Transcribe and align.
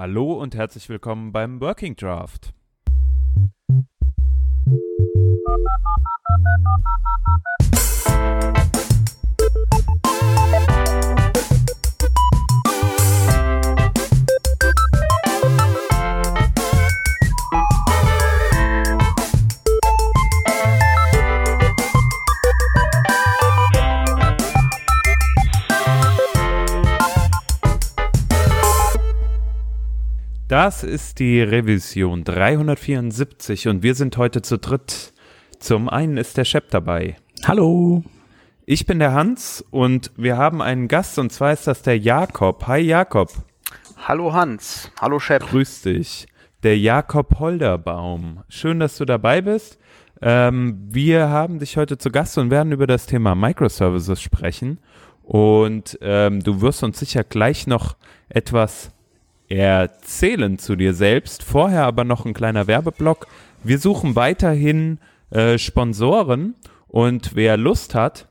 Hallo 0.00 0.34
und 0.34 0.54
herzlich 0.54 0.88
willkommen 0.88 1.32
beim 1.32 1.60
Working 1.60 1.96
Draft. 1.96 2.54
Das 30.48 30.82
ist 30.82 31.18
die 31.18 31.42
Revision 31.42 32.24
374 32.24 33.68
und 33.68 33.82
wir 33.82 33.94
sind 33.94 34.16
heute 34.16 34.40
zu 34.40 34.56
dritt. 34.56 35.12
Zum 35.58 35.90
einen 35.90 36.16
ist 36.16 36.38
der 36.38 36.46
Shep 36.46 36.70
dabei. 36.70 37.16
Hallo. 37.44 38.02
Ich 38.64 38.86
bin 38.86 38.98
der 38.98 39.12
Hans 39.12 39.62
und 39.70 40.10
wir 40.16 40.38
haben 40.38 40.62
einen 40.62 40.88
Gast 40.88 41.18
und 41.18 41.30
zwar 41.32 41.52
ist 41.52 41.66
das 41.66 41.82
der 41.82 41.98
Jakob. 41.98 42.66
Hi 42.66 42.80
Jakob. 42.80 43.30
Hallo 43.98 44.32
Hans. 44.32 44.90
Hallo 44.98 45.18
Shep. 45.18 45.42
Grüß 45.42 45.82
dich. 45.82 46.26
Der 46.62 46.78
Jakob 46.78 47.38
Holderbaum. 47.38 48.42
Schön, 48.48 48.80
dass 48.80 48.96
du 48.96 49.04
dabei 49.04 49.42
bist. 49.42 49.78
Ähm, 50.22 50.78
wir 50.88 51.28
haben 51.28 51.58
dich 51.58 51.76
heute 51.76 51.98
zu 51.98 52.10
Gast 52.10 52.38
und 52.38 52.50
werden 52.50 52.72
über 52.72 52.86
das 52.86 53.04
Thema 53.04 53.34
Microservices 53.34 54.22
sprechen. 54.22 54.80
Und 55.24 55.98
ähm, 56.00 56.42
du 56.42 56.62
wirst 56.62 56.82
uns 56.82 56.98
sicher 56.98 57.22
gleich 57.22 57.66
noch 57.66 57.98
etwas 58.30 58.92
erzählen 59.48 60.58
zu 60.58 60.76
dir 60.76 60.94
selbst. 60.94 61.42
Vorher 61.42 61.84
aber 61.84 62.04
noch 62.04 62.24
ein 62.26 62.34
kleiner 62.34 62.66
Werbeblock. 62.66 63.26
Wir 63.64 63.78
suchen 63.78 64.16
weiterhin 64.16 64.98
äh, 65.30 65.58
Sponsoren 65.58 66.54
und 66.86 67.34
wer 67.34 67.56
Lust 67.56 67.94
hat, 67.94 68.28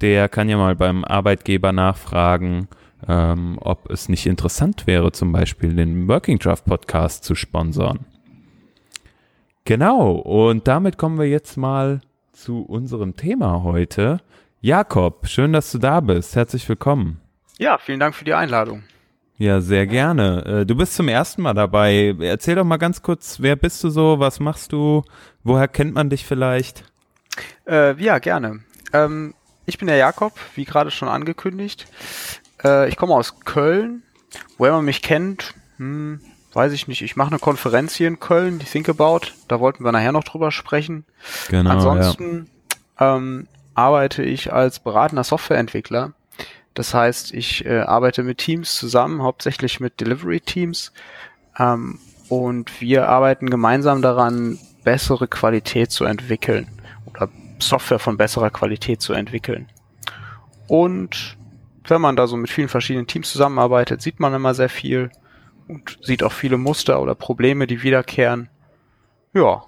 der 0.00 0.28
kann 0.28 0.48
ja 0.48 0.56
mal 0.56 0.76
beim 0.76 1.04
Arbeitgeber 1.04 1.72
nachfragen, 1.72 2.68
ähm, 3.08 3.58
ob 3.60 3.90
es 3.90 4.08
nicht 4.08 4.26
interessant 4.26 4.86
wäre, 4.86 5.12
zum 5.12 5.32
Beispiel 5.32 5.74
den 5.74 6.08
Working 6.08 6.38
Draft 6.38 6.64
Podcast 6.64 7.24
zu 7.24 7.34
sponsern. 7.34 8.06
Genau, 9.64 10.12
und 10.12 10.68
damit 10.68 10.98
kommen 10.98 11.18
wir 11.18 11.28
jetzt 11.28 11.56
mal 11.56 12.00
zu 12.32 12.62
unserem 12.62 13.16
Thema 13.16 13.62
heute. 13.62 14.20
Jakob, 14.60 15.26
schön, 15.26 15.52
dass 15.52 15.72
du 15.72 15.78
da 15.78 16.00
bist. 16.00 16.36
Herzlich 16.36 16.68
willkommen. 16.68 17.20
Ja, 17.58 17.78
vielen 17.78 18.00
Dank 18.00 18.14
für 18.14 18.24
die 18.24 18.34
Einladung. 18.34 18.84
Ja, 19.38 19.60
sehr 19.60 19.86
gerne. 19.86 20.44
Äh, 20.44 20.66
du 20.66 20.74
bist 20.74 20.94
zum 20.94 21.08
ersten 21.08 21.42
Mal 21.42 21.54
dabei. 21.54 22.14
Erzähl 22.20 22.54
doch 22.54 22.64
mal 22.64 22.78
ganz 22.78 23.02
kurz, 23.02 23.40
wer 23.40 23.56
bist 23.56 23.84
du 23.84 23.90
so, 23.90 24.18
was 24.18 24.40
machst 24.40 24.72
du, 24.72 25.02
woher 25.44 25.68
kennt 25.68 25.94
man 25.94 26.08
dich 26.08 26.24
vielleicht? 26.24 26.84
Äh, 27.66 28.00
ja, 28.02 28.18
gerne. 28.18 28.60
Ähm, 28.92 29.34
ich 29.66 29.78
bin 29.78 29.88
der 29.88 29.96
Jakob, 29.96 30.32
wie 30.54 30.64
gerade 30.64 30.90
schon 30.90 31.08
angekündigt. 31.08 31.86
Äh, 32.64 32.88
ich 32.88 32.96
komme 32.96 33.14
aus 33.14 33.40
Köln. 33.40 34.02
Woher 34.58 34.72
man 34.72 34.84
mich 34.84 35.02
kennt, 35.02 35.54
hm, 35.78 36.20
weiß 36.52 36.72
ich 36.72 36.88
nicht. 36.88 37.02
Ich 37.02 37.16
mache 37.16 37.28
eine 37.28 37.38
Konferenz 37.38 37.94
hier 37.94 38.08
in 38.08 38.20
Köln, 38.20 38.58
die 38.58 38.66
Think 38.66 38.88
About. 38.88 39.32
Da 39.48 39.60
wollten 39.60 39.84
wir 39.84 39.92
nachher 39.92 40.12
noch 40.12 40.24
drüber 40.24 40.50
sprechen. 40.50 41.04
Genau, 41.48 41.70
Ansonsten 41.70 42.50
ja. 42.98 43.16
ähm, 43.16 43.46
arbeite 43.74 44.22
ich 44.22 44.52
als 44.52 44.80
beratender 44.80 45.24
Softwareentwickler 45.24 46.12
das 46.76 46.92
heißt, 46.92 47.32
ich 47.32 47.64
äh, 47.64 47.80
arbeite 47.80 48.22
mit 48.22 48.36
Teams 48.36 48.74
zusammen, 48.74 49.22
hauptsächlich 49.22 49.80
mit 49.80 49.98
Delivery-Teams. 49.98 50.92
Ähm, 51.58 51.98
und 52.28 52.82
wir 52.82 53.08
arbeiten 53.08 53.48
gemeinsam 53.48 54.02
daran, 54.02 54.58
bessere 54.84 55.26
Qualität 55.26 55.90
zu 55.90 56.04
entwickeln 56.04 56.68
oder 57.06 57.30
Software 57.58 57.98
von 57.98 58.18
besserer 58.18 58.50
Qualität 58.50 59.00
zu 59.00 59.14
entwickeln. 59.14 59.68
Und 60.68 61.38
wenn 61.84 62.02
man 62.02 62.14
da 62.14 62.26
so 62.26 62.36
mit 62.36 62.50
vielen 62.50 62.68
verschiedenen 62.68 63.06
Teams 63.06 63.32
zusammenarbeitet, 63.32 64.02
sieht 64.02 64.20
man 64.20 64.34
immer 64.34 64.52
sehr 64.52 64.68
viel 64.68 65.10
und 65.68 65.98
sieht 66.02 66.22
auch 66.22 66.32
viele 66.32 66.58
Muster 66.58 67.00
oder 67.00 67.14
Probleme, 67.14 67.66
die 67.66 67.82
wiederkehren. 67.82 68.50
Ja, 69.32 69.62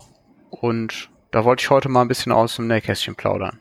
und 0.51 1.09
da 1.31 1.45
wollte 1.45 1.63
ich 1.63 1.71
heute 1.71 1.89
mal 1.89 2.03
ein 2.03 2.09
bisschen 2.09 2.33
aus 2.33 2.57
dem 2.57 2.67
Nähkästchen 2.67 3.15
plaudern. 3.15 3.61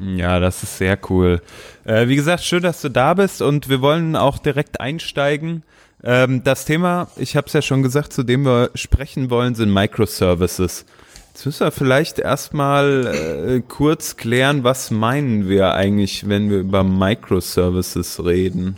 Ja, 0.00 0.40
das 0.40 0.62
ist 0.62 0.78
sehr 0.78 0.98
cool. 1.10 1.42
Äh, 1.84 2.08
wie 2.08 2.16
gesagt, 2.16 2.42
schön, 2.42 2.62
dass 2.62 2.80
du 2.80 2.88
da 2.88 3.14
bist 3.14 3.42
und 3.42 3.68
wir 3.68 3.80
wollen 3.80 4.16
auch 4.16 4.38
direkt 4.38 4.80
einsteigen. 4.80 5.62
Ähm, 6.02 6.42
das 6.42 6.64
Thema, 6.64 7.08
ich 7.16 7.36
habe 7.36 7.46
es 7.46 7.52
ja 7.52 7.62
schon 7.62 7.82
gesagt, 7.82 8.12
zu 8.12 8.22
dem 8.22 8.44
wir 8.44 8.70
sprechen 8.74 9.30
wollen, 9.30 9.54
sind 9.54 9.72
Microservices. 9.72 10.86
Jetzt 11.32 11.46
müssen 11.46 11.66
wir 11.66 11.72
vielleicht 11.72 12.18
erstmal 12.18 13.06
äh, 13.06 13.60
kurz 13.60 14.16
klären, 14.16 14.64
was 14.64 14.90
meinen 14.90 15.48
wir 15.48 15.72
eigentlich, 15.72 16.28
wenn 16.28 16.50
wir 16.50 16.58
über 16.58 16.84
Microservices 16.84 18.24
reden? 18.24 18.76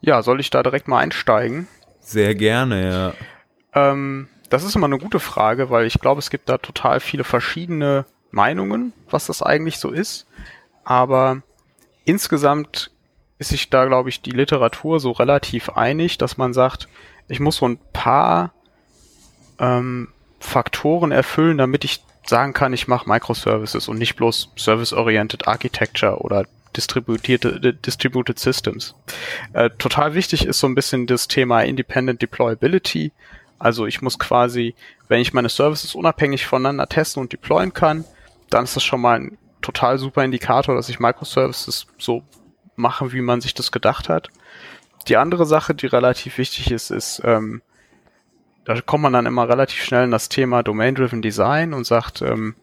Ja, 0.00 0.22
soll 0.22 0.40
ich 0.40 0.50
da 0.50 0.62
direkt 0.62 0.88
mal 0.88 0.98
einsteigen? 0.98 1.66
Sehr 2.00 2.34
gerne, 2.34 2.90
ja. 3.74 3.90
Ähm, 3.90 4.28
das 4.50 4.64
ist 4.64 4.76
immer 4.76 4.86
eine 4.86 4.98
gute 4.98 5.20
Frage, 5.20 5.70
weil 5.70 5.86
ich 5.86 5.98
glaube, 6.00 6.18
es 6.20 6.30
gibt 6.30 6.48
da 6.48 6.58
total 6.58 7.00
viele 7.00 7.24
verschiedene 7.24 8.04
Meinungen, 8.30 8.92
was 9.10 9.26
das 9.26 9.42
eigentlich 9.42 9.78
so 9.78 9.90
ist. 9.90 10.26
Aber 10.84 11.42
insgesamt 12.04 12.90
ist 13.38 13.50
sich 13.50 13.70
da, 13.70 13.86
glaube 13.86 14.08
ich, 14.08 14.22
die 14.22 14.32
Literatur 14.32 15.00
so 15.00 15.12
relativ 15.12 15.70
einig, 15.70 16.18
dass 16.18 16.36
man 16.36 16.52
sagt, 16.52 16.88
ich 17.28 17.40
muss 17.40 17.56
so 17.56 17.68
ein 17.68 17.78
paar 17.92 18.52
ähm, 19.58 20.08
Faktoren 20.40 21.12
erfüllen, 21.12 21.58
damit 21.58 21.84
ich 21.84 22.02
sagen 22.26 22.52
kann, 22.52 22.72
ich 22.72 22.88
mache 22.88 23.08
Microservices 23.08 23.88
und 23.88 23.98
nicht 23.98 24.16
bloß 24.16 24.50
Service-Oriented 24.56 25.48
Architecture 25.48 26.18
oder 26.18 26.44
distributierte 26.76 27.74
Distributed 27.74 28.38
Systems. 28.38 28.94
Äh, 29.52 29.70
total 29.78 30.14
wichtig 30.14 30.46
ist 30.46 30.60
so 30.60 30.66
ein 30.66 30.74
bisschen 30.74 31.06
das 31.06 31.28
Thema 31.28 31.62
Independent 31.62 32.22
Deployability. 32.22 33.12
Also 33.58 33.86
ich 33.86 34.02
muss 34.02 34.18
quasi, 34.18 34.74
wenn 35.08 35.20
ich 35.20 35.32
meine 35.32 35.48
Services 35.48 35.94
unabhängig 35.94 36.46
voneinander 36.46 36.88
testen 36.88 37.22
und 37.22 37.32
deployen 37.32 37.74
kann, 37.74 38.04
dann 38.50 38.64
ist 38.64 38.76
das 38.76 38.84
schon 38.84 39.00
mal 39.00 39.18
ein 39.18 39.38
total 39.62 39.98
super 39.98 40.24
Indikator, 40.24 40.74
dass 40.74 40.88
ich 40.88 41.00
Microservices 41.00 41.86
so 41.98 42.22
mache, 42.76 43.12
wie 43.12 43.20
man 43.20 43.40
sich 43.40 43.54
das 43.54 43.72
gedacht 43.72 44.08
hat. 44.08 44.28
Die 45.08 45.16
andere 45.16 45.46
Sache, 45.46 45.74
die 45.74 45.86
relativ 45.86 46.38
wichtig 46.38 46.70
ist, 46.70 46.90
ist, 46.90 47.22
ähm, 47.24 47.62
da 48.64 48.80
kommt 48.80 49.02
man 49.02 49.12
dann 49.12 49.26
immer 49.26 49.48
relativ 49.48 49.82
schnell 49.82 50.04
in 50.04 50.10
das 50.10 50.28
Thema 50.28 50.62
Domain-Driven 50.62 51.22
Design 51.22 51.72
und 51.72 51.86
sagt, 51.86 52.22
ähm, 52.22 52.54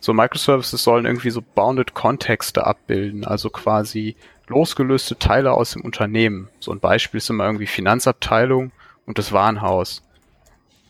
so 0.00 0.12
Microservices 0.12 0.82
sollen 0.82 1.06
irgendwie 1.06 1.30
so 1.30 1.42
bounded 1.42 1.94
Kontexte 1.94 2.66
abbilden, 2.66 3.24
also 3.24 3.50
quasi 3.50 4.16
losgelöste 4.46 5.18
Teile 5.18 5.52
aus 5.52 5.72
dem 5.72 5.82
Unternehmen. 5.82 6.48
So 6.60 6.72
ein 6.72 6.80
Beispiel 6.80 7.18
ist 7.18 7.30
immer 7.30 7.46
irgendwie 7.46 7.66
Finanzabteilung 7.66 8.72
und 9.06 9.18
das 9.18 9.32
Warenhaus. 9.32 10.02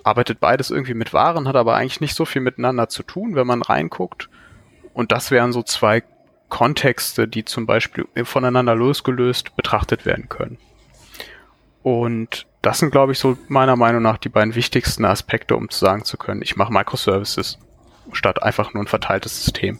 Arbeitet 0.02 0.40
beides 0.40 0.70
irgendwie 0.70 0.94
mit 0.94 1.12
Waren, 1.12 1.48
hat 1.48 1.56
aber 1.56 1.76
eigentlich 1.76 2.00
nicht 2.00 2.14
so 2.14 2.24
viel 2.24 2.42
miteinander 2.42 2.88
zu 2.88 3.02
tun, 3.02 3.34
wenn 3.34 3.46
man 3.46 3.62
reinguckt. 3.62 4.28
Und 4.96 5.12
das 5.12 5.30
wären 5.30 5.52
so 5.52 5.62
zwei 5.62 6.02
Kontexte, 6.48 7.28
die 7.28 7.44
zum 7.44 7.66
Beispiel 7.66 8.06
voneinander 8.24 8.74
losgelöst 8.74 9.54
betrachtet 9.54 10.06
werden 10.06 10.30
können. 10.30 10.56
Und 11.82 12.46
das 12.62 12.78
sind, 12.78 12.92
glaube 12.92 13.12
ich, 13.12 13.18
so 13.18 13.36
meiner 13.48 13.76
Meinung 13.76 14.00
nach 14.00 14.16
die 14.16 14.30
beiden 14.30 14.54
wichtigsten 14.54 15.04
Aspekte, 15.04 15.54
um 15.54 15.68
zu 15.68 15.78
sagen 15.80 16.04
zu 16.04 16.16
können, 16.16 16.40
ich 16.40 16.56
mache 16.56 16.72
Microservices 16.72 17.58
statt 18.12 18.42
einfach 18.42 18.72
nur 18.72 18.84
ein 18.84 18.86
verteiltes 18.86 19.44
System. 19.44 19.78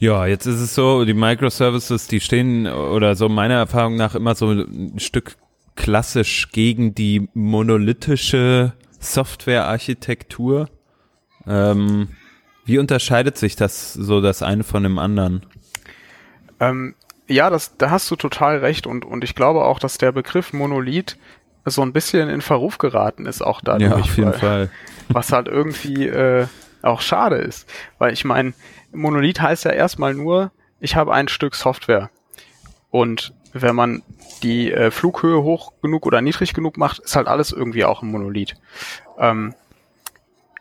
Ja, 0.00 0.26
jetzt 0.26 0.46
ist 0.46 0.60
es 0.60 0.74
so, 0.74 1.04
die 1.04 1.14
Microservices, 1.14 2.08
die 2.08 2.18
stehen 2.18 2.66
oder 2.66 3.14
so 3.14 3.28
meiner 3.28 3.54
Erfahrung 3.54 3.94
nach 3.94 4.16
immer 4.16 4.34
so 4.34 4.50
ein 4.50 4.98
Stück 4.98 5.36
klassisch 5.76 6.50
gegen 6.50 6.96
die 6.96 7.28
monolithische 7.32 8.72
Softwarearchitektur. 8.98 10.68
Ähm, 11.46 12.08
wie 12.64 12.78
unterscheidet 12.78 13.36
sich 13.36 13.56
das 13.56 13.92
so 13.92 14.20
das 14.20 14.42
eine 14.42 14.64
von 14.64 14.82
dem 14.82 14.98
anderen? 14.98 15.44
Ähm, 16.60 16.94
ja, 17.26 17.50
das, 17.50 17.76
da 17.76 17.90
hast 17.90 18.10
du 18.10 18.16
total 18.16 18.58
recht 18.58 18.86
und, 18.86 19.04
und 19.04 19.24
ich 19.24 19.34
glaube 19.34 19.64
auch, 19.64 19.78
dass 19.78 19.98
der 19.98 20.12
Begriff 20.12 20.52
Monolith 20.52 21.16
so 21.64 21.82
ein 21.82 21.92
bisschen 21.92 22.28
in 22.28 22.42
Verruf 22.42 22.78
geraten 22.78 23.26
ist, 23.26 23.42
auch 23.42 23.60
dadurch. 23.62 23.90
Ja, 23.90 23.96
auf 23.96 24.16
jeden 24.16 24.32
weil, 24.32 24.38
Fall. 24.38 24.70
Was 25.08 25.32
halt 25.32 25.48
irgendwie 25.48 26.06
äh, 26.06 26.46
auch 26.82 27.00
schade 27.00 27.36
ist. 27.36 27.68
Weil 27.98 28.12
ich 28.12 28.24
meine, 28.24 28.52
Monolith 28.92 29.40
heißt 29.40 29.64
ja 29.64 29.72
erstmal 29.72 30.14
nur, 30.14 30.52
ich 30.80 30.96
habe 30.96 31.14
ein 31.14 31.28
Stück 31.28 31.54
Software. 31.54 32.10
Und 32.90 33.32
wenn 33.52 33.74
man 33.74 34.02
die 34.42 34.72
äh, 34.72 34.90
Flughöhe 34.90 35.42
hoch 35.42 35.72
genug 35.80 36.06
oder 36.06 36.20
niedrig 36.20 36.52
genug 36.52 36.76
macht, 36.76 36.98
ist 37.00 37.16
halt 37.16 37.28
alles 37.28 37.52
irgendwie 37.52 37.84
auch 37.84 38.02
ein 38.02 38.10
Monolith. 38.10 38.54
Ähm, 39.18 39.54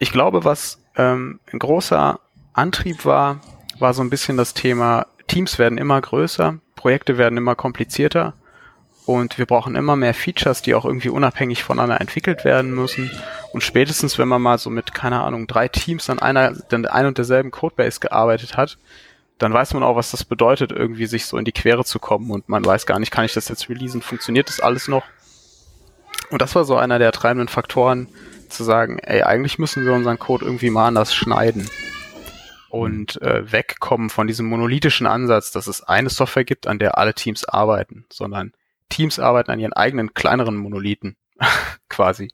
ich 0.04 0.12
glaube, 0.12 0.44
was 0.44 0.80
ähm, 0.98 1.40
ein 1.54 1.60
großer 1.60 2.20
Antrieb 2.52 3.06
war, 3.06 3.40
war 3.80 3.94
so 3.94 4.04
ein 4.04 4.10
bisschen 4.10 4.36
das 4.36 4.54
Thema, 4.54 5.08
Teams 5.28 5.58
werden 5.58 5.78
immer 5.78 6.00
größer, 6.02 6.60
Projekte 6.76 7.18
werden 7.18 7.38
immer 7.38 7.56
komplizierter 7.56 8.34
und 9.06 9.38
wir 9.38 9.46
brauchen 9.46 9.78
immer 9.78 9.96
mehr 9.96 10.14
Features, 10.14 10.62
die 10.62 10.76
auch 10.76 10.84
irgendwie 10.84 11.08
unabhängig 11.08 11.64
voneinander 11.64 12.02
entwickelt 12.02 12.44
werden 12.44 12.76
müssen. 12.76 13.12
Und 13.54 13.64
spätestens, 13.64 14.20
wenn 14.20 14.28
man 14.28 14.42
mal 14.42 14.58
so 14.58 14.70
mit, 14.70 14.94
keine 14.94 15.22
Ahnung, 15.22 15.48
drei 15.48 15.70
Teams 15.70 16.10
an 16.10 16.20
einer, 16.20 16.52
dann 16.52 16.86
ein 16.86 17.06
und 17.06 17.18
derselben 17.18 17.52
Codebase 17.52 18.02
gearbeitet 18.02 18.58
hat, 18.58 18.78
dann 19.38 19.54
weiß 19.54 19.74
man 19.74 19.84
auch, 19.84 19.96
was 19.96 20.12
das 20.12 20.26
bedeutet, 20.26 20.74
irgendwie 20.74 21.06
sich 21.06 21.28
so 21.28 21.38
in 21.38 21.46
die 21.46 21.54
Quere 21.54 21.86
zu 21.86 22.00
kommen 22.00 22.30
und 22.30 22.50
man 22.50 22.66
weiß 22.66 22.86
gar 22.86 23.00
nicht, 23.00 23.12
kann 23.12 23.24
ich 23.24 23.34
das 23.34 23.48
jetzt 23.48 23.70
releasen, 23.70 24.02
funktioniert 24.02 24.50
das 24.50 24.60
alles 24.60 24.90
noch? 24.90 25.04
Und 26.30 26.42
das 26.42 26.56
war 26.56 26.66
so 26.66 26.76
einer 26.76 27.00
der 27.00 27.14
treibenden 27.14 27.48
Faktoren, 27.48 28.10
zu 28.54 28.64
sagen, 28.64 29.00
ey, 29.00 29.24
eigentlich 29.24 29.60
müssen 29.60 29.86
wir 29.86 29.94
unseren 29.94 30.20
Code 30.20 30.46
irgendwie 30.46 30.70
mal 30.70 30.88
anders 30.88 31.14
schneiden 31.14 31.70
und 32.70 33.22
äh, 33.22 33.52
wegkommen 33.52 34.10
von 34.10 34.28
diesem 34.28 34.48
monolithischen 34.48 35.06
Ansatz, 35.06 35.52
dass 35.52 35.68
es 35.68 35.84
eine 35.84 36.10
Software 36.10 36.44
gibt, 36.44 36.68
an 36.68 36.80
der 36.80 36.98
alle 36.98 37.14
Teams 37.14 37.46
arbeiten, 37.46 38.06
sondern 38.12 38.54
Teams 38.90 39.20
arbeiten 39.20 39.52
an 39.52 39.60
ihren 39.60 39.74
eigenen 39.74 40.14
kleineren 40.14 40.56
Monolithen 40.56 41.16
quasi. 41.90 42.32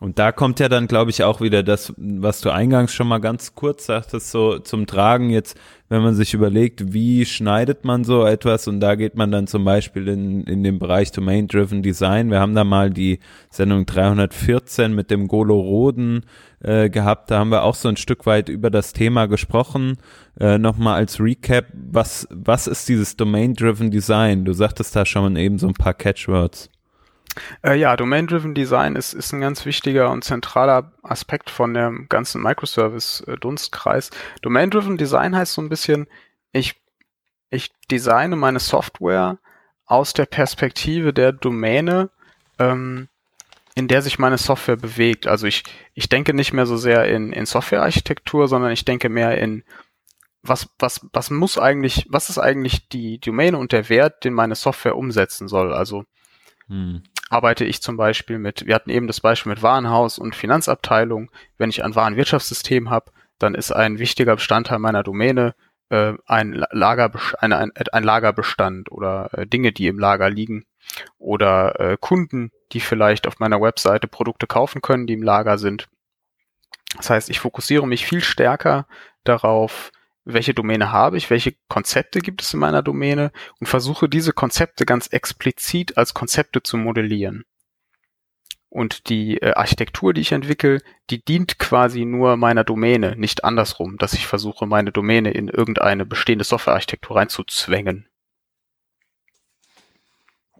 Und 0.00 0.18
da 0.18 0.32
kommt 0.32 0.58
ja 0.58 0.68
dann, 0.68 0.88
glaube 0.88 1.12
ich, 1.12 1.22
auch 1.22 1.40
wieder 1.40 1.62
das, 1.62 1.94
was 1.96 2.40
du 2.40 2.50
eingangs 2.50 2.92
schon 2.92 3.06
mal 3.06 3.20
ganz 3.20 3.54
kurz 3.54 3.86
sagtest, 3.86 4.32
so 4.32 4.58
zum 4.58 4.88
Tragen 4.88 5.30
jetzt, 5.30 5.56
wenn 5.88 6.02
man 6.02 6.16
sich 6.16 6.34
überlegt, 6.34 6.92
wie 6.92 7.24
schneidet 7.24 7.84
man 7.84 8.02
so 8.02 8.26
etwas 8.26 8.66
und 8.66 8.80
da 8.80 8.96
geht 8.96 9.14
man 9.14 9.30
dann 9.30 9.46
zum 9.46 9.64
Beispiel 9.64 10.08
in, 10.08 10.42
in 10.44 10.64
den 10.64 10.80
Bereich 10.80 11.12
Domain-Driven 11.12 11.80
Design. 11.80 12.32
Wir 12.32 12.40
haben 12.40 12.56
da 12.56 12.64
mal 12.64 12.90
die 12.90 13.20
Sendung 13.50 13.86
314 13.86 14.92
mit 14.92 15.12
dem 15.12 15.28
Golo 15.28 15.60
Roden 15.60 16.24
äh, 16.58 16.90
gehabt, 16.90 17.30
da 17.30 17.38
haben 17.38 17.52
wir 17.52 17.62
auch 17.62 17.76
so 17.76 17.88
ein 17.88 17.96
Stück 17.96 18.26
weit 18.26 18.48
über 18.48 18.70
das 18.70 18.94
Thema 18.94 19.26
gesprochen. 19.26 19.98
Äh, 20.40 20.58
Nochmal 20.58 20.96
als 20.96 21.20
Recap, 21.20 21.66
was, 21.72 22.26
was 22.32 22.66
ist 22.66 22.88
dieses 22.88 23.16
Domain-Driven 23.16 23.92
Design? 23.92 24.44
Du 24.44 24.54
sagtest 24.54 24.96
da 24.96 25.06
schon 25.06 25.36
eben 25.36 25.60
so 25.60 25.68
ein 25.68 25.74
paar 25.74 25.94
Catchwords. 25.94 26.68
Äh, 27.62 27.78
ja, 27.78 27.96
Domain-Driven 27.96 28.54
Design 28.54 28.96
ist, 28.96 29.12
ist 29.12 29.32
ein 29.32 29.40
ganz 29.40 29.64
wichtiger 29.66 30.10
und 30.10 30.24
zentraler 30.24 30.92
Aspekt 31.02 31.50
von 31.50 31.74
dem 31.74 32.06
ganzen 32.08 32.42
Microservice-Dunstkreis. 32.42 34.10
Domain-Driven 34.42 34.96
Design 34.96 35.36
heißt 35.36 35.54
so 35.54 35.62
ein 35.62 35.68
bisschen, 35.68 36.06
ich, 36.52 36.76
ich 37.50 37.70
designe 37.90 38.36
meine 38.36 38.60
Software 38.60 39.38
aus 39.86 40.12
der 40.12 40.26
Perspektive 40.26 41.12
der 41.12 41.32
Domäne, 41.32 42.10
ähm, 42.58 43.08
in 43.74 43.88
der 43.88 44.02
sich 44.02 44.18
meine 44.18 44.38
Software 44.38 44.76
bewegt. 44.76 45.26
Also 45.26 45.46
ich, 45.46 45.64
ich 45.94 46.08
denke 46.08 46.32
nicht 46.32 46.52
mehr 46.52 46.66
so 46.66 46.76
sehr 46.76 47.06
in, 47.06 47.32
in 47.32 47.44
Softwarearchitektur, 47.44 48.46
sondern 48.48 48.70
ich 48.70 48.84
denke 48.84 49.08
mehr 49.08 49.38
in 49.38 49.64
was, 50.46 50.68
was, 50.78 51.06
was 51.12 51.30
muss 51.30 51.58
eigentlich, 51.58 52.06
was 52.10 52.28
ist 52.28 52.38
eigentlich 52.38 52.88
die 52.88 53.18
Domäne 53.18 53.58
und 53.58 53.72
der 53.72 53.88
Wert, 53.88 54.24
den 54.24 54.34
meine 54.34 54.54
Software 54.54 54.96
umsetzen 54.96 55.48
soll? 55.48 55.72
Also 55.72 56.04
hm 56.68 57.02
arbeite 57.34 57.64
ich 57.64 57.82
zum 57.82 57.96
Beispiel 57.96 58.38
mit, 58.38 58.64
wir 58.66 58.76
hatten 58.76 58.90
eben 58.90 59.08
das 59.08 59.20
Beispiel 59.20 59.50
mit 59.50 59.62
Warenhaus 59.62 60.20
und 60.20 60.36
Finanzabteilung. 60.36 61.32
Wenn 61.58 61.68
ich 61.68 61.82
ein 61.82 61.96
Warenwirtschaftssystem 61.96 62.90
habe, 62.90 63.10
dann 63.40 63.56
ist 63.56 63.72
ein 63.72 63.98
wichtiger 63.98 64.36
Bestandteil 64.36 64.78
meiner 64.78 65.02
Domäne 65.02 65.56
äh, 65.88 66.12
ein, 66.26 66.64
Lager, 66.70 67.10
eine, 67.40 67.58
ein, 67.58 67.72
ein 67.90 68.04
Lagerbestand 68.04 68.92
oder 68.92 69.30
äh, 69.32 69.46
Dinge, 69.48 69.72
die 69.72 69.88
im 69.88 69.98
Lager 69.98 70.30
liegen 70.30 70.64
oder 71.18 71.80
äh, 71.80 71.96
Kunden, 72.00 72.52
die 72.70 72.78
vielleicht 72.78 73.26
auf 73.26 73.40
meiner 73.40 73.60
Webseite 73.60 74.06
Produkte 74.06 74.46
kaufen 74.46 74.80
können, 74.80 75.08
die 75.08 75.14
im 75.14 75.22
Lager 75.24 75.58
sind. 75.58 75.88
Das 76.96 77.10
heißt, 77.10 77.30
ich 77.30 77.40
fokussiere 77.40 77.88
mich 77.88 78.06
viel 78.06 78.22
stärker 78.22 78.86
darauf, 79.24 79.90
welche 80.24 80.54
Domäne 80.54 80.90
habe 80.90 81.16
ich, 81.16 81.30
welche 81.30 81.54
Konzepte 81.68 82.20
gibt 82.20 82.42
es 82.42 82.54
in 82.54 82.60
meiner 82.60 82.82
Domäne 82.82 83.30
und 83.60 83.66
versuche 83.66 84.08
diese 84.08 84.32
Konzepte 84.32 84.86
ganz 84.86 85.08
explizit 85.08 85.96
als 85.98 86.14
Konzepte 86.14 86.62
zu 86.62 86.76
modellieren. 86.76 87.44
Und 88.68 89.08
die 89.08 89.36
äh, 89.40 89.52
Architektur, 89.52 90.12
die 90.12 90.22
ich 90.22 90.32
entwickle, 90.32 90.80
die 91.10 91.24
dient 91.24 91.58
quasi 91.58 92.04
nur 92.04 92.36
meiner 92.36 92.64
Domäne, 92.64 93.14
nicht 93.16 93.44
andersrum, 93.44 93.98
dass 93.98 94.14
ich 94.14 94.26
versuche, 94.26 94.66
meine 94.66 94.90
Domäne 94.90 95.30
in 95.30 95.48
irgendeine 95.48 96.04
bestehende 96.04 96.44
Softwarearchitektur 96.44 97.16
reinzuzwängen. 97.16 98.08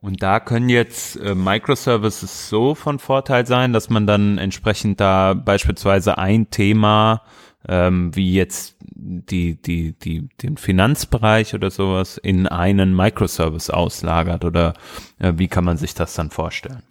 Und 0.05 0.22
da 0.22 0.38
können 0.38 0.69
jetzt 0.69 1.17
äh, 1.17 1.34
Microservices 1.34 2.50
so 2.50 2.75
von 2.75 2.99
Vorteil 2.99 3.46
sein, 3.46 3.72
dass 3.72 3.88
man 3.88 4.06
dann 4.06 4.37
entsprechend 4.37 5.00
da 5.00 5.32
beispielsweise 5.32 6.19
ein 6.19 6.50
Thema 6.50 7.22
ähm, 7.69 8.14
wie 8.14 8.34
jetzt 8.34 8.76
die, 8.81 9.61
die, 9.61 9.93
die, 9.93 10.28
den 10.43 10.56
Finanzbereich 10.56 11.55
oder 11.55 11.70
sowas 11.70 12.19
in 12.19 12.46
einen 12.46 12.94
Microservice 12.94 13.70
auslagert 13.70 14.44
oder 14.44 14.75
äh, 15.19 15.32
wie 15.37 15.49
kann 15.49 15.64
man 15.64 15.76
sich 15.76 15.94
das 15.94 16.14
dann 16.14 16.31
vorstellen? 16.31 16.82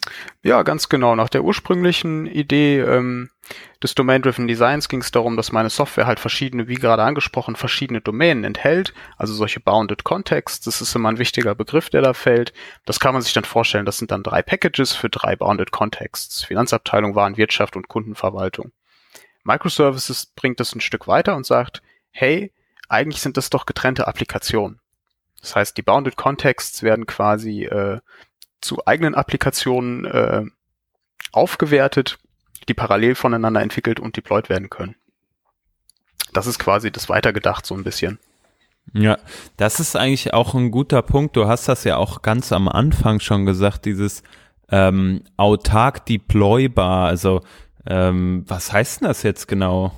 Ja, 0.43 0.63
ganz 0.63 0.89
genau. 0.89 1.15
Nach 1.15 1.29
der 1.29 1.43
ursprünglichen 1.43 2.25
Idee 2.25 2.79
ähm, 2.81 3.29
des 3.81 3.95
Domain-Driven 3.95 4.47
Designs 4.47 4.89
ging 4.89 5.01
es 5.01 5.11
darum, 5.11 5.37
dass 5.37 5.51
meine 5.51 5.69
Software 5.69 6.07
halt 6.07 6.19
verschiedene, 6.19 6.67
wie 6.67 6.75
gerade 6.75 7.03
angesprochen, 7.03 7.55
verschiedene 7.55 8.01
Domänen 8.01 8.43
enthält, 8.43 8.93
also 9.17 9.33
solche 9.33 9.59
Bounded 9.59 10.03
Contexts. 10.03 10.65
Das 10.65 10.81
ist 10.81 10.95
immer 10.95 11.09
ein 11.09 11.19
wichtiger 11.19 11.55
Begriff, 11.55 11.89
der 11.89 12.01
da 12.01 12.13
fällt. 12.13 12.53
Das 12.85 12.99
kann 12.99 13.13
man 13.13 13.21
sich 13.21 13.33
dann 13.33 13.45
vorstellen. 13.45 13.85
Das 13.85 13.97
sind 13.97 14.11
dann 14.11 14.23
drei 14.23 14.41
Packages 14.41 14.93
für 14.93 15.09
drei 15.09 15.35
Bounded 15.35 15.71
Contexts. 15.71 16.43
Finanzabteilung, 16.43 17.15
Warenwirtschaft 17.15 17.75
und 17.75 17.87
Kundenverwaltung. 17.87 18.71
Microservices 19.43 20.27
bringt 20.27 20.59
das 20.59 20.75
ein 20.75 20.81
Stück 20.81 21.07
weiter 21.07 21.35
und 21.35 21.45
sagt, 21.45 21.81
hey, 22.11 22.51
eigentlich 22.89 23.21
sind 23.21 23.37
das 23.37 23.49
doch 23.49 23.65
getrennte 23.65 24.07
Applikationen. 24.07 24.79
Das 25.41 25.55
heißt, 25.55 25.77
die 25.77 25.81
Bounded 25.81 26.15
Contexts 26.15 26.83
werden 26.83 27.05
quasi 27.05 27.65
äh, 27.65 27.99
zu 28.61 28.85
eigenen 28.85 29.15
Applikationen 29.15 30.05
äh, 30.05 30.45
aufgewertet, 31.31 32.17
die 32.69 32.73
parallel 32.73 33.15
voneinander 33.15 33.61
entwickelt 33.61 33.99
und 33.99 34.15
deployed 34.15 34.49
werden 34.49 34.69
können. 34.69 34.95
Das 36.31 36.47
ist 36.47 36.59
quasi 36.59 36.91
das 36.91 37.09
weitergedacht 37.09 37.65
so 37.65 37.75
ein 37.75 37.83
bisschen. 37.83 38.19
Ja, 38.93 39.17
das 39.57 39.79
ist 39.79 39.95
eigentlich 39.95 40.33
auch 40.33 40.53
ein 40.53 40.71
guter 40.71 41.01
Punkt. 41.01 41.35
Du 41.35 41.47
hast 41.47 41.67
das 41.67 41.83
ja 41.83 41.97
auch 41.97 42.21
ganz 42.21 42.51
am 42.51 42.67
Anfang 42.67 43.19
schon 43.19 43.45
gesagt, 43.45 43.85
dieses 43.85 44.23
ähm, 44.69 45.23
autark 45.37 46.05
deploybar. 46.05 47.07
Also 47.07 47.41
ähm, 47.87 48.43
was 48.47 48.71
heißt 48.71 49.01
denn 49.01 49.07
das 49.07 49.23
jetzt 49.23 49.47
genau? 49.47 49.91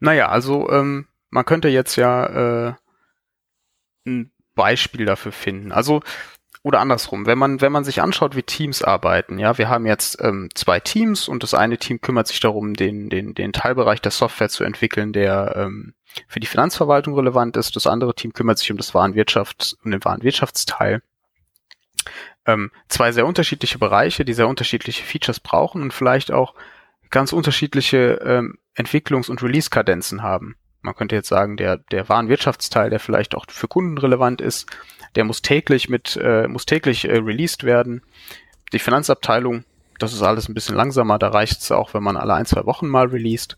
Naja, 0.00 0.28
also 0.28 0.70
ähm, 0.70 1.06
man 1.30 1.44
könnte 1.44 1.68
jetzt 1.68 1.96
ja 1.96 2.68
äh, 2.68 2.74
ein 4.06 4.30
Beispiel 4.54 5.06
dafür 5.06 5.32
finden. 5.32 5.72
Also 5.72 6.02
oder 6.62 6.80
andersrum, 6.80 7.26
wenn 7.26 7.38
man 7.38 7.60
wenn 7.60 7.72
man 7.72 7.84
sich 7.84 8.00
anschaut, 8.00 8.36
wie 8.36 8.42
Teams 8.42 8.82
arbeiten, 8.82 9.38
ja, 9.38 9.58
wir 9.58 9.68
haben 9.68 9.86
jetzt 9.86 10.18
ähm, 10.22 10.48
zwei 10.54 10.80
Teams 10.80 11.28
und 11.28 11.42
das 11.42 11.52
eine 11.52 11.76
Team 11.76 12.00
kümmert 12.00 12.26
sich 12.26 12.40
darum, 12.40 12.74
den 12.74 13.10
den 13.10 13.34
den 13.34 13.52
Teilbereich 13.52 14.00
der 14.00 14.12
Software 14.12 14.48
zu 14.48 14.64
entwickeln, 14.64 15.12
der 15.12 15.54
ähm, 15.56 15.94
für 16.26 16.40
die 16.40 16.46
Finanzverwaltung 16.46 17.14
relevant 17.14 17.56
ist. 17.56 17.76
Das 17.76 17.86
andere 17.86 18.14
Team 18.14 18.32
kümmert 18.32 18.58
sich 18.58 18.70
um 18.70 18.78
das 18.78 18.94
Warenwirtschaft 18.94 19.76
um 19.84 19.90
den 19.90 20.04
Warenwirtschaftsteil 20.04 21.02
ähm, 22.46 22.70
zwei 22.88 23.12
sehr 23.12 23.26
unterschiedliche 23.26 23.78
Bereiche, 23.78 24.24
die 24.24 24.34
sehr 24.34 24.48
unterschiedliche 24.48 25.02
Features 25.02 25.40
brauchen 25.40 25.82
und 25.82 25.92
vielleicht 25.92 26.30
auch 26.32 26.54
ganz 27.10 27.32
unterschiedliche 27.32 28.20
ähm, 28.24 28.58
Entwicklungs- 28.76 29.30
und 29.30 29.42
Release-Kadenzen 29.42 30.22
haben. 30.22 30.56
Man 30.82 30.94
könnte 30.94 31.14
jetzt 31.14 31.28
sagen, 31.28 31.56
der, 31.56 31.78
der 31.78 32.08
Warenwirtschaftsteil, 32.08 32.90
der 32.90 33.00
vielleicht 33.00 33.34
auch 33.34 33.46
für 33.48 33.68
Kunden 33.68 33.96
relevant 33.96 34.40
ist, 34.40 34.66
der 35.14 35.24
muss 35.24 35.40
täglich 35.40 35.88
mit, 35.88 36.18
äh, 36.22 36.46
muss 36.48 36.66
täglich 36.66 37.08
äh, 37.08 37.16
released 37.16 37.64
werden. 37.64 38.02
Die 38.72 38.78
Finanzabteilung, 38.78 39.64
das 39.98 40.12
ist 40.12 40.22
alles 40.22 40.48
ein 40.48 40.54
bisschen 40.54 40.74
langsamer, 40.74 41.18
da 41.18 41.28
reicht 41.28 41.62
es 41.62 41.72
auch, 41.72 41.94
wenn 41.94 42.02
man 42.02 42.16
alle 42.16 42.34
ein, 42.34 42.46
zwei 42.46 42.66
Wochen 42.66 42.88
mal 42.88 43.06
released. 43.06 43.56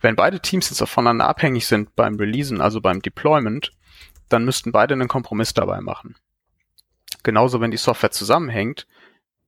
Wenn 0.00 0.14
beide 0.14 0.40
Teams 0.40 0.68
jetzt 0.68 0.86
voneinander 0.88 1.26
abhängig 1.26 1.66
sind 1.66 1.96
beim 1.96 2.16
Releasen, 2.16 2.60
also 2.60 2.80
beim 2.80 3.00
Deployment, 3.00 3.72
dann 4.28 4.44
müssten 4.44 4.72
beide 4.72 4.94
einen 4.94 5.08
Kompromiss 5.08 5.54
dabei 5.54 5.80
machen 5.80 6.14
genauso 7.26 7.60
wenn 7.60 7.72
die 7.72 7.76
Software 7.76 8.12
zusammenhängt, 8.12 8.86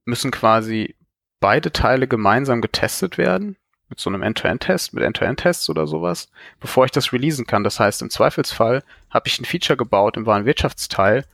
müssen 0.04 0.32
quasi 0.32 0.96
beide 1.38 1.72
Teile 1.72 2.08
gemeinsam 2.08 2.60
getestet 2.60 3.18
werden, 3.18 3.56
mit 3.88 4.00
so 4.00 4.10
einem 4.10 4.22
End-to-End-Test, 4.22 4.94
mit 4.94 5.04
End-to-End-Tests 5.04 5.70
oder 5.70 5.86
sowas, 5.86 6.28
bevor 6.58 6.84
ich 6.84 6.90
das 6.90 7.12
releasen 7.12 7.46
kann. 7.46 7.62
Das 7.62 7.78
heißt, 7.78 8.02
im 8.02 8.10
Zweifelsfall 8.10 8.82
habe 9.10 9.28
ich 9.28 9.40
ein 9.40 9.44
Feature 9.44 9.76
gebaut 9.76 10.16
im 10.16 10.26
Warenwirtschaftsteil, 10.26 11.24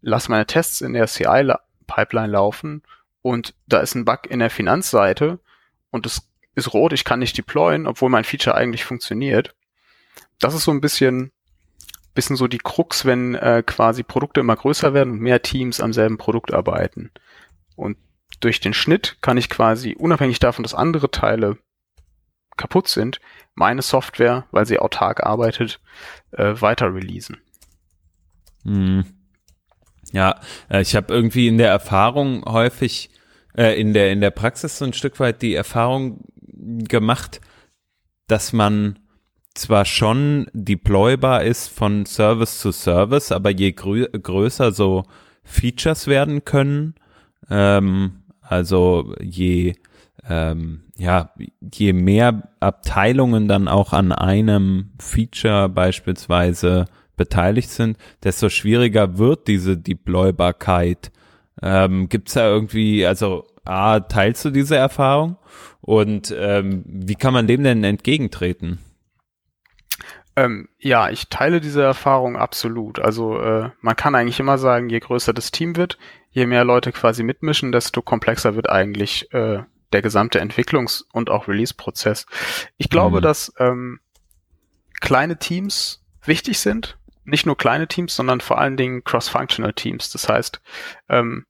lasse 0.00 0.28
meine 0.28 0.44
Tests 0.44 0.80
in 0.80 0.92
der 0.92 1.06
CI-Pipeline 1.06 2.32
laufen 2.32 2.82
und 3.22 3.54
da 3.68 3.78
ist 3.78 3.94
ein 3.94 4.04
Bug 4.04 4.26
in 4.28 4.40
der 4.40 4.50
Finanzseite 4.50 5.38
und 5.92 6.04
es 6.04 6.28
ist 6.56 6.74
rot, 6.74 6.92
ich 6.92 7.04
kann 7.04 7.20
nicht 7.20 7.38
deployen, 7.38 7.86
obwohl 7.86 8.10
mein 8.10 8.24
Feature 8.24 8.56
eigentlich 8.56 8.84
funktioniert. 8.84 9.54
Das 10.40 10.52
ist 10.52 10.64
so 10.64 10.72
ein 10.72 10.80
bisschen 10.80 11.30
bisschen 12.14 12.36
so 12.36 12.48
die 12.48 12.58
Krux, 12.58 13.04
wenn 13.04 13.34
äh, 13.34 13.62
quasi 13.64 14.02
Produkte 14.02 14.40
immer 14.40 14.56
größer 14.56 14.94
werden 14.94 15.14
und 15.14 15.20
mehr 15.20 15.42
Teams 15.42 15.80
am 15.80 15.92
selben 15.92 16.18
Produkt 16.18 16.52
arbeiten. 16.52 17.10
Und 17.76 17.96
durch 18.40 18.60
den 18.60 18.74
Schnitt 18.74 19.16
kann 19.20 19.36
ich 19.36 19.48
quasi, 19.48 19.94
unabhängig 19.98 20.38
davon, 20.38 20.62
dass 20.62 20.74
andere 20.74 21.10
Teile 21.10 21.58
kaputt 22.56 22.88
sind, 22.88 23.20
meine 23.54 23.82
Software, 23.82 24.46
weil 24.50 24.66
sie 24.66 24.78
autark 24.78 25.24
arbeitet, 25.24 25.80
äh, 26.32 26.54
weiter 26.60 26.94
releasen. 26.94 27.38
Hm. 28.64 29.04
Ja, 30.12 30.40
äh, 30.68 30.82
ich 30.82 30.94
habe 30.94 31.12
irgendwie 31.12 31.48
in 31.48 31.58
der 31.58 31.70
Erfahrung 31.70 32.44
häufig, 32.44 33.10
äh, 33.56 33.80
in 33.80 33.94
der 33.94 34.12
in 34.12 34.20
der 34.20 34.30
Praxis 34.30 34.78
so 34.78 34.84
ein 34.84 34.92
Stück 34.92 35.18
weit 35.20 35.42
die 35.42 35.54
Erfahrung 35.54 36.24
gemacht, 36.38 37.40
dass 38.26 38.52
man 38.52 38.98
zwar 39.54 39.84
schon 39.84 40.46
deploybar 40.52 41.42
ist 41.42 41.68
von 41.68 42.06
Service 42.06 42.58
zu 42.58 42.72
Service, 42.72 43.32
aber 43.32 43.50
je 43.50 43.72
grö 43.72 44.06
größer 44.06 44.72
so 44.72 45.04
Features 45.44 46.06
werden 46.06 46.44
können, 46.44 46.94
ähm, 47.50 48.22
also 48.40 49.14
je 49.20 49.74
ähm, 50.28 50.82
ja, 50.96 51.30
je 51.74 51.92
mehr 51.92 52.48
Abteilungen 52.60 53.48
dann 53.48 53.66
auch 53.66 53.92
an 53.92 54.12
einem 54.12 54.90
Feature 55.00 55.68
beispielsweise 55.68 56.84
beteiligt 57.16 57.70
sind, 57.70 57.98
desto 58.22 58.48
schwieriger 58.48 59.18
wird 59.18 59.48
diese 59.48 59.76
Deploybarkeit. 59.76 61.10
Ähm, 61.60 62.08
Gibt 62.08 62.28
es 62.28 62.34
da 62.34 62.48
irgendwie, 62.48 63.06
also 63.06 63.46
A, 63.64 64.00
teilst 64.00 64.44
du 64.44 64.50
diese 64.50 64.76
Erfahrung? 64.76 65.36
Und 65.80 66.34
ähm, 66.38 66.84
wie 66.86 67.16
kann 67.16 67.32
man 67.32 67.46
dem 67.46 67.64
denn 67.64 67.84
entgegentreten? 67.84 68.78
Ähm, 70.34 70.68
ja, 70.78 71.10
ich 71.10 71.28
teile 71.28 71.60
diese 71.60 71.82
Erfahrung 71.82 72.36
absolut. 72.36 72.98
Also 72.98 73.38
äh, 73.40 73.70
man 73.80 73.96
kann 73.96 74.14
eigentlich 74.14 74.40
immer 74.40 74.58
sagen, 74.58 74.88
je 74.88 74.98
größer 74.98 75.32
das 75.32 75.50
Team 75.50 75.76
wird, 75.76 75.98
je 76.30 76.46
mehr 76.46 76.64
Leute 76.64 76.92
quasi 76.92 77.22
mitmischen, 77.22 77.72
desto 77.72 78.00
komplexer 78.00 78.54
wird 78.54 78.70
eigentlich 78.70 79.32
äh, 79.32 79.62
der 79.92 80.02
gesamte 80.02 80.40
Entwicklungs- 80.40 81.04
und 81.12 81.28
auch 81.28 81.48
Release-Prozess. 81.48 82.26
Ich 82.78 82.88
glaube, 82.88 83.18
mhm. 83.18 83.22
dass 83.22 83.52
ähm, 83.58 84.00
kleine 85.00 85.38
Teams 85.38 86.02
wichtig 86.24 86.58
sind. 86.60 86.96
Nicht 87.24 87.46
nur 87.46 87.56
kleine 87.56 87.86
Teams, 87.86 88.16
sondern 88.16 88.40
vor 88.40 88.58
allen 88.58 88.76
Dingen 88.76 89.04
cross-functional 89.04 89.74
Teams. 89.74 90.10
Das 90.10 90.28
heißt, 90.28 90.60
ähm, 91.08 91.46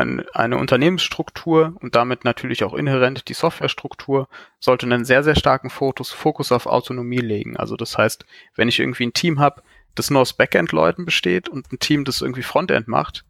eine 0.00 0.56
Unternehmensstruktur 0.56 1.76
und 1.80 1.94
damit 1.94 2.24
natürlich 2.24 2.64
auch 2.64 2.74
inhärent 2.74 3.28
die 3.28 3.34
Softwarestruktur 3.34 4.28
sollte 4.58 4.86
einen 4.86 5.04
sehr, 5.04 5.22
sehr 5.22 5.36
starken 5.36 5.70
Fokus, 5.70 6.10
Fokus 6.10 6.52
auf 6.52 6.66
Autonomie 6.66 7.18
legen. 7.18 7.56
Also 7.56 7.76
das 7.76 7.96
heißt, 7.96 8.24
wenn 8.54 8.68
ich 8.68 8.80
irgendwie 8.80 9.06
ein 9.06 9.12
Team 9.12 9.40
habe, 9.40 9.62
das 9.94 10.10
nur 10.10 10.22
aus 10.22 10.32
Backend-Leuten 10.32 11.04
besteht 11.04 11.48
und 11.48 11.72
ein 11.72 11.78
Team, 11.78 12.04
das 12.04 12.22
irgendwie 12.22 12.42
Frontend 12.42 12.88
macht, 12.88 13.24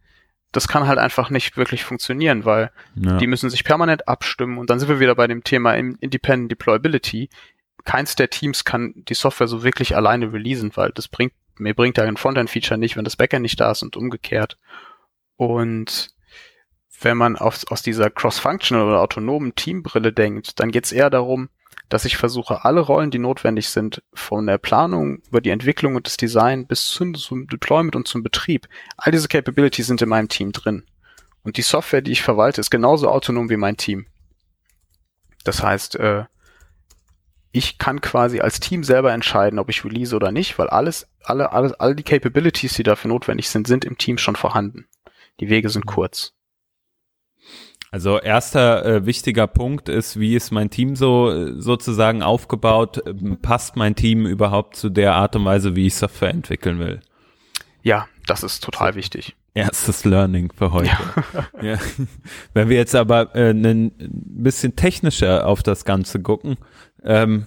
das 0.53 0.69
kann 0.69 0.87
halt 0.87 0.99
einfach 0.99 1.31
nicht 1.31 1.57
wirklich 1.57 1.85
funktionieren, 1.85 2.45
weil 2.45 2.71
ja. 2.97 3.19
die 3.19 3.27
müssen 3.27 3.51
sich 3.51 3.65
permanent 3.65 4.09
abstimmen 4.09 4.59
und 4.59 4.69
dann 4.69 4.81
sind 4.81 4.89
wir 4.89 5.01
wieder 5.01 5.15
bei 5.15 5.27
dem 5.27 5.45
Thema 5.45 5.75
Independent 5.75 6.51
Deployability. 6.51 7.31
Keins 7.85 8.17
der 8.17 8.31
Teams 8.31 8.65
kann 8.65 8.93
die 8.97 9.15
Software 9.15 9.49
so 9.49 9.63
wirklich 9.63 9.97
alleine 9.97 10.33
releasen, 10.33 10.73
weil 10.75 10.91
das 10.91 11.09
bringt, 11.09 11.33
mir 11.57 11.75
bringt 11.75 11.99
ja 11.99 12.05
ein 12.05 12.17
Frontend-Feature 12.17 12.79
nicht, 12.79 12.97
wenn 12.97 13.05
das 13.05 13.17
Backend 13.17 13.43
nicht 13.43 13.61
da 13.61 13.71
ist 13.71 13.83
und 13.83 13.97
umgekehrt. 13.97 14.59
Und 15.37 16.11
wenn 17.01 17.17
man 17.17 17.37
auf, 17.37 17.65
aus 17.71 17.83
dieser 17.83 18.11
cross-functional 18.11 18.87
oder 18.87 19.01
autonomen 19.01 19.55
Teambrille 19.55 20.13
denkt, 20.13 20.61
dann 20.61 20.71
geht 20.71 20.85
es 20.85 20.93
eher 20.93 21.11
darum, 21.11 21.49
dass 21.89 22.05
ich 22.05 22.17
versuche, 22.17 22.65
alle 22.65 22.81
Rollen, 22.81 23.11
die 23.11 23.19
notwendig 23.19 23.69
sind, 23.69 24.03
von 24.15 24.47
der 24.47 24.59
Planung 24.59 25.23
über 25.29 25.41
die 25.41 25.51
Entwicklung 25.51 25.97
und 25.97 26.07
das 26.07 26.17
Design 26.17 26.67
bis 26.67 26.89
zum, 26.89 27.15
zum 27.15 27.49
Deployment 27.49 27.97
und 27.97 28.07
zum 28.07 28.23
Betrieb, 28.23 28.69
all 28.97 29.13
diese 29.13 29.29
Capabilities 29.29 29.89
sind 29.89 30.01
in 30.01 30.09
meinem 30.09 30.29
Team 30.29 30.53
drin. 30.53 30.85
Und 31.43 31.57
die 31.57 31.63
Software, 31.63 32.03
die 32.03 32.13
ich 32.13 32.23
verwalte, 32.23 32.61
ist 32.61 32.71
genauso 32.71 33.09
autonom 33.09 33.51
wie 33.51 33.57
mein 33.57 33.77
Team. 33.77 34.07
Das 35.43 35.63
heißt, 35.63 35.97
äh, 35.97 36.25
ich 37.51 37.79
kann 37.79 38.01
quasi 38.01 38.41
als 38.41 38.61
Team 38.61 38.85
selber 38.85 39.13
entscheiden, 39.13 39.59
ob 39.59 39.69
ich 39.69 39.85
release 39.85 40.15
oder 40.15 40.31
nicht, 40.31 40.59
weil 40.59 40.69
alles, 40.69 41.09
alle, 41.25 41.51
alles, 41.53 41.73
all 41.73 41.97
die 41.97 42.05
Capabilities, 42.05 42.75
die 42.75 42.85
dafür 42.85 43.09
notwendig 43.09 43.49
sind, 43.49 43.67
sind 43.67 43.85
im 43.85 43.99
Team 43.99 44.19
schon 44.19 44.37
vorhanden. 44.37 44.87
Die 45.41 45.49
Wege 45.49 45.71
sind 45.71 45.87
kurz. 45.87 46.35
Also 47.93 48.21
erster 48.21 48.85
äh, 48.85 49.07
wichtiger 49.07 49.49
Punkt 49.49 49.89
ist, 49.89 50.19
wie 50.19 50.37
ist 50.37 50.53
mein 50.53 50.71
Team 50.71 50.95
so 50.95 51.59
sozusagen 51.59 52.23
aufgebaut? 52.23 53.03
Ähm, 53.05 53.39
passt 53.43 53.77
mein 53.77 53.97
Team 53.97 54.27
überhaupt 54.27 54.77
zu 54.77 54.91
der 54.91 55.15
Art 55.15 55.35
und 55.35 55.45
Weise, 55.45 55.75
wie 55.75 55.87
ich 55.87 55.97
Software 55.97 56.31
entwickeln 56.31 56.79
will? 56.79 57.01
Ja, 57.83 58.07
das 58.27 58.45
ist 58.45 58.63
total 58.63 58.95
wichtig. 58.95 59.35
Erstes 59.55 60.05
Learning 60.05 60.53
für 60.57 60.73
heute. 60.73 60.91
Ja. 61.61 61.73
ja. 61.73 61.79
Wenn 62.55 62.69
wir 62.69 62.77
jetzt 62.77 62.95
aber 62.95 63.35
äh, 63.35 63.51
ein 63.51 63.93
bisschen 63.99 64.77
technischer 64.77 65.47
auf 65.47 65.65
das 65.65 65.85
Ganze 65.85 66.21
gucken, 66.21 66.57
ähm, 67.03 67.47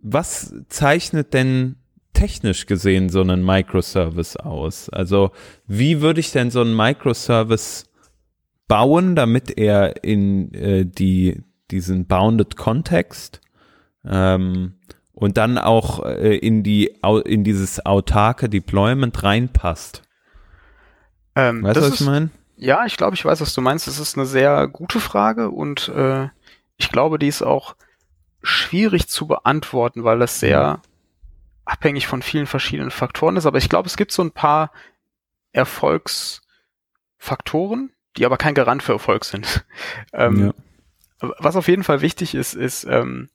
was 0.00 0.54
zeichnet 0.68 1.34
denn 1.34 1.76
technisch 2.14 2.66
gesehen 2.66 3.10
so 3.10 3.20
einen 3.20 3.44
Microservice 3.44 4.36
aus? 4.36 4.88
Also 4.88 5.32
wie 5.66 6.00
würde 6.00 6.20
ich 6.20 6.32
denn 6.32 6.50
so 6.50 6.62
einen 6.62 6.74
Microservice 6.74 7.87
bauen, 8.68 9.16
damit 9.16 9.58
er 9.58 10.04
in 10.04 10.54
äh, 10.54 10.86
die 10.86 11.42
diesen 11.70 12.06
bounded 12.06 12.56
Kontext 12.56 13.40
ähm, 14.04 14.74
und 15.12 15.36
dann 15.36 15.58
auch 15.58 16.04
äh, 16.04 16.36
in 16.36 16.62
die 16.62 16.98
in 17.24 17.44
dieses 17.44 17.84
autarke 17.84 18.48
Deployment 18.48 19.22
reinpasst. 19.22 20.02
Ähm, 21.34 21.62
weißt 21.62 21.76
du, 21.76 21.82
was 21.82 22.00
ich 22.00 22.06
meine? 22.06 22.30
Ja, 22.56 22.86
ich 22.86 22.96
glaube, 22.96 23.14
ich 23.14 23.24
weiß, 23.24 23.40
was 23.40 23.54
du 23.54 23.60
meinst. 23.60 23.86
Das 23.86 24.00
ist 24.00 24.16
eine 24.16 24.26
sehr 24.26 24.66
gute 24.68 25.00
Frage 25.00 25.50
und 25.50 25.88
äh, 25.88 26.28
ich 26.76 26.90
glaube, 26.90 27.18
die 27.18 27.28
ist 27.28 27.42
auch 27.42 27.76
schwierig 28.42 29.08
zu 29.08 29.26
beantworten, 29.26 30.04
weil 30.04 30.18
das 30.18 30.40
sehr 30.40 30.82
abhängig 31.64 32.06
von 32.06 32.22
vielen 32.22 32.46
verschiedenen 32.46 32.90
Faktoren 32.90 33.36
ist. 33.36 33.46
Aber 33.46 33.58
ich 33.58 33.68
glaube, 33.68 33.86
es 33.86 33.96
gibt 33.96 34.12
so 34.12 34.22
ein 34.22 34.32
paar 34.32 34.72
Erfolgsfaktoren, 35.52 37.92
die 38.18 38.26
aber 38.26 38.36
kein 38.36 38.54
Garant 38.54 38.82
für 38.82 38.92
Erfolg 38.92 39.24
sind. 39.24 39.64
ähm, 40.12 40.46
ja. 41.20 41.30
Was 41.38 41.56
auf 41.56 41.68
jeden 41.68 41.84
Fall 41.84 42.00
wichtig 42.00 42.34
ist, 42.34 42.54
ist 42.54 42.84
ähm, 42.84 43.28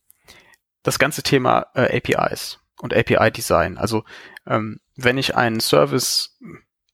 das 0.83 0.99
ganze 0.99 1.23
Thema 1.23 1.67
äh, 1.73 1.97
APIs 1.97 2.59
und 2.79 2.93
API-Design. 2.93 3.77
Also 3.77 4.03
ähm, 4.45 4.79
wenn 4.95 5.17
ich 5.17 5.35
einen 5.35 5.59
Service 5.59 6.37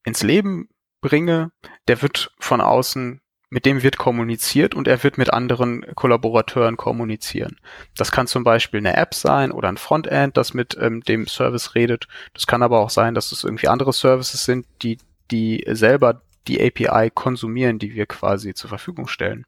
ins 0.03 0.24
Leben 0.24 0.69
bringe, 1.01 1.51
der 1.88 2.01
wird 2.01 2.31
von 2.39 2.62
außen, 2.62 3.22
mit 3.51 3.65
dem 3.65 3.81
wird 3.81 3.98
kommuniziert 3.98 4.75
und 4.75 4.88
er 4.88 5.03
wird 5.03 5.17
mit 5.17 5.34
anderen 5.34 5.84
Kollaborateuren 5.96 6.77
kommunizieren. 6.77 7.60
Das 7.98 8.12
kann 8.12 8.27
zum 8.27 8.43
Beispiel 8.43 8.79
eine 8.79 8.96
App 8.96 9.15
sein 9.15 9.51
oder 9.51 9.69
ein 9.69 9.77
Frontend, 9.77 10.38
das 10.38 10.53
mit 10.53 10.77
ähm, 10.79 11.01
dem 11.01 11.25
Service 11.25 11.74
redet. 11.74 12.08
Das 12.34 12.46
kann 12.46 12.62
aber 12.62 12.79
auch 12.79 12.91
sein, 12.91 13.15
dass 13.15 13.31
es 13.31 13.43
irgendwie 13.43 13.67
andere 13.67 13.93
Services 13.93 14.46
sind, 14.46 14.67
die 14.84 15.00
die 15.31 15.63
selber 15.67 16.22
die 16.50 16.62
API 16.62 17.12
konsumieren, 17.12 17.79
die 17.79 17.94
wir 17.94 18.06
quasi 18.06 18.53
zur 18.53 18.70
Verfügung 18.70 19.08
stellen. 19.08 19.46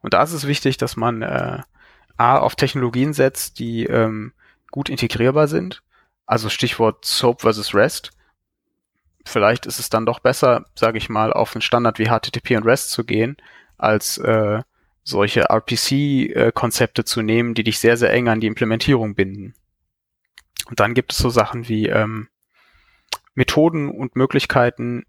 Und 0.00 0.14
da 0.14 0.22
ist 0.22 0.32
es 0.32 0.46
wichtig, 0.46 0.76
dass 0.76 0.96
man 0.96 1.22
äh, 1.22 1.60
A 2.16 2.38
auf 2.38 2.56
Technologien 2.56 3.12
setzt, 3.12 3.58
die 3.58 3.84
ähm, 3.84 4.32
gut 4.70 4.88
integrierbar 4.88 5.48
sind. 5.48 5.82
Also 6.26 6.48
Stichwort 6.48 7.04
SOAP 7.04 7.40
versus 7.40 7.74
REST. 7.74 8.10
Vielleicht 9.24 9.66
ist 9.66 9.78
es 9.78 9.90
dann 9.90 10.06
doch 10.06 10.18
besser, 10.18 10.64
sage 10.74 10.98
ich 10.98 11.08
mal, 11.08 11.32
auf 11.32 11.54
einen 11.54 11.62
Standard 11.62 11.98
wie 11.98 12.08
HTTP 12.08 12.56
und 12.56 12.66
REST 12.66 12.90
zu 12.90 13.04
gehen, 13.04 13.36
als 13.78 14.18
äh, 14.18 14.62
solche 15.02 15.50
RPC-Konzepte 15.50 17.02
äh, 17.02 17.04
zu 17.04 17.22
nehmen, 17.22 17.54
die 17.54 17.64
dich 17.64 17.78
sehr, 17.78 17.96
sehr 17.96 18.12
eng 18.12 18.28
an 18.28 18.40
die 18.40 18.46
Implementierung 18.46 19.14
binden. 19.14 19.54
Und 20.66 20.80
dann 20.80 20.94
gibt 20.94 21.12
es 21.12 21.18
so 21.18 21.30
Sachen 21.30 21.68
wie 21.68 21.86
ähm, 21.86 22.28
Methoden 23.34 23.88
und 23.88 24.16
Möglichkeiten, 24.16 25.04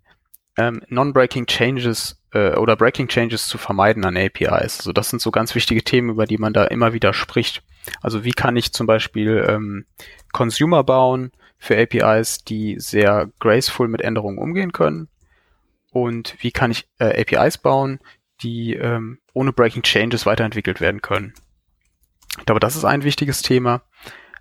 ähm, 0.58 0.82
Non-Breaking 0.90 1.46
Changes 1.46 2.22
äh, 2.34 2.56
oder 2.56 2.76
Breaking 2.76 3.08
Changes 3.08 3.48
zu 3.48 3.58
vermeiden 3.58 4.06
an 4.06 4.18
APIs. 4.18 4.80
Also 4.80 4.94
das 4.94 5.10
sind 5.10 5.22
so 5.22 5.32
ganz 5.32 5.56
wichtige 5.56 5.84
Themen, 5.84 6.10
über 6.10 6.26
die 6.26 6.38
man 6.38 6.54
da 6.54 6.66
immer 6.66 6.94
wieder 6.94 7.14
spricht. 7.14 7.64
Also 8.02 8.24
wie 8.24 8.32
kann 8.32 8.56
ich 8.56 8.74
zum 8.74 8.88
Beispiel 8.88 9.46
ähm, 9.48 9.86
Consumer 10.32 10.84
bauen 10.84 11.32
für 11.58 11.78
APIs, 11.78 12.44
die 12.44 12.76
sehr 12.80 13.30
graceful 13.40 13.88
mit 13.88 14.02
Änderungen 14.02 14.38
umgehen 14.38 14.72
können? 14.72 15.08
Und 15.92 16.36
wie 16.40 16.52
kann 16.52 16.72
ich 16.72 16.88
äh, 17.00 17.22
APIs 17.22 17.58
bauen, 17.58 18.00
die 18.42 18.74
ähm, 18.74 19.20
ohne 19.34 19.52
Breaking 19.52 19.84
Changes 19.84 20.26
weiterentwickelt 20.26 20.80
werden 20.80 21.02
können? 21.02 21.34
Ich 22.40 22.46
glaube, 22.46 22.62
das 22.62 22.76
ist 22.76 22.86
ein 22.86 23.04
wichtiges 23.04 23.42
Thema. 23.42 23.82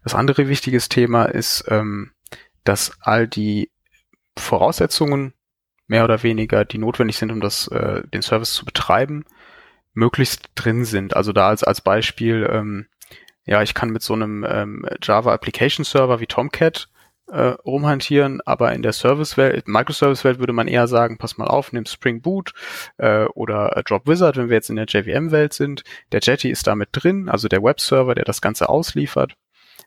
Das 0.05 0.15
andere 0.15 0.49
wichtiges 0.49 0.89
Thema 0.89 1.25
ist, 1.25 1.65
ähm, 1.69 2.13
dass 2.65 2.93
all 3.01 3.27
die 3.27 3.71
Voraussetzungen 4.37 5.35
mehr 5.91 6.05
oder 6.05 6.23
weniger, 6.23 6.65
die 6.65 6.79
notwendig 6.79 7.19
sind, 7.19 7.33
um 7.33 7.41
das, 7.41 7.67
äh, 7.67 8.03
den 8.15 8.23
Service 8.23 8.55
zu 8.55 8.65
betreiben, 8.65 9.25
möglichst 9.93 10.49
drin 10.55 10.85
sind. 10.85 11.17
Also 11.17 11.33
da 11.33 11.49
als, 11.49 11.65
als 11.65 11.81
Beispiel, 11.81 12.49
ähm, 12.49 12.87
ja, 13.45 13.61
ich 13.61 13.75
kann 13.75 13.91
mit 13.91 14.01
so 14.01 14.15
einem 14.15 14.47
ähm, 14.49 14.87
Java 15.03 15.35
Application 15.35 15.85
Server 15.85 16.21
wie 16.21 16.29
Tomcat 16.29 16.89
äh, 17.27 17.57
rumhantieren, 17.67 18.41
aber 18.47 18.73
in 18.73 18.83
der 18.83 18.93
Service-Welt, 18.93 19.67
Microservice-Welt 19.67 20.39
würde 20.39 20.53
man 20.53 20.69
eher 20.69 20.87
sagen, 20.87 21.19
pass 21.19 21.39
mal 21.39 21.49
auf, 21.49 21.73
nimm 21.73 21.87
Spring 21.87 22.23
Boot 22.23 22.53
äh, 22.99 23.25
oder 23.25 23.83
Drop 23.85 24.07
Wizard, 24.07 24.37
wenn 24.37 24.49
wir 24.49 24.57
jetzt 24.57 24.71
in 24.71 24.77
der 24.77 24.87
JVM-Welt 24.87 25.53
sind. 25.53 25.83
Der 26.13 26.21
Jetty 26.23 26.51
ist 26.51 26.69
damit 26.69 26.91
drin, 26.93 27.29
also 27.29 27.49
der 27.49 27.65
Webserver, 27.65 28.15
der 28.15 28.25
das 28.25 28.41
Ganze 28.41 28.69
ausliefert. 28.69 29.35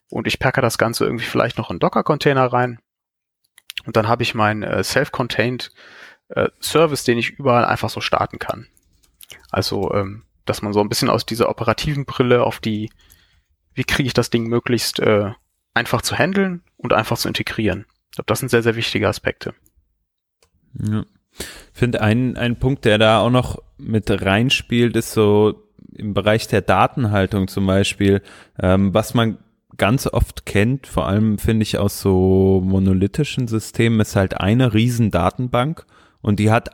Und 0.10 0.28
ich 0.28 0.40
packe 0.40 0.60
das 0.60 0.78
Ganze 0.78 1.06
irgendwie 1.06 1.26
vielleicht 1.26 1.58
noch 1.58 1.72
in 1.72 1.80
Docker-Container 1.80 2.48
rein. 2.52 2.80
Und 3.86 3.96
dann 3.98 4.08
habe 4.08 4.24
ich 4.24 4.36
meinen 4.36 4.64
äh, 4.64 4.84
self-contained 4.84 5.72
äh, 6.30 6.50
Service, 6.62 7.04
den 7.04 7.18
ich 7.18 7.32
überall 7.32 7.66
einfach 7.66 7.90
so 7.90 8.02
starten 8.02 8.40
kann. 8.40 8.68
Also, 9.52 9.94
ähm, 9.94 10.24
dass 10.46 10.62
man 10.62 10.74
so 10.74 10.82
ein 10.82 10.90
bisschen 10.90 11.10
aus 11.10 11.26
dieser 11.26 11.50
operativen 11.50 12.06
Brille 12.06 12.44
auf 12.44 12.60
die, 12.60 12.90
wie 13.74 13.84
kriege 13.84 14.08
ich 14.08 14.14
das 14.14 14.30
Ding 14.30 14.48
möglichst 14.48 15.00
äh, 15.00 15.32
einfach 15.74 16.02
zu 16.02 16.18
handeln 16.18 16.62
und 16.78 16.94
einfach 16.94 17.18
zu 17.18 17.28
integrieren. 17.28 17.86
Ich 18.10 18.16
glaube, 18.16 18.28
das 18.28 18.40
sind 18.40 18.50
sehr, 18.50 18.64
sehr 18.64 18.76
wichtige 18.76 19.08
Aspekte. 19.08 19.54
Ja. 20.80 21.06
Ich 21.40 21.80
finde, 21.80 22.02
ein, 22.02 22.38
ein 22.38 22.60
Punkt, 22.60 22.86
der 22.86 23.00
da 23.00 23.20
auch 23.20 23.32
noch 23.32 23.58
mit 23.78 24.10
reinspielt, 24.10 24.96
ist 24.96 25.14
so 25.14 25.68
im 25.96 26.14
Bereich 26.14 26.48
der 26.48 26.62
Datenhaltung 26.62 27.48
zum 27.48 27.66
Beispiel, 27.66 28.22
ähm, 28.60 28.94
was 28.94 29.14
man 29.14 29.38
ganz 29.78 30.08
oft 30.08 30.46
kennt, 30.46 30.88
vor 30.88 31.08
allem 31.08 31.38
finde 31.38 31.64
ich 31.64 31.78
aus 31.78 32.00
so 32.00 32.62
monolithischen 32.64 33.48
Systemen, 33.48 34.00
ist 34.00 34.16
halt 34.16 34.40
eine 34.40 34.74
riesen 34.74 35.12
Datenbank 35.12 35.86
und 36.22 36.40
die 36.40 36.52
hat 36.52 36.70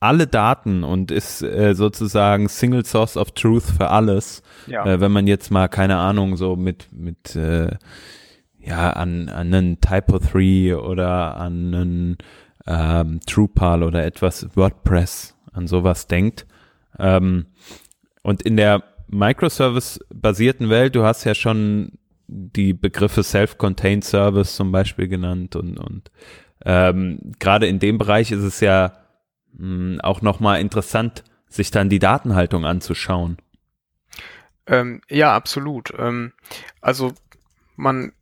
alle 0.00 0.26
Daten 0.26 0.84
und 0.84 1.10
ist 1.10 1.42
äh, 1.42 1.74
sozusagen 1.74 2.48
Single 2.48 2.84
Source 2.84 3.16
of 3.16 3.32
Truth 3.32 3.64
für 3.64 3.88
alles. 3.88 4.42
Ja. 4.66 4.84
Äh, 4.84 5.00
wenn 5.00 5.12
man 5.12 5.26
jetzt 5.26 5.50
mal, 5.50 5.68
keine 5.68 5.96
Ahnung, 5.96 6.36
so 6.36 6.56
mit, 6.56 6.88
mit 6.92 7.34
äh, 7.36 7.70
ja, 8.58 8.90
an, 8.90 9.28
an 9.28 9.54
einen 9.54 9.80
Typo 9.80 10.18
3 10.18 10.76
oder 10.76 11.36
an 11.36 11.74
einen 11.74 12.16
ähm, 12.66 13.20
Drupal 13.26 13.82
oder 13.82 14.04
etwas 14.04 14.48
WordPress, 14.54 15.36
an 15.52 15.66
sowas 15.66 16.06
denkt. 16.06 16.46
Ähm, 16.98 17.46
und 18.22 18.42
in 18.42 18.56
der 18.56 18.82
Microservice-basierten 19.08 20.70
Welt, 20.70 20.94
du 20.96 21.04
hast 21.04 21.24
ja 21.24 21.34
schon 21.34 21.92
die 22.26 22.72
Begriffe 22.72 23.22
Self-Contained 23.22 24.04
Service 24.04 24.56
zum 24.56 24.72
Beispiel 24.72 25.08
genannt 25.08 25.56
und, 25.56 25.78
und 25.78 26.10
ähm, 26.64 27.18
gerade 27.38 27.66
in 27.66 27.78
dem 27.78 27.98
Bereich 27.98 28.32
ist 28.32 28.42
es 28.42 28.60
ja 28.60 28.92
mh, 29.52 30.02
auch 30.02 30.22
nochmal 30.22 30.60
interessant, 30.60 31.24
sich 31.48 31.70
dann 31.70 31.88
die 31.88 31.98
Datenhaltung 31.98 32.64
anzuschauen. 32.64 33.38
Ähm, 34.66 35.02
ja, 35.08 35.34
absolut. 35.34 35.92
Ähm, 35.98 36.32
also 36.80 37.12
man 37.76 38.12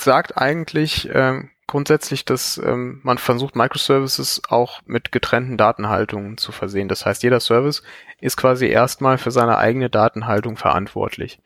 sagt 0.00 0.36
eigentlich 0.36 1.08
äh, 1.08 1.42
grundsätzlich, 1.66 2.24
dass 2.24 2.58
ähm, 2.58 3.00
man 3.02 3.18
versucht, 3.18 3.56
Microservices 3.56 4.42
auch 4.48 4.80
mit 4.86 5.12
getrennten 5.12 5.56
Datenhaltungen 5.56 6.36
zu 6.36 6.52
versehen. 6.52 6.88
Das 6.88 7.06
heißt, 7.06 7.22
jeder 7.22 7.40
Service 7.40 7.82
ist 8.20 8.36
quasi 8.36 8.66
erstmal 8.66 9.18
für 9.18 9.30
seine 9.30 9.56
eigene 9.56 9.88
Datenhaltung 9.88 10.56
verantwortlich. 10.56 11.40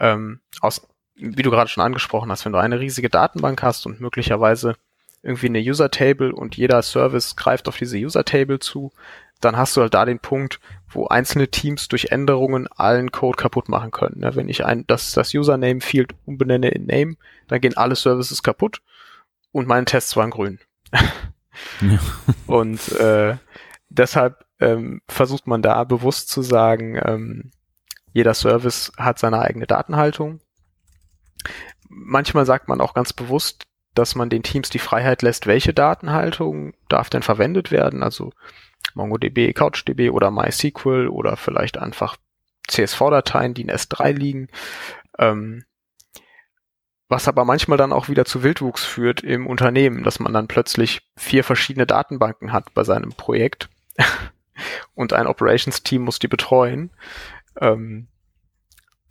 Ähm, 0.00 0.40
aus, 0.60 0.86
wie 1.16 1.42
du 1.42 1.50
gerade 1.50 1.70
schon 1.70 1.84
angesprochen 1.84 2.30
hast, 2.30 2.44
wenn 2.44 2.52
du 2.52 2.58
eine 2.58 2.80
riesige 2.80 3.08
Datenbank 3.08 3.62
hast 3.62 3.86
und 3.86 4.00
möglicherweise 4.00 4.76
irgendwie 5.22 5.46
eine 5.46 5.60
User-Table 5.60 6.34
und 6.34 6.56
jeder 6.56 6.82
Service 6.82 7.36
greift 7.36 7.68
auf 7.68 7.78
diese 7.78 7.96
User-Table 7.96 8.58
zu, 8.58 8.92
dann 9.40 9.56
hast 9.56 9.76
du 9.76 9.80
halt 9.80 9.94
da 9.94 10.04
den 10.04 10.18
Punkt, 10.18 10.60
wo 10.88 11.06
einzelne 11.06 11.48
Teams 11.48 11.88
durch 11.88 12.06
Änderungen 12.06 12.68
allen 12.68 13.10
Code 13.10 13.36
kaputt 13.36 13.68
machen 13.68 13.90
können. 13.90 14.22
Wenn 14.34 14.48
ich 14.48 14.64
ein, 14.64 14.86
das, 14.86 15.12
das 15.12 15.34
Username-Field 15.34 16.14
umbenenne 16.24 16.68
in 16.68 16.86
Name, 16.86 17.16
dann 17.48 17.60
gehen 17.60 17.76
alle 17.76 17.96
Services 17.96 18.42
kaputt 18.42 18.80
und 19.52 19.66
meine 19.66 19.86
Tests 19.86 20.16
waren 20.16 20.30
grün. 20.30 20.58
ja. 20.92 21.98
Und 22.46 22.92
äh, 22.92 23.36
deshalb 23.88 24.44
ähm, 24.60 25.00
versucht 25.08 25.46
man 25.46 25.62
da 25.62 25.84
bewusst 25.84 26.28
zu 26.28 26.42
sagen, 26.42 27.00
ähm, 27.02 27.50
jeder 28.12 28.34
Service 28.34 28.92
hat 28.96 29.18
seine 29.18 29.40
eigene 29.40 29.66
Datenhaltung. 29.66 30.40
Manchmal 31.88 32.46
sagt 32.46 32.68
man 32.68 32.80
auch 32.80 32.94
ganz 32.94 33.12
bewusst, 33.12 33.64
dass 33.94 34.14
man 34.14 34.28
den 34.28 34.42
Teams 34.42 34.70
die 34.70 34.78
Freiheit 34.78 35.22
lässt, 35.22 35.46
welche 35.46 35.72
Datenhaltung 35.72 36.74
darf 36.88 37.10
denn 37.10 37.22
verwendet 37.22 37.70
werden. 37.70 38.02
Also 38.02 38.32
MongoDB, 38.94 39.52
CouchDB 39.54 40.10
oder 40.10 40.30
MySQL 40.30 41.08
oder 41.08 41.36
vielleicht 41.36 41.78
einfach 41.78 42.16
CSV-Dateien, 42.68 43.54
die 43.54 43.62
in 43.62 43.70
S3 43.70 44.12
liegen. 44.12 44.48
Ähm, 45.18 45.64
was 47.08 47.28
aber 47.28 47.44
manchmal 47.44 47.78
dann 47.78 47.92
auch 47.92 48.08
wieder 48.08 48.24
zu 48.24 48.42
Wildwuchs 48.42 48.84
führt 48.84 49.22
im 49.22 49.46
Unternehmen, 49.46 50.02
dass 50.02 50.20
man 50.20 50.32
dann 50.32 50.48
plötzlich 50.48 51.02
vier 51.16 51.44
verschiedene 51.44 51.86
Datenbanken 51.86 52.52
hat 52.52 52.72
bei 52.74 52.82
seinem 52.82 53.10
Projekt 53.10 53.68
und 54.94 55.12
ein 55.12 55.26
Operations-Team 55.26 56.02
muss 56.02 56.18
die 56.18 56.28
betreuen. 56.28 56.90
Ähm, 57.60 58.08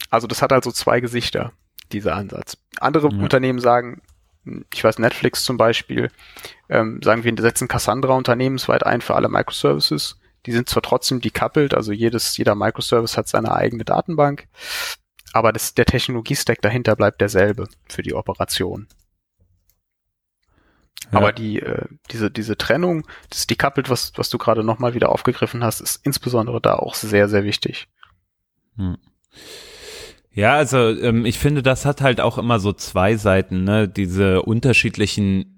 also 0.09 0.27
das 0.27 0.41
hat 0.41 0.51
also 0.51 0.71
zwei 0.71 0.99
Gesichter, 0.99 1.53
dieser 1.93 2.15
Ansatz. 2.15 2.57
Andere 2.79 3.09
ja. 3.09 3.17
Unternehmen 3.17 3.59
sagen, 3.59 4.01
ich 4.73 4.83
weiß, 4.83 4.99
Netflix 4.99 5.45
zum 5.45 5.57
Beispiel, 5.57 6.11
ähm, 6.69 7.01
sagen 7.01 7.23
wir, 7.23 7.33
setzen 7.37 7.67
Cassandra 7.67 8.13
unternehmensweit 8.13 8.85
ein 8.85 9.01
für 9.01 9.15
alle 9.15 9.29
Microservices. 9.29 10.19
Die 10.45 10.51
sind 10.51 10.67
zwar 10.67 10.81
trotzdem 10.81 11.21
decoupled, 11.21 11.73
also 11.73 11.93
jedes, 11.93 12.35
jeder 12.35 12.55
Microservice 12.55 13.17
hat 13.17 13.29
seine 13.29 13.53
eigene 13.53 13.85
Datenbank, 13.85 14.47
aber 15.31 15.53
das, 15.53 15.73
der 15.73 15.85
Technologiestack 15.85 16.61
dahinter 16.61 16.97
bleibt 16.97 17.21
derselbe 17.21 17.69
für 17.87 18.03
die 18.03 18.13
Operation. 18.13 18.87
Ja. 21.11 21.19
Aber 21.19 21.31
die, 21.31 21.59
äh, 21.59 21.85
diese, 22.11 22.29
diese 22.29 22.57
Trennung, 22.57 23.07
das 23.29 23.47
decoupled, 23.47 23.89
was, 23.89 24.13
was 24.15 24.29
du 24.29 24.37
gerade 24.37 24.63
nochmal 24.63 24.93
wieder 24.93 25.09
aufgegriffen 25.09 25.63
hast, 25.63 25.79
ist 25.79 26.05
insbesondere 26.05 26.59
da 26.59 26.75
auch 26.75 26.95
sehr, 26.95 27.29
sehr 27.29 27.43
wichtig. 27.45 27.87
Hm. 28.75 28.97
Ja, 30.33 30.55
also 30.55 30.89
ähm, 30.89 31.25
ich 31.25 31.37
finde, 31.37 31.61
das 31.61 31.85
hat 31.85 32.01
halt 32.01 32.19
auch 32.19 32.39
immer 32.39 32.59
so 32.59 32.73
zwei 32.73 33.15
Seiten, 33.15 33.63
ne? 33.63 33.87
Diese 33.87 34.41
unterschiedlichen 34.41 35.53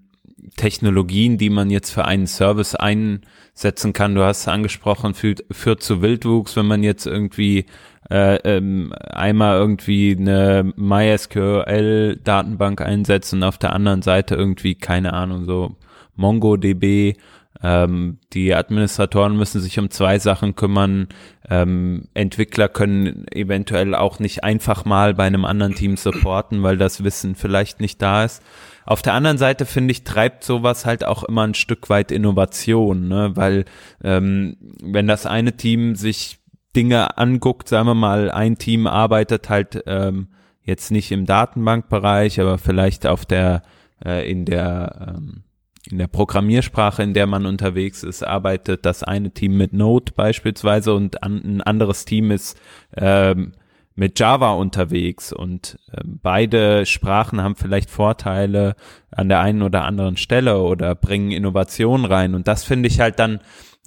Technologien, 0.57 1.37
die 1.37 1.49
man 1.49 1.69
jetzt 1.69 1.91
für 1.91 2.03
einen 2.05 2.27
Service 2.27 2.75
einsetzen 2.75 3.93
kann. 3.93 4.15
Du 4.15 4.23
hast 4.23 4.45
angesprochen, 4.47 5.13
führt, 5.13 5.43
führt 5.51 5.81
zu 5.81 6.01
Wildwuchs, 6.01 6.55
wenn 6.55 6.65
man 6.65 6.81
jetzt 6.83 7.07
irgendwie 7.07 7.65
äh, 8.09 8.35
ähm, 8.43 8.93
einmal 8.93 9.57
irgendwie 9.57 10.15
eine 10.17 10.71
MySQL-Datenbank 10.75 12.81
einsetzt 12.81 13.33
und 13.33 13.43
auf 13.43 13.57
der 13.57 13.73
anderen 13.73 14.01
Seite 14.01 14.35
irgendwie, 14.35 14.75
keine 14.75 15.13
Ahnung, 15.13 15.45
so 15.45 15.75
MongoDB 16.15 17.17
ähm, 17.65 18.19
die 18.33 18.53
Administratoren 18.53 19.35
müssen 19.35 19.59
sich 19.59 19.79
um 19.79 19.89
zwei 19.89 20.19
Sachen 20.19 20.55
kümmern. 20.55 21.07
Ähm, 21.49 22.07
Entwickler 22.13 22.69
können 22.69 23.25
eventuell 23.31 23.95
auch 23.95 24.19
nicht 24.19 24.43
einfach 24.43 24.85
mal 24.85 25.15
bei 25.15 25.23
einem 25.23 25.45
anderen 25.45 25.73
Team 25.73 25.97
supporten, 25.97 26.61
weil 26.61 26.77
das 26.77 27.03
Wissen 27.03 27.33
vielleicht 27.33 27.81
nicht 27.81 27.99
da 28.03 28.23
ist. 28.23 28.43
Auf 28.85 29.01
der 29.01 29.13
anderen 29.13 29.39
Seite 29.39 29.65
finde 29.65 29.93
ich, 29.93 30.03
treibt 30.03 30.43
sowas 30.43 30.85
halt 30.85 31.03
auch 31.03 31.23
immer 31.23 31.41
ein 31.41 31.55
Stück 31.55 31.89
weit 31.89 32.11
Innovation, 32.11 33.07
ne? 33.07 33.31
weil 33.33 33.65
ähm, 34.03 34.57
wenn 34.83 35.07
das 35.07 35.25
eine 35.25 35.57
Team 35.57 35.95
sich 35.95 36.37
Dinge 36.75 37.17
anguckt, 37.17 37.67
sagen 37.67 37.87
wir 37.87 37.95
mal, 37.95 38.29
ein 38.29 38.59
Team 38.59 38.85
arbeitet 38.85 39.49
halt 39.49 39.81
ähm, 39.87 40.27
jetzt 40.61 40.91
nicht 40.91 41.11
im 41.11 41.25
Datenbankbereich, 41.25 42.39
aber 42.39 42.59
vielleicht 42.59 43.07
auf 43.07 43.25
der 43.25 43.63
äh, 44.05 44.29
in 44.29 44.45
der 44.45 45.15
ähm, 45.17 45.44
in 45.89 45.97
der 45.97 46.07
Programmiersprache, 46.07 47.03
in 47.03 47.13
der 47.13 47.27
man 47.27 47.45
unterwegs 47.45 48.03
ist, 48.03 48.23
arbeitet 48.23 48.85
das 48.85 49.03
eine 49.03 49.31
Team 49.31 49.57
mit 49.57 49.73
Node 49.73 50.11
beispielsweise 50.15 50.93
und 50.93 51.23
an, 51.23 51.41
ein 51.43 51.61
anderes 51.61 52.05
Team 52.05 52.31
ist 52.31 52.59
ähm, 52.95 53.53
mit 53.95 54.19
Java 54.19 54.53
unterwegs. 54.53 55.31
Und 55.31 55.79
äh, 55.91 56.01
beide 56.03 56.85
Sprachen 56.85 57.41
haben 57.41 57.55
vielleicht 57.55 57.89
Vorteile 57.89 58.75
an 59.11 59.29
der 59.29 59.39
einen 59.39 59.61
oder 59.61 59.85
anderen 59.85 60.17
Stelle 60.17 60.61
oder 60.61 60.95
bringen 60.95 61.31
Innovation 61.31 62.05
rein. 62.05 62.35
Und 62.35 62.47
das 62.47 62.63
finde 62.63 62.87
ich 62.87 62.99
halt 62.99 63.19
dann, 63.19 63.39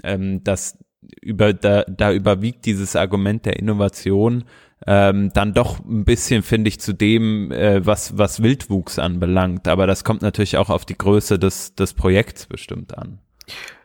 ähm, 0.02 0.42
dass 0.44 0.78
über 1.22 1.52
da, 1.52 1.84
da 1.84 2.12
überwiegt 2.12 2.66
dieses 2.66 2.96
Argument 2.96 3.46
der 3.46 3.58
Innovation 3.58 4.44
ähm, 4.90 5.31
dann 5.35 5.53
doch 5.53 5.81
ein 5.81 6.07
bisschen, 6.07 6.42
finde 6.42 6.68
ich, 6.68 6.81
zu 6.81 6.94
dem, 6.94 7.53
äh, 7.53 7.85
was, 7.85 8.16
was 8.16 8.42
Wildwuchs 8.42 8.98
anbelangt. 8.98 9.68
Aber 9.68 9.87
das 9.87 10.03
kommt 10.03 10.22
natürlich 10.22 10.57
auch 10.57 10.70
auf 10.70 10.87
die 10.87 10.96
Größe 10.96 11.38
des, 11.38 11.74
des 11.74 11.92
Projekts 11.92 12.46
bestimmt 12.46 12.96
an. 12.96 13.18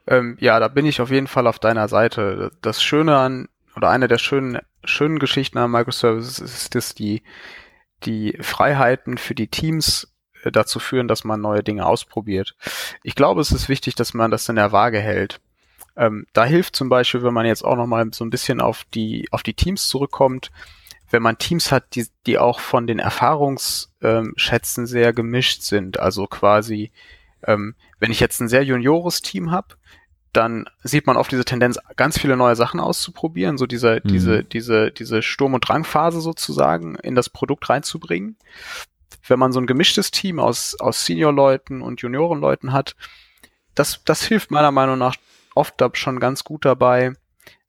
Ähm, 0.07 0.37
ja, 0.39 0.61
da 0.61 0.69
bin 0.69 0.85
ich 0.85 1.01
auf 1.01 1.11
jeden 1.11 1.27
Fall 1.27 1.45
auf 1.47 1.59
deiner 1.59 1.89
Seite. 1.89 2.51
Das 2.61 2.81
Schöne 2.81 3.17
an, 3.17 3.49
oder 3.75 3.89
eine 3.89 4.07
der 4.07 4.17
schönen, 4.17 4.59
schönen 4.85 5.19
Geschichten 5.19 5.57
an 5.57 5.71
Microservices 5.71 6.39
ist, 6.39 6.73
dass 6.73 6.95
die, 6.95 7.21
die 8.05 8.37
Freiheiten 8.39 9.17
für 9.17 9.35
die 9.35 9.49
Teams 9.49 10.13
äh, 10.43 10.53
dazu 10.53 10.79
führen, 10.79 11.09
dass 11.09 11.25
man 11.25 11.41
neue 11.41 11.63
Dinge 11.63 11.85
ausprobiert. 11.85 12.55
Ich 13.03 13.15
glaube, 13.15 13.41
es 13.41 13.51
ist 13.51 13.67
wichtig, 13.67 13.95
dass 13.95 14.13
man 14.13 14.31
das 14.31 14.47
in 14.47 14.55
der 14.55 14.71
Waage 14.71 15.01
hält. 15.01 15.41
Ähm, 15.97 16.27
da 16.31 16.45
hilft 16.45 16.77
zum 16.77 16.87
Beispiel, 16.87 17.23
wenn 17.23 17.33
man 17.33 17.45
jetzt 17.45 17.65
auch 17.65 17.75
noch 17.75 17.87
mal 17.87 18.05
so 18.13 18.23
ein 18.23 18.29
bisschen 18.29 18.61
auf 18.61 18.85
die 18.93 19.27
auf 19.31 19.43
die 19.43 19.53
Teams 19.53 19.89
zurückkommt, 19.89 20.49
wenn 21.13 21.21
man 21.21 21.37
Teams 21.37 21.71
hat, 21.71 21.93
die, 21.93 22.07
die 22.25 22.39
auch 22.39 22.59
von 22.59 22.87
den 22.87 22.97
Erfahrungsschätzen 22.97 24.87
sehr 24.87 25.13
gemischt 25.13 25.61
sind. 25.61 25.99
Also 25.99 26.25
quasi, 26.25 26.91
ähm, 27.43 27.75
wenn 27.99 28.09
ich 28.09 28.19
jetzt 28.19 28.41
ein 28.41 28.47
sehr 28.47 28.63
juniores 28.63 29.21
Team 29.21 29.51
habe, 29.51 29.75
dann 30.33 30.67
sieht 30.81 31.05
man 31.05 31.15
oft 31.15 31.31
diese 31.31 31.45
Tendenz, 31.45 31.77
ganz 31.97 32.17
viele 32.17 32.35
neue 32.35 32.55
Sachen 32.55 32.79
auszuprobieren, 32.79 33.59
so 33.59 33.67
diese, 33.67 34.01
mhm. 34.03 34.07
diese, 34.07 34.43
diese, 34.43 34.91
diese 34.91 35.21
Sturm- 35.21 35.53
und 35.53 35.69
Drangphase 35.69 36.19
sozusagen 36.19 36.95
in 36.95 37.13
das 37.13 37.29
Produkt 37.29 37.69
reinzubringen. 37.69 38.35
Wenn 39.27 39.37
man 39.37 39.51
so 39.51 39.59
ein 39.59 39.67
gemischtes 39.67 40.09
Team 40.09 40.39
aus, 40.39 40.75
aus 40.79 41.05
Senior-Leuten 41.05 41.83
und 41.83 42.01
Junioren-Leuten 42.01 42.73
hat, 42.73 42.95
das, 43.75 44.03
das 44.03 44.23
hilft 44.23 44.49
meiner 44.49 44.71
Meinung 44.71 44.97
nach 44.97 45.15
oft 45.53 45.75
schon 45.93 46.19
ganz 46.19 46.43
gut 46.43 46.65
dabei, 46.65 47.13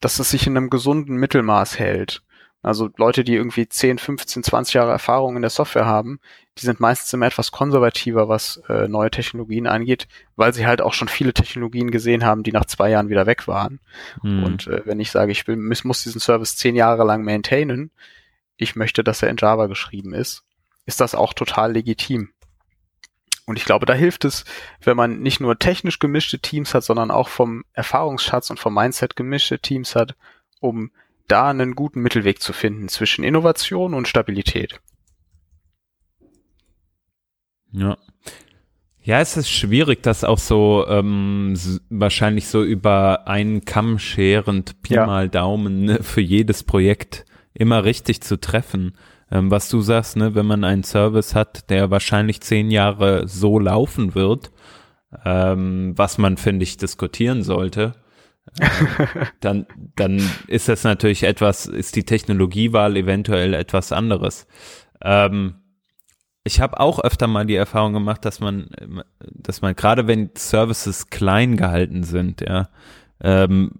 dass 0.01 0.19
es 0.19 0.31
sich 0.31 0.47
in 0.47 0.57
einem 0.57 0.71
gesunden 0.71 1.17
Mittelmaß 1.17 1.79
hält. 1.79 2.23
Also 2.65 2.89
Leute, 2.97 3.25
die 3.25 3.35
irgendwie 3.35 3.69
10, 3.69 3.99
15, 3.99 4.43
20 4.43 4.75
Jahre 4.75 4.91
Erfahrung 4.91 5.37
in 5.37 5.43
der 5.43 5.51
Software 5.51 5.85
haben, 5.85 6.19
die 6.57 6.65
sind 6.65 6.81
meistens 6.81 7.13
immer 7.13 7.27
etwas 7.27 7.53
konservativer, 7.53 8.31
was 8.31 8.63
äh, 8.71 8.89
neue 8.89 9.11
Technologien 9.11 9.67
angeht, 9.67 10.09
weil 10.37 10.55
sie 10.55 10.67
halt 10.67 10.81
auch 10.81 10.95
schon 10.95 11.09
viele 11.09 11.35
Technologien 11.35 11.91
gesehen 11.91 12.25
haben, 12.25 12.43
die 12.43 12.53
nach 12.53 12.65
zwei 12.65 12.89
Jahren 12.89 13.11
wieder 13.11 13.27
weg 13.27 13.47
waren. 13.47 13.81
Hm. 14.23 14.45
Und 14.45 14.67
äh, 14.67 14.81
wenn 14.87 14.99
ich 14.99 15.11
sage, 15.11 15.31
ich 15.31 15.47
will, 15.47 15.57
muss 15.57 16.05
diesen 16.05 16.23
Service 16.23 16.57
zehn 16.57 16.75
Jahre 16.75 17.05
lang 17.05 17.23
maintainen, 17.23 17.91
ich 18.57 18.77
möchte, 18.77 19.05
dass 19.05 19.23
er 19.23 19.29
in 19.29 19.37
Java 19.37 19.67
geschrieben 19.67 20.15
ist, 20.15 20.43
ist 20.87 21.03
das 21.03 21.15
auch 21.15 21.35
total 21.35 21.73
legitim. 21.73 22.31
Und 23.45 23.59
ich 23.59 23.67
glaube, 23.67 23.85
da 23.85 23.93
hilft 23.93 24.25
es, 24.25 24.47
wenn 24.81 24.97
man 24.97 25.21
nicht 25.21 25.39
nur 25.39 25.59
technisch 25.59 25.99
gemischte 25.99 26.39
Teams 26.39 26.73
hat, 26.73 26.85
sondern 26.85 27.11
auch 27.11 27.29
vom 27.29 27.65
Erfahrungsschatz 27.75 28.49
und 28.49 28.59
vom 28.59 28.73
Mindset 28.73 29.17
gemischte 29.17 29.59
Teams 29.59 29.95
hat, 29.95 30.15
um 30.61 30.93
da 31.29 31.49
einen 31.49 31.75
guten 31.75 32.01
Mittelweg 32.01 32.41
zu 32.41 32.53
finden 32.53 32.89
zwischen 32.89 33.25
Innovation 33.25 33.95
und 33.95 34.09
Stabilität. 34.09 34.81
Ja. 37.73 37.97
Ja, 39.03 39.21
es 39.21 39.37
ist 39.37 39.51
schwierig, 39.51 40.03
das 40.03 40.25
auch 40.25 40.39
so 40.39 40.87
ähm, 40.89 41.55
wahrscheinlich 41.91 42.49
so 42.49 42.63
über 42.63 43.29
einen 43.29 43.67
Kamm 43.67 43.99
scherend, 43.99 44.81
Pi 44.81 44.95
ja. 44.95 45.05
mal 45.07 45.29
Daumen 45.29 45.85
ne, 45.85 46.03
für 46.03 46.23
jedes 46.23 46.63
Projekt 46.63 47.27
immer 47.53 47.85
richtig 47.85 48.23
zu 48.23 48.41
treffen. 48.41 48.97
Ähm, 49.31 49.51
was 49.51 49.69
du 49.69 49.83
sagst, 49.83 50.17
ne, 50.17 50.35
wenn 50.35 50.47
man 50.47 50.65
einen 50.65 50.85
Service 50.85 51.35
hat, 51.35 51.69
der 51.69 51.91
wahrscheinlich 51.91 52.41
zehn 52.41 52.71
Jahre 52.71 53.29
so 53.29 53.59
laufen 53.59 54.15
wird, 54.15 54.53
ähm, 55.25 55.93
was 55.97 56.17
man, 56.17 56.39
finde 56.39 56.63
ich, 56.63 56.79
diskutieren 56.79 57.43
sollte, 57.43 57.95
dann, 59.41 59.67
dann 59.97 60.23
ist 60.47 60.69
das 60.69 60.85
natürlich 60.85 61.25
etwas, 61.25 61.67
ist 61.67 61.97
die 61.97 62.05
Technologiewahl 62.05 62.97
eventuell 62.97 63.55
etwas 63.55 63.93
anderes. 63.93 64.47
Ähm, 65.03 65.57
ich 66.45 66.61
habe 66.61 66.79
auch 66.79 67.01
öfter 67.01 67.27
mal 67.27 67.47
die 67.47 67.57
Erfahrung 67.57 67.95
gemacht, 67.95 68.25
dass 68.25 68.39
man, 68.41 68.69
dass 69.19 69.63
man 69.63 69.75
gerade 69.75 70.07
wenn 70.07 70.31
Services 70.37 71.09
klein 71.09 71.57
gehalten 71.57 72.05
sind, 72.05 72.43
ja, 72.43 72.69
ähm, 73.21 73.73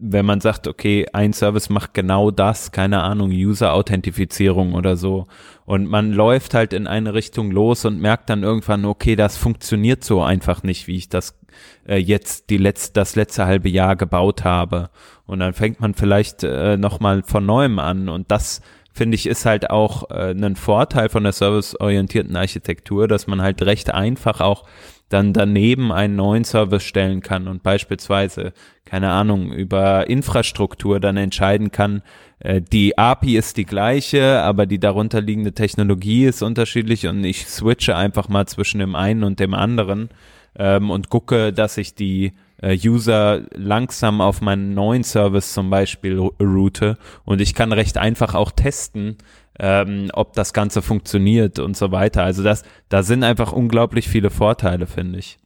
wenn 0.00 0.24
man 0.26 0.40
sagt, 0.40 0.66
okay, 0.66 1.06
ein 1.12 1.32
Service 1.32 1.68
macht 1.68 1.94
genau 1.94 2.30
das, 2.30 2.72
keine 2.72 3.02
Ahnung, 3.02 3.30
User-Authentifizierung 3.30 4.74
oder 4.74 4.96
so, 4.96 5.26
und 5.66 5.86
man 5.86 6.12
läuft 6.12 6.54
halt 6.54 6.72
in 6.72 6.88
eine 6.88 7.14
Richtung 7.14 7.52
los 7.52 7.84
und 7.84 8.00
merkt 8.00 8.28
dann 8.28 8.42
irgendwann, 8.42 8.84
okay, 8.84 9.14
das 9.14 9.36
funktioniert 9.36 10.02
so 10.02 10.20
einfach 10.20 10.64
nicht, 10.64 10.88
wie 10.88 10.96
ich 10.96 11.08
das 11.08 11.38
äh, 11.86 11.96
jetzt 11.96 12.50
die 12.50 12.56
letzte, 12.56 12.94
das 12.94 13.14
letzte 13.14 13.46
halbe 13.46 13.68
Jahr 13.68 13.94
gebaut 13.94 14.42
habe. 14.42 14.90
Und 15.26 15.38
dann 15.38 15.52
fängt 15.52 15.80
man 15.80 15.94
vielleicht 15.94 16.42
äh, 16.42 16.76
nochmal 16.76 17.22
von 17.22 17.46
neuem 17.46 17.78
an. 17.78 18.08
Und 18.08 18.32
das, 18.32 18.62
finde 18.92 19.14
ich, 19.14 19.26
ist 19.26 19.46
halt 19.46 19.70
auch 19.70 20.10
äh, 20.10 20.32
ein 20.32 20.56
Vorteil 20.56 21.08
von 21.08 21.22
der 21.22 21.32
serviceorientierten 21.32 22.34
Architektur, 22.34 23.06
dass 23.06 23.28
man 23.28 23.40
halt 23.40 23.62
recht 23.62 23.94
einfach 23.94 24.40
auch 24.40 24.66
dann 25.10 25.32
daneben 25.34 25.92
einen 25.92 26.16
neuen 26.16 26.44
Service 26.44 26.84
stellen 26.84 27.20
kann 27.20 27.48
und 27.48 27.62
beispielsweise, 27.62 28.52
keine 28.84 29.10
Ahnung, 29.10 29.52
über 29.52 30.08
Infrastruktur 30.08 31.00
dann 31.00 31.18
entscheiden 31.18 31.70
kann, 31.70 32.02
äh, 32.38 32.62
die 32.62 32.96
API 32.96 33.36
ist 33.36 33.56
die 33.58 33.66
gleiche, 33.66 34.40
aber 34.40 34.66
die 34.66 34.78
darunter 34.78 35.20
liegende 35.20 35.52
Technologie 35.52 36.24
ist 36.24 36.42
unterschiedlich 36.42 37.06
und 37.06 37.22
ich 37.24 37.46
switche 37.46 37.96
einfach 37.96 38.28
mal 38.28 38.46
zwischen 38.46 38.78
dem 38.78 38.94
einen 38.94 39.24
und 39.24 39.40
dem 39.40 39.52
anderen 39.52 40.08
ähm, 40.56 40.90
und 40.90 41.10
gucke, 41.10 41.52
dass 41.52 41.76
ich 41.76 41.94
die 41.94 42.32
äh, 42.62 42.76
User 42.76 43.42
langsam 43.54 44.20
auf 44.20 44.40
meinen 44.40 44.74
neuen 44.74 45.04
Service 45.04 45.52
zum 45.52 45.70
Beispiel 45.70 46.18
route. 46.18 46.98
Und 47.24 47.40
ich 47.40 47.54
kann 47.54 47.72
recht 47.72 47.98
einfach 47.98 48.34
auch 48.34 48.50
testen, 48.50 49.16
ähm, 49.60 50.10
ob 50.14 50.32
das 50.32 50.54
Ganze 50.54 50.80
funktioniert 50.80 51.58
und 51.58 51.76
so 51.76 51.92
weiter. 51.92 52.24
Also 52.24 52.42
das, 52.42 52.64
da 52.88 53.02
sind 53.02 53.22
einfach 53.22 53.52
unglaublich 53.52 54.08
viele 54.08 54.30
Vorteile, 54.30 54.86
finde 54.86 55.18
ich. 55.18 55.38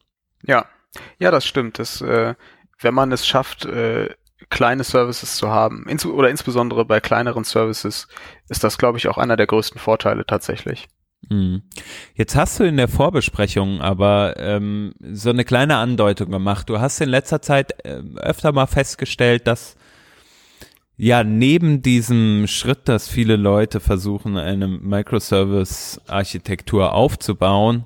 Ja, 0.47 0.67
ja, 1.19 1.33
das 1.33 1.45
stimmt. 1.45 1.81
Das, 1.81 2.01
äh, 2.01 2.35
wenn 2.81 2.95
man 2.95 3.11
es 3.11 3.27
schafft, 3.27 3.67
äh, 3.67 4.11
kleine 4.51 4.85
Services 4.85 5.37
zu 5.37 5.49
haben, 5.49 5.87
ins 5.89 6.07
oder 6.07 6.31
insbesondere 6.31 6.85
bei 6.85 7.01
kleineren 7.01 7.43
Services, 7.43 8.07
ist 8.49 8.63
das, 8.63 8.79
glaube 8.79 8.99
ich, 8.99 9.09
auch 9.09 9.19
einer 9.19 9.37
der 9.37 9.49
größten 9.49 9.81
Vorteile 9.81 10.25
tatsächlich. 10.25 10.87
Hm. 11.29 11.63
Jetzt 12.15 12.37
hast 12.37 12.61
du 12.61 12.65
in 12.65 12.77
der 12.77 12.87
Vorbesprechung 12.87 13.81
aber 13.81 14.35
ähm, 14.37 14.95
so 15.01 15.31
eine 15.31 15.45
kleine 15.45 15.77
Andeutung 15.77 16.31
gemacht. 16.31 16.69
Du 16.69 16.79
hast 16.79 17.01
in 17.01 17.09
letzter 17.09 17.43
Zeit 17.43 17.85
äh, 17.85 18.01
öfter 18.17 18.53
mal 18.53 18.67
festgestellt, 18.67 19.47
dass 19.49 19.77
ja 20.97 21.25
neben 21.25 21.83
diesem 21.83 22.47
Schritt, 22.47 22.89
dass 22.89 23.09
viele 23.09 23.35
Leute 23.37 23.81
versuchen, 23.81 24.37
eine 24.37 24.69
Microservice-Architektur 24.69 26.93
aufzubauen, 26.93 27.85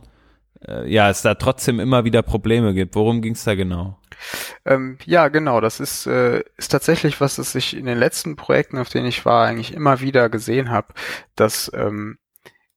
äh, 0.66 0.90
ja, 0.90 1.10
es 1.10 1.22
da 1.22 1.34
trotzdem 1.34 1.80
immer 1.80 2.04
wieder 2.04 2.22
Probleme 2.22 2.74
gibt. 2.74 2.94
Worum 2.94 3.22
ging 3.22 3.34
es 3.34 3.44
da 3.44 3.54
genau? 3.54 3.98
Ähm, 4.64 4.98
ja, 5.04 5.28
genau. 5.28 5.60
Das 5.60 5.80
ist, 5.80 6.06
äh, 6.06 6.42
ist 6.56 6.68
tatsächlich 6.68 7.20
was, 7.20 7.36
das 7.36 7.54
ich 7.54 7.76
in 7.76 7.86
den 7.86 7.98
letzten 7.98 8.36
Projekten, 8.36 8.78
auf 8.78 8.88
denen 8.88 9.06
ich 9.06 9.24
war, 9.24 9.46
eigentlich 9.46 9.72
immer 9.72 10.00
wieder 10.00 10.28
gesehen 10.28 10.70
habe, 10.70 10.94
dass 11.36 11.70
ähm, 11.74 12.18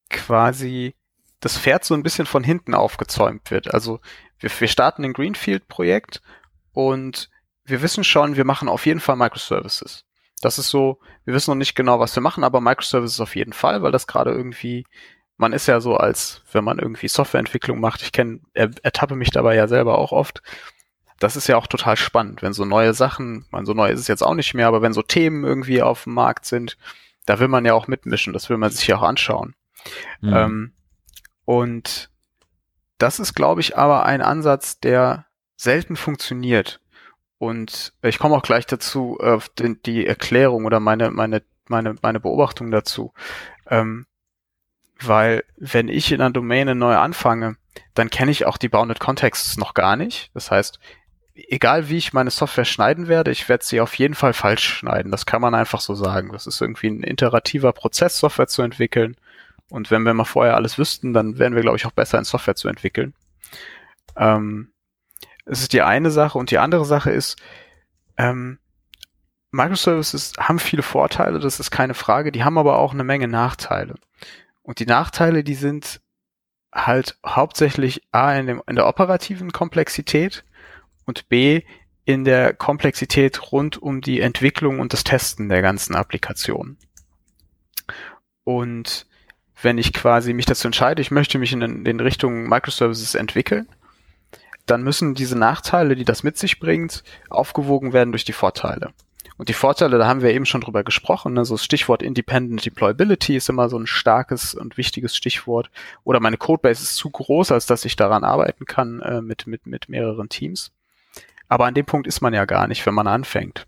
quasi 0.10 0.96
das 1.40 1.58
Pferd 1.58 1.84
so 1.84 1.96
ein 1.96 2.04
bisschen 2.04 2.28
von 2.28 2.44
hinten 2.44 2.76
aufgezäumt 2.76 3.50
wird. 3.50 3.74
Also 3.74 4.00
wir, 4.40 4.52
wir 4.60 4.68
starten 4.68 5.04
ein 5.04 5.14
Greenfield-Projekt 5.14 6.22
und 6.72 7.30
wir 7.66 7.82
wissen 7.82 8.04
schon, 8.04 8.36
wir 8.36 8.46
machen 8.46 8.70
auf 8.70 8.86
jeden 8.86 9.00
Fall 9.00 9.16
Microservices. 9.16 10.06
Das 10.42 10.58
ist 10.58 10.70
so, 10.70 11.00
wir 11.26 11.34
wissen 11.34 11.52
noch 11.52 11.58
nicht 11.58 11.76
genau, 11.76 12.00
was 12.00 12.16
wir 12.16 12.22
machen, 12.22 12.44
aber 12.44 12.62
Microservices 12.62 13.20
auf 13.20 13.36
jeden 13.36 13.54
Fall, 13.54 13.82
weil 13.82 13.92
das 13.92 14.08
gerade 14.08 14.32
irgendwie, 14.32 14.86
man 15.38 15.54
ist 15.54 15.68
ja 15.68 15.80
so 15.80 15.96
als, 15.96 16.42
wenn 16.52 16.64
man 16.64 16.80
irgendwie 16.80 17.08
Softwareentwicklung 17.08 17.80
macht, 17.80 18.02
ich 18.02 18.12
kenne, 18.12 18.40
er, 18.54 18.72
ertappe 18.84 19.16
mich 19.16 19.30
dabei 19.32 19.56
ja 19.56 19.68
selber 19.68 19.98
auch 19.98 20.12
oft. 20.12 20.42
Das 21.20 21.36
ist 21.36 21.48
ja 21.48 21.58
auch 21.58 21.68
total 21.68 21.98
spannend, 21.98 22.42
wenn 22.42 22.54
so 22.54 22.66
neue 22.66 22.96
Sachen, 22.96 23.46
man 23.52 23.66
so 23.66 23.74
neu 23.74 23.90
ist 23.90 24.00
es 24.00 24.08
jetzt 24.08 24.24
auch 24.24 24.34
nicht 24.34 24.56
mehr, 24.56 24.68
aber 24.68 24.82
wenn 24.82 24.94
so 24.94 25.04
Themen 25.04 25.44
irgendwie 25.44 25.84
auf 25.84 26.06
dem 26.06 26.16
Markt 26.16 26.46
sind, 26.46 26.78
da 27.26 27.40
will 27.40 27.48
man 27.48 27.64
ja 27.64 27.74
auch 27.76 27.88
mitmischen, 27.88 28.34
das 28.34 28.50
will 28.50 28.58
man 28.58 28.72
sich 28.72 28.88
ja 28.88 28.98
auch 28.98 29.04
anschauen. 29.04 29.54
Mhm. 30.22 30.34
Ähm, 30.34 30.74
und 31.46 32.10
das 32.98 33.20
ist, 33.20 33.34
glaube 33.34 33.62
ich, 33.62 33.78
aber 33.78 34.06
ein 34.06 34.22
Ansatz, 34.22 34.80
der 34.80 35.26
selten 35.56 35.96
funktioniert. 35.96 36.81
Und 37.42 37.94
ich 38.04 38.20
komme 38.20 38.36
auch 38.36 38.44
gleich 38.44 38.68
dazu, 38.68 39.18
auf 39.20 39.50
den, 39.50 39.82
die 39.82 40.06
Erklärung 40.06 40.66
oder 40.66 40.80
meine, 40.80 41.10
meine, 41.10 41.42
meine, 41.68 41.96
meine 42.04 42.20
Beobachtung 42.20 42.70
dazu. 42.70 43.16
Ähm, 43.68 44.06
weil 45.00 45.44
wenn 45.58 45.88
ich 45.88 46.12
in 46.12 46.22
einer 46.22 46.30
Domäne 46.30 46.76
neu 46.76 46.96
anfange, 46.96 47.56
dann 47.96 48.12
kenne 48.12 48.30
ich 48.30 48.46
auch 48.46 48.58
die 48.58 48.70
Bounded 48.70 49.00
Contexts 49.00 49.58
noch 49.58 49.74
gar 49.74 49.96
nicht. 49.96 50.30
Das 50.36 50.52
heißt, 50.52 50.78
egal 51.34 51.90
wie 51.90 51.98
ich 51.98 52.14
meine 52.14 52.30
Software 52.30 52.64
schneiden 52.64 53.08
werde, 53.08 53.32
ich 53.32 53.50
werde 53.50 53.66
sie 53.66 53.82
auf 53.82 53.96
jeden 53.96 54.14
Fall 54.14 54.34
falsch 54.34 54.76
schneiden. 54.76 55.12
Das 55.12 55.26
kann 55.26 55.42
man 55.42 55.56
einfach 55.56 55.82
so 55.82 55.96
sagen. 55.96 56.32
Das 56.34 56.46
ist 56.46 56.62
irgendwie 56.62 56.90
ein 56.92 57.02
iterativer 57.02 57.74
Prozess, 57.74 58.20
Software 58.20 58.50
zu 58.50 58.62
entwickeln. 58.62 59.18
Und 59.68 59.90
wenn 59.90 60.04
wir 60.04 60.14
mal 60.14 60.26
vorher 60.26 60.58
alles 60.58 60.78
wüssten, 60.78 61.12
dann 61.12 61.40
wären 61.40 61.56
wir, 61.56 61.64
glaube 61.64 61.78
ich, 61.78 61.88
auch 61.88 61.92
besser 61.92 62.20
in 62.20 62.24
Software 62.24 62.56
zu 62.56 62.68
entwickeln. 62.68 63.16
Ähm, 64.16 64.72
es 65.46 65.62
ist 65.62 65.74
die 65.74 65.82
eine 65.82 66.12
Sache 66.12 66.38
und 66.38 66.52
die 66.52 66.58
andere 66.58 66.86
Sache 66.86 67.12
ist, 67.12 67.38
ähm, 68.18 68.60
Microservices 69.52 70.34
haben 70.40 70.60
viele 70.60 70.84
Vorteile, 70.84 71.40
das 71.40 71.60
ist 71.60 71.72
keine 71.72 71.94
Frage, 71.94 72.32
die 72.32 72.44
haben 72.44 72.58
aber 72.58 72.78
auch 72.78 72.94
eine 72.94 73.04
Menge 73.04 73.28
Nachteile. 73.28 73.96
Und 74.62 74.80
die 74.80 74.86
Nachteile, 74.86 75.44
die 75.44 75.56
sind 75.56 76.02
halt 76.74 77.18
hauptsächlich 77.26 78.02
A 78.12 78.34
in, 78.34 78.48
dem, 78.48 78.62
in 78.68 78.76
der 78.76 78.88
operativen 78.88 79.52
Komplexität 79.52 80.46
und 81.06 81.28
B 81.28 81.64
in 82.06 82.24
der 82.24 82.54
Komplexität 82.54 83.52
rund 83.52 83.78
um 83.78 84.02
die 84.02 84.22
Entwicklung 84.22 84.80
und 84.80 84.94
das 84.94 85.04
Testen 85.04 85.50
der 85.50 85.62
ganzen 85.62 85.96
Applikation. 85.96 86.78
Und 88.44 89.06
wenn 89.62 89.78
ich 89.78 89.94
quasi 89.94 90.34
mich 90.34 90.46
dazu 90.46 90.68
entscheide, 90.68 91.02
ich 91.02 91.12
möchte 91.12 91.38
mich 91.38 91.54
in 91.54 91.60
den, 91.60 91.86
in 91.86 92.00
Richtung 92.00 92.48
Microservices 92.48 93.16
entwickeln, 93.16 93.68
dann 94.66 94.84
müssen 94.84 95.16
diese 95.16 95.38
Nachteile, 95.38 95.96
die 95.96 96.06
das 96.06 96.24
mit 96.24 96.38
sich 96.38 96.60
bringt, 96.60 97.04
aufgewogen 97.30 97.94
werden 97.94 98.12
durch 98.12 98.26
die 98.26 98.34
Vorteile. 98.34 98.94
Und 99.38 99.50
die 99.50 99.54
Vorteile, 99.54 99.98
da 99.98 100.08
haben 100.08 100.22
wir 100.22 100.34
eben 100.34 100.46
schon 100.46 100.62
drüber 100.62 100.84
gesprochen, 100.84 101.34
ne? 101.34 101.46
so 101.46 101.56
das 101.56 101.66
Stichwort 101.66 102.04
Independent 102.04 102.64
Deployability 102.64 103.36
ist 103.36 103.50
immer 103.50 103.70
so 103.70 103.78
ein 103.80 103.88
starkes 103.88 104.54
und 104.54 104.78
wichtiges 104.78 105.16
Stichwort. 105.16 105.72
Oder 106.04 106.20
meine 106.20 106.38
Codebase 106.38 106.84
ist 106.84 106.96
zu 106.96 107.10
groß, 107.10 107.52
als 107.52 107.66
dass 107.66 107.84
ich 107.84 107.96
daran 107.96 108.24
arbeiten 108.24 108.66
kann 108.66 109.00
äh, 109.02 109.22
mit, 109.22 109.48
mit, 109.48 109.66
mit 109.66 109.90
mehreren 109.90 110.30
Teams. 110.30 110.72
Aber 111.48 111.66
an 111.66 111.74
dem 111.74 111.88
Punkt 111.88 112.06
ist 112.06 112.22
man 112.22 112.36
ja 112.36 112.46
gar 112.46 112.68
nicht, 112.68 112.86
wenn 112.86 112.94
man 112.94 113.08
anfängt. 113.08 113.66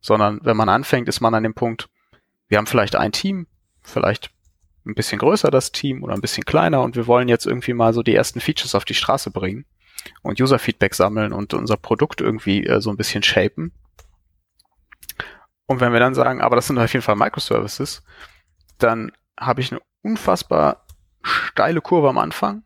Sondern 0.00 0.38
wenn 0.44 0.56
man 0.56 0.68
anfängt, 0.68 1.08
ist 1.08 1.20
man 1.20 1.34
an 1.34 1.42
dem 1.42 1.54
Punkt, 1.54 1.88
wir 2.46 2.58
haben 2.58 2.66
vielleicht 2.66 2.94
ein 2.94 3.10
Team, 3.10 3.48
vielleicht 3.82 4.30
ein 4.86 4.94
bisschen 4.94 5.18
größer 5.18 5.50
das 5.50 5.72
Team 5.72 6.04
oder 6.04 6.14
ein 6.14 6.20
bisschen 6.20 6.44
kleiner 6.44 6.80
und 6.80 6.94
wir 6.94 7.08
wollen 7.08 7.28
jetzt 7.28 7.46
irgendwie 7.46 7.72
mal 7.72 7.92
so 7.92 8.04
die 8.04 8.14
ersten 8.14 8.40
Features 8.40 8.76
auf 8.76 8.84
die 8.84 8.94
Straße 8.94 9.32
bringen 9.32 9.64
und 10.22 10.40
User-Feedback 10.40 10.94
sammeln 10.94 11.32
und 11.32 11.54
unser 11.54 11.76
Produkt 11.76 12.20
irgendwie 12.20 12.66
äh, 12.66 12.80
so 12.80 12.90
ein 12.90 12.96
bisschen 12.96 13.22
shapen. 13.22 13.72
Und 15.66 15.80
wenn 15.80 15.92
wir 15.92 16.00
dann 16.00 16.14
sagen, 16.14 16.40
aber 16.40 16.56
das 16.56 16.66
sind 16.66 16.78
auf 16.78 16.92
jeden 16.92 17.04
Fall 17.04 17.16
Microservices, 17.16 18.02
dann 18.78 19.12
habe 19.38 19.60
ich 19.60 19.72
eine 19.72 19.80
unfassbar 20.02 20.84
steile 21.22 21.80
Kurve 21.80 22.08
am 22.08 22.18
Anfang, 22.18 22.64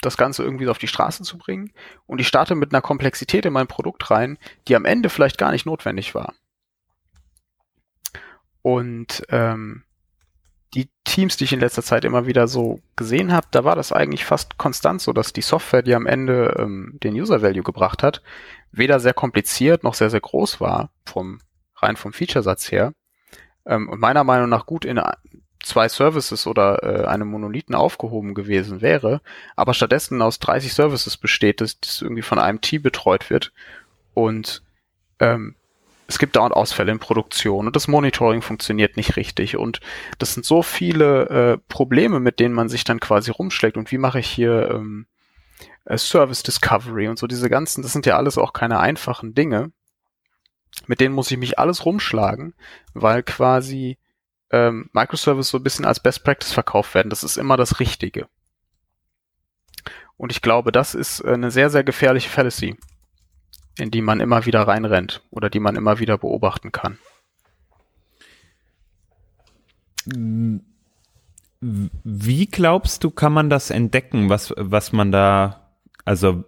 das 0.00 0.16
Ganze 0.16 0.42
irgendwie 0.42 0.68
auf 0.68 0.78
die 0.78 0.88
Straße 0.88 1.22
zu 1.22 1.38
bringen. 1.38 1.72
Und 2.06 2.20
ich 2.20 2.28
starte 2.28 2.54
mit 2.54 2.72
einer 2.72 2.82
Komplexität 2.82 3.46
in 3.46 3.52
mein 3.52 3.66
Produkt 3.66 4.10
rein, 4.10 4.38
die 4.68 4.76
am 4.76 4.84
Ende 4.84 5.08
vielleicht 5.08 5.38
gar 5.38 5.50
nicht 5.50 5.66
notwendig 5.66 6.14
war. 6.14 6.34
Und 8.62 9.22
ähm, 9.30 9.85
die 10.74 10.88
Teams, 11.04 11.36
die 11.36 11.44
ich 11.44 11.52
in 11.52 11.60
letzter 11.60 11.82
Zeit 11.82 12.04
immer 12.04 12.26
wieder 12.26 12.48
so 12.48 12.80
gesehen 12.96 13.32
habe, 13.32 13.46
da 13.50 13.64
war 13.64 13.76
das 13.76 13.92
eigentlich 13.92 14.24
fast 14.24 14.58
konstant 14.58 15.00
so, 15.00 15.12
dass 15.12 15.32
die 15.32 15.42
Software, 15.42 15.82
die 15.82 15.94
am 15.94 16.06
Ende 16.06 16.56
ähm, 16.58 16.98
den 17.02 17.14
User 17.14 17.42
Value 17.42 17.62
gebracht 17.62 18.02
hat, 18.02 18.22
weder 18.72 19.00
sehr 19.00 19.14
kompliziert 19.14 19.84
noch 19.84 19.94
sehr, 19.94 20.10
sehr 20.10 20.20
groß 20.20 20.60
war, 20.60 20.90
vom 21.04 21.40
rein 21.76 21.96
vom 21.96 22.12
Featuresatz 22.12 22.70
her. 22.70 22.92
Ähm, 23.64 23.88
und 23.88 24.00
meiner 24.00 24.24
Meinung 24.24 24.48
nach 24.48 24.66
gut 24.66 24.84
in 24.84 25.00
zwei 25.62 25.88
Services 25.88 26.46
oder 26.46 26.82
äh, 26.82 27.06
einem 27.06 27.28
Monolithen 27.28 27.74
aufgehoben 27.74 28.34
gewesen 28.34 28.80
wäre, 28.80 29.20
aber 29.56 29.74
stattdessen 29.74 30.22
aus 30.22 30.38
30 30.38 30.72
Services 30.72 31.16
besteht, 31.16 31.60
dass 31.60 31.80
das 31.80 32.02
irgendwie 32.02 32.22
von 32.22 32.38
einem 32.38 32.60
Team 32.60 32.82
betreut 32.82 33.30
wird 33.30 33.52
und 34.14 34.62
ähm, 35.18 35.56
es 36.08 36.18
gibt 36.18 36.36
dauernd 36.36 36.54
Ausfälle 36.54 36.92
in 36.92 36.98
Produktion 36.98 37.66
und 37.66 37.74
das 37.74 37.88
Monitoring 37.88 38.42
funktioniert 38.42 38.96
nicht 38.96 39.16
richtig 39.16 39.56
und 39.56 39.80
das 40.18 40.34
sind 40.34 40.46
so 40.46 40.62
viele 40.62 41.28
äh, 41.28 41.58
Probleme, 41.68 42.20
mit 42.20 42.38
denen 42.38 42.54
man 42.54 42.68
sich 42.68 42.84
dann 42.84 43.00
quasi 43.00 43.30
rumschlägt 43.30 43.76
und 43.76 43.90
wie 43.90 43.98
mache 43.98 44.20
ich 44.20 44.28
hier 44.28 44.70
ähm, 44.70 45.06
äh, 45.84 45.98
Service 45.98 46.42
Discovery 46.42 47.08
und 47.08 47.18
so 47.18 47.26
diese 47.26 47.50
ganzen, 47.50 47.82
das 47.82 47.92
sind 47.92 48.06
ja 48.06 48.16
alles 48.16 48.38
auch 48.38 48.52
keine 48.52 48.78
einfachen 48.78 49.34
Dinge, 49.34 49.72
mit 50.86 51.00
denen 51.00 51.14
muss 51.14 51.30
ich 51.30 51.38
mich 51.38 51.58
alles 51.58 51.84
rumschlagen, 51.84 52.54
weil 52.94 53.22
quasi 53.22 53.98
ähm, 54.50 54.90
Microservice 54.92 55.48
so 55.48 55.58
ein 55.58 55.62
bisschen 55.62 55.84
als 55.84 56.00
Best 56.00 56.22
Practice 56.22 56.52
verkauft 56.52 56.94
werden. 56.94 57.10
Das 57.10 57.24
ist 57.24 57.36
immer 57.36 57.56
das 57.56 57.80
Richtige. 57.80 58.28
Und 60.16 60.32
ich 60.32 60.42
glaube, 60.42 60.72
das 60.72 60.94
ist 60.94 61.24
eine 61.24 61.50
sehr, 61.50 61.70
sehr 61.70 61.84
gefährliche 61.84 62.30
Fallacy 62.30 62.76
in 63.78 63.90
die 63.90 64.02
man 64.02 64.20
immer 64.20 64.46
wieder 64.46 64.62
reinrennt 64.62 65.22
oder 65.30 65.50
die 65.50 65.60
man 65.60 65.76
immer 65.76 65.98
wieder 65.98 66.18
beobachten 66.18 66.72
kann. 66.72 66.98
Wie 71.60 72.46
glaubst 72.46 73.04
du, 73.04 73.10
kann 73.10 73.32
man 73.32 73.50
das 73.50 73.70
entdecken, 73.70 74.28
was, 74.28 74.54
was 74.56 74.92
man 74.92 75.10
da, 75.10 75.70
also, 76.04 76.44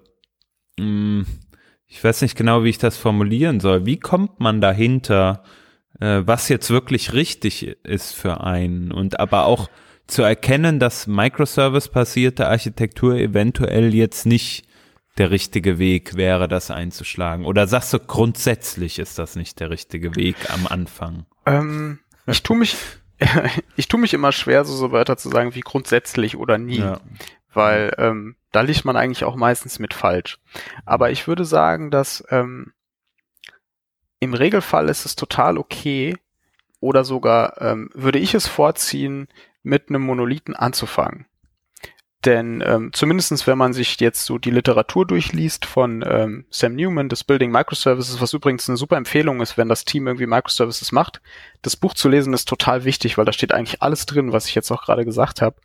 mm, 0.78 1.22
ich 1.86 2.04
weiß 2.04 2.22
nicht 2.22 2.36
genau, 2.36 2.64
wie 2.64 2.68
ich 2.68 2.78
das 2.78 2.96
formulieren 2.96 3.60
soll. 3.60 3.86
Wie 3.86 3.98
kommt 3.98 4.40
man 4.40 4.60
dahinter, 4.60 5.42
äh, 6.00 6.22
was 6.24 6.48
jetzt 6.48 6.70
wirklich 6.70 7.14
richtig 7.14 7.66
ist 7.84 8.12
für 8.12 8.42
einen 8.44 8.92
und 8.92 9.18
aber 9.18 9.46
auch 9.46 9.70
zu 10.06 10.22
erkennen, 10.22 10.78
dass 10.78 11.06
Microservice-basierte 11.06 12.46
Architektur 12.46 13.16
eventuell 13.16 13.94
jetzt 13.94 14.26
nicht 14.26 14.67
der 15.18 15.30
richtige 15.30 15.78
Weg 15.78 16.16
wäre, 16.16 16.48
das 16.48 16.70
einzuschlagen? 16.70 17.44
Oder 17.44 17.66
sagst 17.66 17.92
du, 17.92 17.98
grundsätzlich 17.98 18.98
ist 18.98 19.18
das 19.18 19.36
nicht 19.36 19.60
der 19.60 19.70
richtige 19.70 20.16
Weg 20.16 20.36
am 20.50 20.66
Anfang? 20.66 21.26
Ähm, 21.46 21.98
ich 22.26 22.42
tue 22.42 22.56
mich, 22.56 22.76
ich 23.76 23.88
tue 23.88 24.00
mich 24.00 24.14
immer 24.14 24.32
schwer, 24.32 24.64
so, 24.64 24.74
so 24.74 24.92
Wörter 24.92 25.16
zu 25.16 25.28
sagen 25.28 25.54
wie 25.54 25.60
grundsätzlich 25.60 26.36
oder 26.36 26.58
nie. 26.58 26.78
Ja. 26.78 27.00
Weil 27.52 27.92
ähm, 27.98 28.36
da 28.52 28.60
liegt 28.60 28.84
man 28.84 28.96
eigentlich 28.96 29.24
auch 29.24 29.36
meistens 29.36 29.78
mit 29.78 29.94
falsch. 29.94 30.38
Aber 30.84 31.10
ich 31.10 31.26
würde 31.26 31.44
sagen, 31.44 31.90
dass 31.90 32.24
ähm, 32.30 32.72
im 34.20 34.34
Regelfall 34.34 34.88
ist 34.88 35.04
es 35.06 35.16
total 35.16 35.58
okay 35.58 36.16
oder 36.80 37.04
sogar 37.04 37.60
ähm, 37.60 37.90
würde 37.94 38.18
ich 38.18 38.34
es 38.34 38.46
vorziehen, 38.46 39.28
mit 39.62 39.88
einem 39.88 40.02
Monolithen 40.02 40.54
anzufangen. 40.54 41.26
Denn 42.24 42.64
ähm, 42.66 42.92
zumindestens 42.92 43.46
wenn 43.46 43.58
man 43.58 43.72
sich 43.72 44.00
jetzt 44.00 44.24
so 44.24 44.38
die 44.38 44.50
Literatur 44.50 45.06
durchliest 45.06 45.64
von 45.64 46.04
ähm, 46.06 46.46
Sam 46.50 46.74
Newman, 46.74 47.08
das 47.08 47.22
Building 47.22 47.52
Microservices, 47.52 48.20
was 48.20 48.32
übrigens 48.32 48.68
eine 48.68 48.76
super 48.76 48.96
Empfehlung 48.96 49.40
ist, 49.40 49.56
wenn 49.56 49.68
das 49.68 49.84
Team 49.84 50.08
irgendwie 50.08 50.26
Microservices 50.26 50.90
macht, 50.90 51.20
das 51.62 51.76
Buch 51.76 51.94
zu 51.94 52.08
lesen 52.08 52.34
ist 52.34 52.48
total 52.48 52.84
wichtig, 52.84 53.18
weil 53.18 53.24
da 53.24 53.32
steht 53.32 53.54
eigentlich 53.54 53.82
alles 53.82 54.04
drin, 54.06 54.32
was 54.32 54.48
ich 54.48 54.56
jetzt 54.56 54.72
auch 54.72 54.82
gerade 54.82 55.04
gesagt 55.04 55.40
habe 55.40 55.56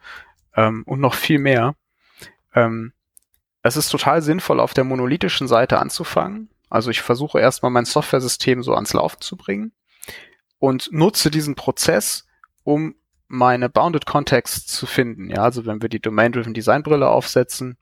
ähm, 0.56 0.84
und 0.86 1.00
noch 1.00 1.16
viel 1.16 1.40
mehr. 1.40 1.76
Ähm, 2.54 2.94
es 3.64 3.76
ist 3.76 3.90
total 3.90 4.22
sinnvoll, 4.22 4.60
auf 4.60 4.76
der 4.76 4.84
monolithischen 4.84 5.48
Seite 5.48 5.80
anzufangen. 5.80 6.50
Also 6.70 6.92
ich 6.92 7.02
versuche 7.02 7.40
erstmal 7.40 7.72
mein 7.72 7.86
Software-System 7.86 8.62
so 8.62 8.76
ans 8.76 8.94
Laufen 8.94 9.22
zu 9.22 9.38
bringen 9.38 9.72
und 10.60 10.92
nutze 10.92 11.32
diesen 11.32 11.56
Prozess, 11.56 12.28
um 12.64 12.96
meine 13.34 13.68
Bounded 13.68 14.06
Context 14.06 14.70
zu 14.70 14.86
finden. 14.86 15.32
Ja, 15.32 15.42
also 15.42 15.66
wenn 15.66 15.82
wir 15.82 15.90
die 15.90 16.00
Domain-Driven 16.00 16.54
Design 16.54 16.84
Brille 16.84 17.10
aufsetzen, 17.10 17.78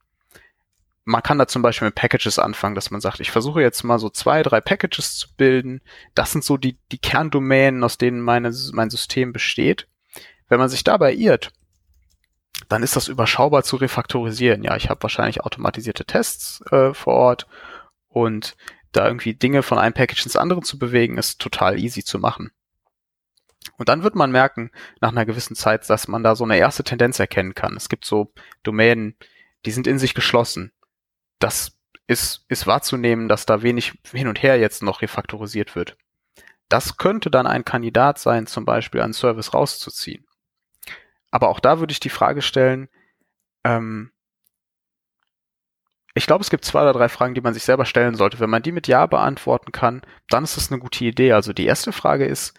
man 1.04 1.22
kann 1.22 1.38
da 1.38 1.46
zum 1.46 1.62
Beispiel 1.62 1.88
mit 1.88 1.96
Packages 1.96 2.40
anfangen, 2.40 2.76
dass 2.76 2.90
man 2.90 3.02
sagt, 3.02 3.20
ich 3.20 3.32
versuche 3.32 3.62
jetzt 3.62 3.84
mal 3.84 4.00
so 4.00 4.10
zwei, 4.10 4.44
drei 4.44 4.62
Packages 4.62 5.18
zu 5.18 5.28
bilden. 5.36 5.82
Das 6.16 6.32
sind 6.32 6.46
so 6.46 6.56
die, 6.56 6.78
die 6.94 7.00
Kerndomänen, 7.00 7.84
aus 7.84 7.98
denen 7.98 8.22
meine, 8.22 8.54
mein 8.72 8.90
System 8.90 9.34
besteht. 9.34 9.88
Wenn 10.48 10.60
man 10.60 10.70
sich 10.70 10.86
dabei 10.86 11.14
irrt, 11.14 11.52
dann 12.70 12.82
ist 12.82 12.96
das 12.96 13.10
überschaubar 13.10 13.64
zu 13.64 13.76
refaktorisieren. 13.76 14.64
Ja, 14.64 14.78
ich 14.78 14.90
habe 14.90 15.04
wahrscheinlich 15.04 15.42
automatisierte 15.42 16.06
Tests 16.06 16.62
äh, 16.72 16.94
vor 16.94 17.14
Ort 17.16 17.48
und 18.08 18.56
da 18.94 19.06
irgendwie 19.06 19.34
Dinge 19.34 19.64
von 19.64 19.80
einem 19.80 19.94
Package 19.94 20.26
ins 20.26 20.38
andere 20.38 20.62
zu 20.62 20.80
bewegen, 20.80 21.18
ist 21.18 21.42
total 21.42 21.78
easy 21.78 22.06
zu 22.06 22.20
machen. 22.20 22.52
Und 23.78 23.90
dann 23.90 24.04
wird 24.04 24.16
man 24.16 24.32
merken, 24.32 24.72
nach 25.00 25.10
einer 25.10 25.26
gewissen 25.26 25.56
Zeit, 25.56 25.90
dass 25.90 26.08
man 26.08 26.24
da 26.24 26.36
so 26.36 26.44
eine 26.44 26.58
erste 26.58 26.84
Tendenz 26.84 27.20
erkennen 27.20 27.56
kann. 27.56 27.76
Es 27.76 27.90
gibt 27.90 28.06
so 28.06 28.34
Domänen, 28.64 29.16
die 29.66 29.72
sind 29.72 29.88
in 29.88 30.00
sich 30.00 30.14
geschlossen. 30.14 30.72
Das 31.40 31.78
ist, 32.08 32.46
ist 32.48 32.68
wahrzunehmen, 32.68 33.28
dass 33.28 33.46
da 33.46 33.62
wenig 33.62 34.00
hin 34.12 34.28
und 34.28 34.42
her 34.42 34.60
jetzt 34.60 34.84
noch 34.84 35.02
refaktorisiert 35.02 35.76
wird. 35.76 35.98
Das 36.70 36.98
könnte 36.98 37.30
dann 37.30 37.48
ein 37.48 37.66
Kandidat 37.66 38.18
sein, 38.18 38.48
zum 38.48 38.66
Beispiel 38.66 39.02
einen 39.02 39.14
Service 39.14 39.54
rauszuziehen. 39.54 40.26
Aber 41.30 41.50
auch 41.50 41.60
da 41.60 41.80
würde 41.80 41.92
ich 41.92 42.00
die 42.00 42.10
Frage 42.10 42.42
stellen, 42.42 42.90
ähm, 43.64 44.12
ich 46.14 46.26
glaube, 46.26 46.42
es 46.42 46.50
gibt 46.50 46.66
zwei 46.66 46.82
oder 46.82 46.94
drei 46.94 47.08
Fragen, 47.08 47.36
die 47.36 47.42
man 47.42 47.54
sich 47.54 47.64
selber 47.64 47.86
stellen 47.86 48.16
sollte. 48.16 48.40
Wenn 48.40 48.50
man 48.50 48.64
die 48.64 48.74
mit 48.74 48.88
Ja 48.88 49.06
beantworten 49.06 49.72
kann, 49.72 50.02
dann 50.30 50.44
ist 50.44 50.58
das 50.58 50.72
eine 50.72 50.80
gute 50.80 51.06
Idee. 51.06 51.32
Also 51.32 51.54
die 51.54 51.66
erste 51.66 51.94
Frage 51.94 52.26
ist, 52.26 52.54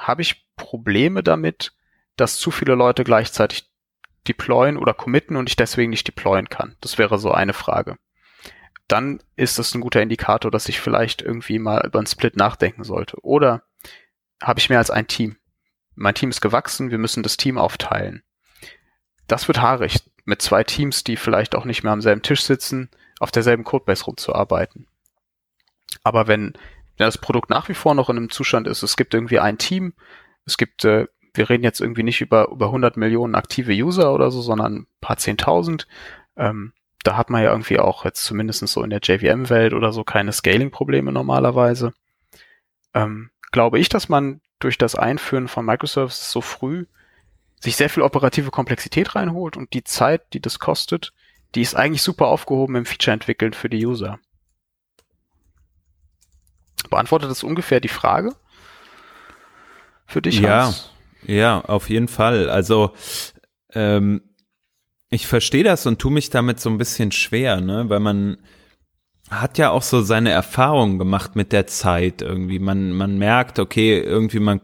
habe 0.00 0.22
ich 0.22 0.46
Probleme 0.56 1.22
damit, 1.22 1.72
dass 2.16 2.36
zu 2.36 2.50
viele 2.50 2.74
Leute 2.74 3.04
gleichzeitig 3.04 3.70
deployen 4.26 4.76
oder 4.76 4.94
committen 4.94 5.36
und 5.36 5.48
ich 5.48 5.56
deswegen 5.56 5.90
nicht 5.90 6.08
deployen 6.08 6.48
kann? 6.48 6.76
Das 6.80 6.98
wäre 6.98 7.18
so 7.18 7.30
eine 7.30 7.52
Frage. 7.52 7.96
Dann 8.88 9.22
ist 9.36 9.58
das 9.58 9.74
ein 9.74 9.80
guter 9.80 10.02
Indikator, 10.02 10.50
dass 10.50 10.68
ich 10.68 10.80
vielleicht 10.80 11.22
irgendwie 11.22 11.58
mal 11.58 11.84
über 11.86 11.98
einen 11.98 12.06
Split 12.06 12.36
nachdenken 12.36 12.82
sollte. 12.82 13.16
Oder 13.22 13.62
habe 14.42 14.58
ich 14.58 14.68
mehr 14.68 14.78
als 14.78 14.90
ein 14.90 15.06
Team? 15.06 15.36
Mein 15.94 16.14
Team 16.14 16.30
ist 16.30 16.40
gewachsen, 16.40 16.90
wir 16.90 16.98
müssen 16.98 17.22
das 17.22 17.36
Team 17.36 17.58
aufteilen. 17.58 18.22
Das 19.28 19.46
wird 19.46 19.60
haarig, 19.60 20.02
mit 20.24 20.42
zwei 20.42 20.64
Teams, 20.64 21.04
die 21.04 21.16
vielleicht 21.16 21.54
auch 21.54 21.64
nicht 21.64 21.82
mehr 21.82 21.92
am 21.92 22.00
selben 22.00 22.22
Tisch 22.22 22.42
sitzen, 22.42 22.90
auf 23.20 23.30
derselben 23.30 23.64
Codebase 23.64 24.04
rumzuarbeiten. 24.04 24.88
Aber 26.02 26.26
wenn 26.26 26.54
ja, 27.00 27.06
das 27.06 27.18
Produkt 27.18 27.48
nach 27.48 27.68
wie 27.68 27.74
vor 27.74 27.94
noch 27.94 28.10
in 28.10 28.18
einem 28.18 28.30
Zustand 28.30 28.66
ist. 28.66 28.82
Es 28.82 28.96
gibt 28.96 29.14
irgendwie 29.14 29.40
ein 29.40 29.56
Team, 29.58 29.94
es 30.44 30.58
gibt, 30.58 30.84
äh, 30.84 31.06
wir 31.32 31.48
reden 31.48 31.64
jetzt 31.64 31.80
irgendwie 31.80 32.02
nicht 32.02 32.20
über, 32.20 32.48
über 32.50 32.66
100 32.66 32.96
Millionen 32.98 33.34
aktive 33.34 33.72
User 33.72 34.12
oder 34.12 34.30
so, 34.30 34.42
sondern 34.42 34.74
ein 34.74 34.86
paar 35.00 35.16
Zehntausend. 35.16 35.86
Ähm, 36.36 36.74
da 37.02 37.16
hat 37.16 37.30
man 37.30 37.42
ja 37.42 37.50
irgendwie 37.50 37.78
auch 37.78 38.04
jetzt 38.04 38.22
zumindest 38.24 38.66
so 38.68 38.82
in 38.82 38.90
der 38.90 39.00
JVM-Welt 39.02 39.72
oder 39.72 39.92
so 39.92 40.04
keine 40.04 40.32
Scaling-Probleme 40.32 41.10
normalerweise. 41.10 41.94
Ähm, 42.92 43.30
glaube 43.50 43.78
ich, 43.78 43.88
dass 43.88 44.10
man 44.10 44.42
durch 44.58 44.76
das 44.76 44.94
Einführen 44.94 45.48
von 45.48 45.64
Microservices 45.64 46.30
so 46.30 46.42
früh 46.42 46.84
sich 47.60 47.76
sehr 47.76 47.88
viel 47.88 48.02
operative 48.02 48.50
Komplexität 48.50 49.14
reinholt 49.14 49.56
und 49.56 49.72
die 49.72 49.84
Zeit, 49.84 50.34
die 50.34 50.40
das 50.40 50.58
kostet, 50.58 51.14
die 51.54 51.62
ist 51.62 51.74
eigentlich 51.74 52.02
super 52.02 52.26
aufgehoben 52.26 52.76
im 52.76 52.84
Feature-Entwickeln 52.84 53.54
für 53.54 53.70
die 53.70 53.86
User. 53.86 54.18
Beantwortet 56.88 57.30
das 57.30 57.42
ungefähr 57.42 57.80
die 57.80 57.88
Frage? 57.88 58.34
für 60.10 60.20
dich? 60.20 60.40
Ja, 60.40 60.66
Hans? 60.66 60.90
ja, 61.26 61.60
auf 61.60 61.88
jeden 61.88 62.08
Fall. 62.08 62.50
Also 62.50 62.92
ähm, 63.72 64.22
ich 65.08 65.26
verstehe 65.26 65.64
das 65.64 65.86
und 65.86 65.98
tue 65.98 66.12
mich 66.12 66.30
damit 66.30 66.60
so 66.60 66.68
ein 66.68 66.78
bisschen 66.78 67.12
schwer, 67.12 67.60
ne, 67.60 67.88
weil 67.88 68.00
man 68.00 68.38
hat 69.30 69.58
ja 69.58 69.70
auch 69.70 69.82
so 69.82 70.02
seine 70.02 70.30
Erfahrungen 70.30 70.98
gemacht 70.98 71.36
mit 71.36 71.52
der 71.52 71.66
Zeit 71.68 72.20
irgendwie. 72.20 72.58
Man 72.58 72.92
man 72.92 73.16
merkt, 73.18 73.58
okay, 73.58 73.98
irgendwie 74.00 74.40
man 74.40 74.60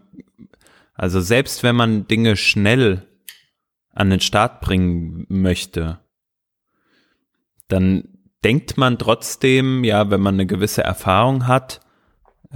also 0.94 1.20
selbst 1.20 1.62
wenn 1.62 1.76
man 1.76 2.08
Dinge 2.08 2.36
schnell 2.36 3.06
an 3.92 4.10
den 4.10 4.20
Start 4.20 4.60
bringen 4.60 5.26
möchte, 5.28 6.00
dann 7.68 8.08
denkt 8.44 8.76
man 8.76 8.98
trotzdem, 8.98 9.84
ja, 9.84 10.10
wenn 10.10 10.20
man 10.20 10.34
eine 10.34 10.46
gewisse 10.46 10.82
Erfahrung 10.82 11.46
hat, 11.46 11.80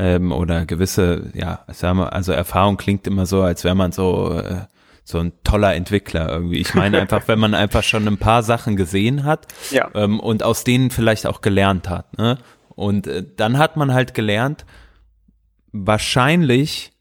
ähm, 0.00 0.32
oder 0.32 0.64
gewisse, 0.64 1.30
ja, 1.34 1.66
sagen 1.68 1.98
wir, 1.98 2.14
also 2.14 2.32
Erfahrung 2.32 2.78
klingt 2.78 3.06
immer 3.06 3.26
so, 3.26 3.42
als 3.42 3.64
wäre 3.64 3.74
man 3.74 3.92
so, 3.92 4.32
äh, 4.32 4.62
so 5.04 5.18
ein 5.18 5.32
toller 5.44 5.74
Entwickler 5.74 6.30
irgendwie. 6.30 6.56
Ich 6.58 6.74
meine 6.74 6.98
einfach, 7.02 7.28
wenn 7.28 7.38
man 7.38 7.52
einfach 7.52 7.82
schon 7.82 8.08
ein 8.08 8.16
paar 8.16 8.42
Sachen 8.42 8.76
gesehen 8.76 9.24
hat 9.24 9.46
Ja. 9.70 9.90
ähm, 9.94 10.18
und 10.18 10.42
aus 10.42 10.64
denen 10.64 10.90
vielleicht 10.90 11.26
auch 11.26 11.42
gelernt 11.42 11.90
hat. 11.90 12.16
Ne? 12.16 12.38
Und 12.70 13.08
äh, 13.08 13.26
dann 13.36 13.58
hat 13.58 13.76
man 13.76 13.92
halt 13.92 14.14
gelernt, 14.14 14.64
wahrscheinlich 15.72 16.92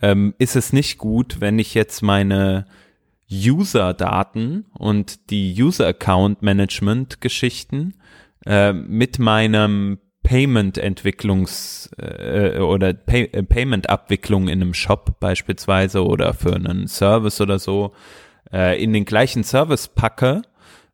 ähm, 0.00 0.34
ist 0.38 0.54
es 0.54 0.72
nicht 0.72 0.98
gut, 0.98 1.40
wenn 1.40 1.58
ich 1.58 1.74
jetzt 1.74 2.02
meine 2.02 2.66
User-Daten 3.32 4.66
und 4.78 5.30
die 5.30 5.60
User-Account-Management-Geschichten 5.60 7.94
äh, 8.46 8.72
mit 8.72 9.18
meinem 9.18 9.98
Payment-Entwicklungs- 10.24 11.90
äh, 11.98 12.58
oder 12.58 12.92
Pay 12.94 13.24
äh, 13.32 13.42
Payment-Abwicklung 13.42 14.48
in 14.48 14.62
einem 14.62 14.74
Shop 14.74 15.20
beispielsweise 15.20 16.04
oder 16.04 16.34
für 16.34 16.54
einen 16.54 16.88
Service 16.88 17.40
oder 17.40 17.58
so 17.58 17.92
äh, 18.52 18.82
in 18.82 18.92
den 18.92 19.04
gleichen 19.04 19.44
Service 19.44 19.88
packe, 19.88 20.42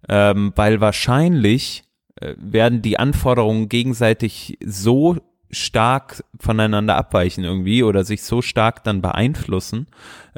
ähm, 0.08 0.52
weil 0.56 0.80
wahrscheinlich 0.80 1.84
äh, 2.16 2.34
werden 2.36 2.82
die 2.82 2.98
Anforderungen 2.98 3.68
gegenseitig 3.68 4.58
so 4.64 5.16
stark 5.50 6.24
voneinander 6.38 6.96
abweichen 6.96 7.44
irgendwie 7.44 7.82
oder 7.82 8.04
sich 8.04 8.22
so 8.22 8.42
stark 8.42 8.84
dann 8.84 9.02
beeinflussen, 9.02 9.86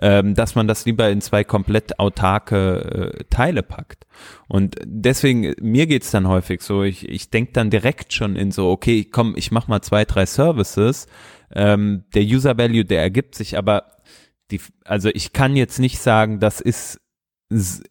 ähm, 0.01 0.35
dass 0.35 0.55
man 0.55 0.69
das 0.69 0.85
lieber 0.87 1.11
in 1.11 1.21
zwei 1.21 1.45
komplett 1.45 1.99
autarke 1.99 3.15
äh, 3.19 3.25
Teile 3.31 3.63
packt. 3.63 4.07
Und 4.49 4.77
deswegen, 4.85 5.55
mir 5.61 5.87
geht's 5.87 6.11
dann 6.11 6.29
häufig 6.29 6.63
so, 6.63 6.83
ich, 6.83 7.09
ich 7.09 7.31
denke 7.31 7.53
dann 7.53 7.71
direkt 7.71 8.13
schon 8.13 8.37
in 8.37 8.51
so, 8.51 8.71
okay, 8.71 9.05
komm, 9.05 9.35
ich 9.37 9.51
mach 9.51 9.69
mal 9.69 9.83
zwei, 9.83 10.05
drei 10.05 10.27
Services, 10.27 11.07
ähm, 11.55 12.05
der 12.15 12.23
User 12.23 12.57
Value, 12.57 12.85
der 12.85 13.03
ergibt 13.03 13.35
sich, 13.35 13.59
aber 13.59 13.85
die, 14.51 14.61
also 14.85 15.11
ich 15.13 15.33
kann 15.33 15.57
jetzt 15.57 15.79
nicht 15.79 15.99
sagen, 15.99 16.41
das 16.41 16.61
ist 16.61 17.01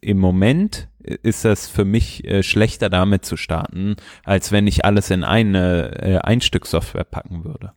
im 0.00 0.18
Moment 0.18 0.88
ist 1.02 1.44
das 1.44 1.68
für 1.68 1.84
mich 1.84 2.24
äh, 2.24 2.42
schlechter 2.42 2.88
damit 2.90 3.24
zu 3.24 3.36
starten, 3.36 3.96
als 4.24 4.52
wenn 4.52 4.66
ich 4.66 4.84
alles 4.84 5.10
in 5.10 5.24
eine 5.24 6.02
äh, 6.02 6.18
Einstück-Software 6.18 7.04
packen 7.04 7.44
würde. 7.44 7.72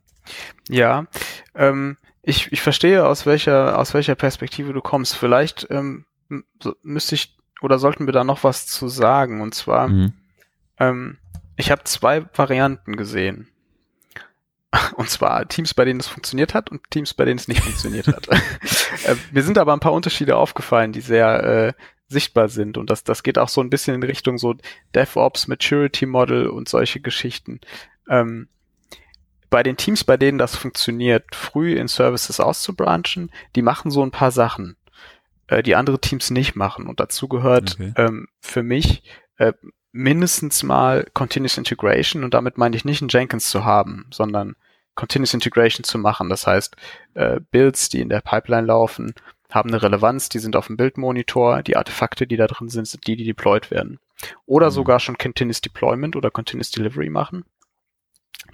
Ja, 0.68 1.06
ähm, 1.54 1.96
ich, 2.22 2.50
ich 2.52 2.60
verstehe, 2.60 3.06
aus 3.06 3.26
welcher, 3.26 3.78
aus 3.78 3.94
welcher 3.94 4.16
Perspektive 4.16 4.72
du 4.72 4.80
kommst. 4.80 5.16
Vielleicht 5.16 5.66
ähm, 5.70 6.04
so, 6.62 6.74
müsste 6.82 7.14
ich 7.14 7.36
oder 7.62 7.78
sollten 7.78 8.06
wir 8.06 8.12
da 8.12 8.24
noch 8.24 8.44
was 8.44 8.66
zu 8.66 8.88
sagen. 8.88 9.40
Und 9.40 9.54
zwar, 9.54 9.88
Mhm. 9.88 10.12
ähm, 10.78 11.18
ich 11.56 11.70
habe 11.70 11.84
zwei 11.84 12.24
Varianten 12.34 12.96
gesehen. 12.96 13.48
Und 14.96 15.08
zwar 15.08 15.48
Teams, 15.48 15.72
bei 15.72 15.84
denen 15.84 16.00
es 16.00 16.08
funktioniert 16.08 16.52
hat 16.52 16.70
und 16.70 16.82
Teams, 16.90 17.14
bei 17.14 17.24
denen 17.24 17.38
es 17.38 17.48
nicht 17.48 17.62
funktioniert 17.62 18.08
hat. 18.08 18.28
äh, 19.06 19.14
mir 19.32 19.42
sind 19.42 19.56
aber 19.56 19.72
ein 19.72 19.80
paar 19.80 19.92
Unterschiede 19.92 20.36
aufgefallen, 20.36 20.92
die 20.92 21.00
sehr 21.00 21.44
äh, 21.44 21.72
sichtbar 22.08 22.48
sind. 22.48 22.78
Und 22.78 22.90
das, 22.90 23.04
das 23.04 23.22
geht 23.22 23.38
auch 23.38 23.48
so 23.48 23.60
ein 23.60 23.70
bisschen 23.70 23.94
in 23.94 24.02
Richtung 24.02 24.38
so 24.38 24.54
DevOps, 24.94 25.48
Maturity 25.48 26.06
Model 26.06 26.48
und 26.48 26.68
solche 26.68 27.00
Geschichten. 27.00 27.60
Ähm, 28.08 28.48
bei 29.50 29.62
den 29.62 29.76
Teams, 29.76 30.04
bei 30.04 30.16
denen 30.16 30.38
das 30.38 30.56
funktioniert, 30.56 31.34
früh 31.34 31.76
in 31.76 31.88
Services 31.88 32.40
auszubranchen, 32.40 33.30
die 33.54 33.62
machen 33.62 33.90
so 33.90 34.02
ein 34.02 34.10
paar 34.10 34.30
Sachen, 34.30 34.76
äh, 35.48 35.62
die 35.62 35.76
andere 35.76 36.00
Teams 36.00 36.30
nicht 36.30 36.56
machen. 36.56 36.86
Und 36.86 37.00
dazu 37.00 37.28
gehört 37.28 37.74
Okay. 37.74 37.92
ähm, 37.96 38.28
für 38.40 38.62
mich 38.62 39.02
äh, 39.38 39.52
mindestens 39.92 40.62
mal 40.62 41.06
Continuous 41.14 41.58
Integration 41.58 42.22
und 42.22 42.34
damit 42.34 42.58
meine 42.58 42.76
ich 42.76 42.84
nicht 42.84 43.00
einen 43.00 43.08
Jenkins 43.08 43.50
zu 43.50 43.64
haben, 43.64 44.06
sondern 44.10 44.56
Continuous 44.94 45.34
Integration 45.34 45.84
zu 45.84 45.98
machen. 45.98 46.28
Das 46.28 46.46
heißt, 46.46 46.76
äh, 47.14 47.40
Builds, 47.50 47.88
die 47.88 48.00
in 48.00 48.08
der 48.08 48.20
Pipeline 48.20 48.66
laufen, 48.66 49.14
haben 49.50 49.70
eine 49.70 49.82
Relevanz, 49.82 50.28
die 50.28 50.38
sind 50.38 50.56
auf 50.56 50.66
dem 50.66 50.76
Bildmonitor, 50.76 51.62
die 51.62 51.76
Artefakte, 51.76 52.26
die 52.26 52.36
da 52.36 52.46
drin 52.46 52.68
sind, 52.68 52.86
sind 52.86 53.06
die, 53.06 53.16
die 53.16 53.24
deployed 53.24 53.70
werden. 53.70 53.98
Oder 54.46 54.66
Mhm. 54.66 54.72
sogar 54.72 55.00
schon 55.00 55.18
Continuous 55.18 55.60
Deployment 55.60 56.16
oder 56.16 56.30
Continuous 56.30 56.70
Delivery 56.70 57.10
machen. 57.10 57.44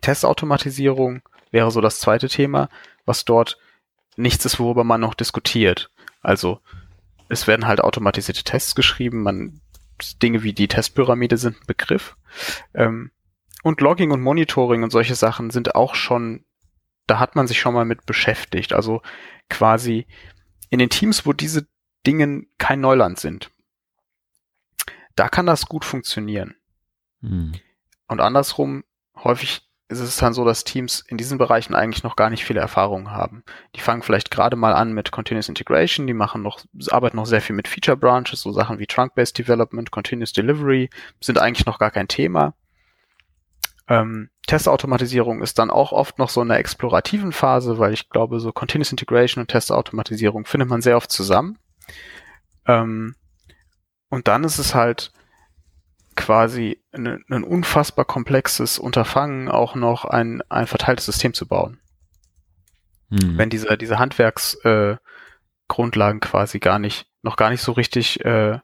Testautomatisierung 0.00 1.22
wäre 1.50 1.70
so 1.70 1.80
das 1.80 2.00
zweite 2.00 2.28
Thema, 2.28 2.68
was 3.04 3.24
dort 3.24 3.58
nichts 4.16 4.44
ist, 4.44 4.58
worüber 4.58 4.84
man 4.84 5.00
noch 5.00 5.14
diskutiert. 5.14 5.90
Also 6.20 6.60
es 7.28 7.46
werden 7.46 7.66
halt 7.66 7.80
automatisierte 7.80 8.44
Tests 8.44 8.74
geschrieben, 8.74 9.22
man 9.22 9.60
Dinge 10.22 10.42
wie 10.42 10.52
die 10.52 10.68
Testpyramide 10.68 11.36
sind 11.36 11.56
ein 11.60 11.66
Begriff. 11.66 12.16
Ähm, 12.74 13.10
und 13.62 13.80
Logging 13.80 14.10
und 14.10 14.20
Monitoring 14.20 14.82
und 14.82 14.90
solche 14.90 15.14
Sachen 15.14 15.50
sind 15.50 15.74
auch 15.74 15.94
schon, 15.94 16.44
da 17.06 17.18
hat 17.20 17.36
man 17.36 17.46
sich 17.46 17.60
schon 17.60 17.74
mal 17.74 17.84
mit 17.84 18.06
beschäftigt. 18.06 18.72
Also 18.72 19.02
quasi 19.48 20.06
in 20.72 20.78
den 20.78 20.88
Teams, 20.88 21.26
wo 21.26 21.34
diese 21.34 21.66
Dinge 22.06 22.44
kein 22.56 22.80
Neuland 22.80 23.20
sind, 23.20 23.50
da 25.14 25.28
kann 25.28 25.44
das 25.44 25.66
gut 25.66 25.84
funktionieren. 25.84 26.54
Mhm. 27.20 27.52
Und 28.08 28.20
andersrum, 28.20 28.82
häufig 29.14 29.68
ist 29.88 30.00
es 30.00 30.16
dann 30.16 30.32
so, 30.32 30.46
dass 30.46 30.64
Teams 30.64 31.04
in 31.06 31.18
diesen 31.18 31.36
Bereichen 31.36 31.74
eigentlich 31.74 32.04
noch 32.04 32.16
gar 32.16 32.30
nicht 32.30 32.46
viele 32.46 32.60
Erfahrungen 32.60 33.10
haben. 33.10 33.44
Die 33.76 33.80
fangen 33.80 34.00
vielleicht 34.00 34.30
gerade 34.30 34.56
mal 34.56 34.72
an 34.72 34.94
mit 34.94 35.10
Continuous 35.10 35.50
Integration, 35.50 36.06
die 36.06 36.14
machen 36.14 36.40
noch, 36.40 36.64
arbeiten 36.90 37.18
noch 37.18 37.26
sehr 37.26 37.42
viel 37.42 37.54
mit 37.54 37.68
Feature 37.68 37.98
Branches, 37.98 38.40
so 38.40 38.50
Sachen 38.50 38.78
wie 38.78 38.86
Trunk-Based 38.86 39.36
Development, 39.36 39.90
Continuous 39.90 40.32
Delivery, 40.32 40.88
sind 41.20 41.38
eigentlich 41.38 41.66
noch 41.66 41.78
gar 41.78 41.90
kein 41.90 42.08
Thema. 42.08 42.54
Ähm, 43.88 44.30
Testautomatisierung 44.46 45.42
ist 45.42 45.58
dann 45.58 45.70
auch 45.70 45.92
oft 45.92 46.18
noch 46.18 46.28
so 46.28 46.42
in 46.42 46.48
der 46.48 46.58
explorativen 46.58 47.32
Phase, 47.32 47.78
weil 47.78 47.92
ich 47.92 48.10
glaube, 48.10 48.40
so 48.40 48.52
Continuous 48.52 48.90
Integration 48.90 49.42
und 49.42 49.48
Testautomatisierung 49.48 50.46
findet 50.46 50.68
man 50.68 50.82
sehr 50.82 50.96
oft 50.96 51.12
zusammen. 51.12 51.58
Ähm, 52.66 53.14
und 54.08 54.28
dann 54.28 54.44
ist 54.44 54.58
es 54.58 54.74
halt 54.74 55.12
quasi 56.16 56.82
ein, 56.92 57.24
ein 57.30 57.44
unfassbar 57.44 58.04
komplexes 58.04 58.78
Unterfangen, 58.78 59.48
auch 59.48 59.74
noch 59.74 60.04
ein, 60.04 60.42
ein 60.48 60.66
verteiltes 60.66 61.06
System 61.06 61.34
zu 61.34 61.46
bauen. 61.46 61.80
Mhm. 63.08 63.38
Wenn 63.38 63.50
diese, 63.50 63.76
diese 63.78 63.98
Handwerksgrundlagen 63.98 66.18
äh, 66.18 66.20
quasi 66.20 66.58
gar 66.58 66.78
nicht, 66.78 67.06
noch 67.22 67.36
gar 67.36 67.50
nicht 67.50 67.62
so 67.62 67.72
richtig 67.72 68.24
äh, 68.24 68.58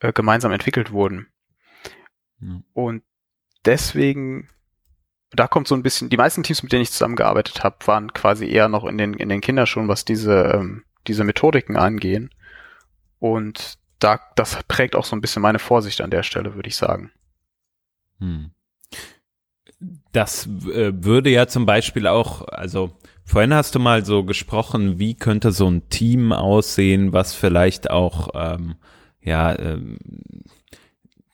äh, 0.00 0.12
gemeinsam 0.12 0.52
entwickelt 0.52 0.92
wurden. 0.92 1.28
Ja. 2.40 2.60
Und 2.72 3.02
deswegen, 3.64 4.48
da 5.34 5.46
kommt 5.48 5.68
so 5.68 5.74
ein 5.74 5.82
bisschen, 5.82 6.10
die 6.10 6.16
meisten 6.16 6.42
Teams, 6.42 6.62
mit 6.62 6.72
denen 6.72 6.82
ich 6.82 6.92
zusammengearbeitet 6.92 7.64
habe, 7.64 7.76
waren 7.86 8.12
quasi 8.12 8.48
eher 8.48 8.68
noch 8.68 8.84
in 8.84 8.98
den, 8.98 9.14
in 9.14 9.28
den 9.28 9.40
Kinderschuhen, 9.40 9.88
was 9.88 10.04
diese, 10.04 10.52
ähm, 10.54 10.84
diese 11.06 11.24
Methodiken 11.24 11.76
angehen. 11.76 12.30
Und 13.18 13.78
da, 13.98 14.20
das 14.36 14.58
prägt 14.68 14.96
auch 14.96 15.04
so 15.04 15.16
ein 15.16 15.20
bisschen 15.20 15.42
meine 15.42 15.58
Vorsicht 15.58 16.00
an 16.00 16.10
der 16.10 16.22
Stelle, 16.22 16.54
würde 16.54 16.68
ich 16.68 16.76
sagen. 16.76 17.10
Hm. 18.18 18.50
Das 20.12 20.46
äh, 20.46 20.92
würde 20.94 21.30
ja 21.30 21.46
zum 21.46 21.66
Beispiel 21.66 22.06
auch, 22.06 22.46
also 22.48 22.96
vorhin 23.24 23.52
hast 23.52 23.74
du 23.74 23.80
mal 23.80 24.04
so 24.04 24.24
gesprochen, 24.24 24.98
wie 24.98 25.14
könnte 25.14 25.52
so 25.52 25.68
ein 25.68 25.88
Team 25.88 26.32
aussehen, 26.32 27.12
was 27.12 27.34
vielleicht 27.34 27.90
auch 27.90 28.28
ähm, 28.34 28.76
ja 29.20 29.58
ähm, 29.58 29.98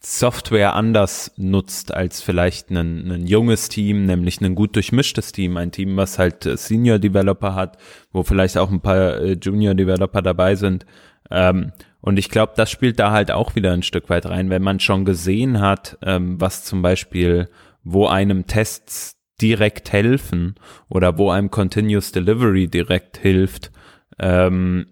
Software 0.02 0.74
anders 0.74 1.30
nutzt 1.36 1.92
als 1.92 2.22
vielleicht 2.22 2.70
ein, 2.70 3.10
ein 3.10 3.26
junges 3.26 3.68
Team, 3.68 4.06
nämlich 4.06 4.40
ein 4.40 4.54
gut 4.54 4.74
durchmischtes 4.74 5.32
Team, 5.32 5.58
ein 5.58 5.72
Team, 5.72 5.96
was 5.98 6.18
halt 6.18 6.46
äh, 6.46 6.56
Senior 6.56 6.98
Developer 6.98 7.54
hat, 7.54 7.76
wo 8.10 8.22
vielleicht 8.22 8.56
auch 8.56 8.70
ein 8.70 8.80
paar 8.80 9.20
äh, 9.20 9.32
Junior 9.32 9.74
Developer 9.74 10.22
dabei 10.22 10.54
sind. 10.54 10.86
Ähm, 11.30 11.72
und 12.00 12.18
ich 12.18 12.30
glaube, 12.30 12.54
das 12.56 12.70
spielt 12.70 12.98
da 12.98 13.10
halt 13.10 13.30
auch 13.30 13.54
wieder 13.54 13.72
ein 13.72 13.82
Stück 13.82 14.08
weit 14.08 14.24
rein, 14.24 14.48
wenn 14.48 14.62
man 14.62 14.80
schon 14.80 15.04
gesehen 15.04 15.60
hat, 15.60 15.98
ähm, 16.02 16.40
was 16.40 16.64
zum 16.64 16.80
Beispiel, 16.80 17.50
wo 17.84 18.06
einem 18.06 18.46
Tests 18.46 19.18
direkt 19.42 19.92
helfen 19.92 20.54
oder 20.88 21.18
wo 21.18 21.30
einem 21.30 21.50
Continuous 21.50 22.12
Delivery 22.12 22.68
direkt 22.68 23.18
hilft. 23.18 23.70
Ähm, 24.18 24.86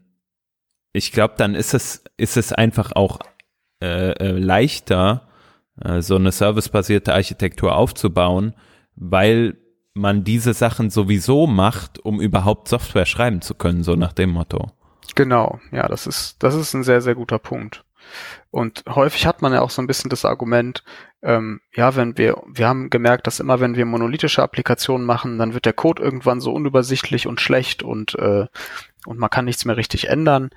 ich 0.92 1.12
glaube, 1.12 1.34
dann 1.38 1.54
ist 1.54 1.72
es, 1.72 2.04
ist 2.18 2.36
es 2.36 2.52
einfach 2.52 2.92
auch 2.92 3.20
äh, 3.80 4.10
äh, 4.12 4.32
leichter, 4.32 5.28
äh, 5.80 6.02
so 6.02 6.16
eine 6.16 6.32
servicebasierte 6.32 7.14
Architektur 7.14 7.76
aufzubauen, 7.76 8.54
weil 8.96 9.56
man 9.94 10.24
diese 10.24 10.54
Sachen 10.54 10.90
sowieso 10.90 11.46
macht, 11.46 11.98
um 11.98 12.20
überhaupt 12.20 12.68
Software 12.68 13.06
schreiben 13.06 13.42
zu 13.42 13.54
können, 13.54 13.82
so 13.82 13.94
nach 13.94 14.12
dem 14.12 14.30
Motto. 14.30 14.72
Genau, 15.14 15.60
ja, 15.72 15.88
das 15.88 16.06
ist, 16.06 16.42
das 16.42 16.54
ist 16.54 16.74
ein 16.74 16.84
sehr, 16.84 17.00
sehr 17.00 17.14
guter 17.14 17.38
Punkt. 17.38 17.84
Und 18.50 18.84
häufig 18.88 19.26
hat 19.26 19.42
man 19.42 19.52
ja 19.52 19.60
auch 19.60 19.70
so 19.70 19.82
ein 19.82 19.86
bisschen 19.86 20.10
das 20.10 20.24
Argument, 20.24 20.82
ähm, 21.22 21.60
ja, 21.74 21.96
wenn 21.96 22.16
wir, 22.16 22.42
wir 22.46 22.68
haben 22.68 22.90
gemerkt, 22.90 23.26
dass 23.26 23.40
immer 23.40 23.60
wenn 23.60 23.76
wir 23.76 23.84
monolithische 23.84 24.42
Applikationen 24.42 25.06
machen, 25.06 25.38
dann 25.38 25.54
wird 25.54 25.66
der 25.66 25.72
Code 25.72 26.02
irgendwann 26.02 26.40
so 26.40 26.52
unübersichtlich 26.52 27.26
und 27.26 27.40
schlecht 27.40 27.82
und, 27.82 28.14
äh, 28.14 28.46
und 29.06 29.18
man 29.18 29.30
kann 29.30 29.44
nichts 29.44 29.64
mehr 29.64 29.76
richtig 29.76 30.08
ändern. 30.08 30.50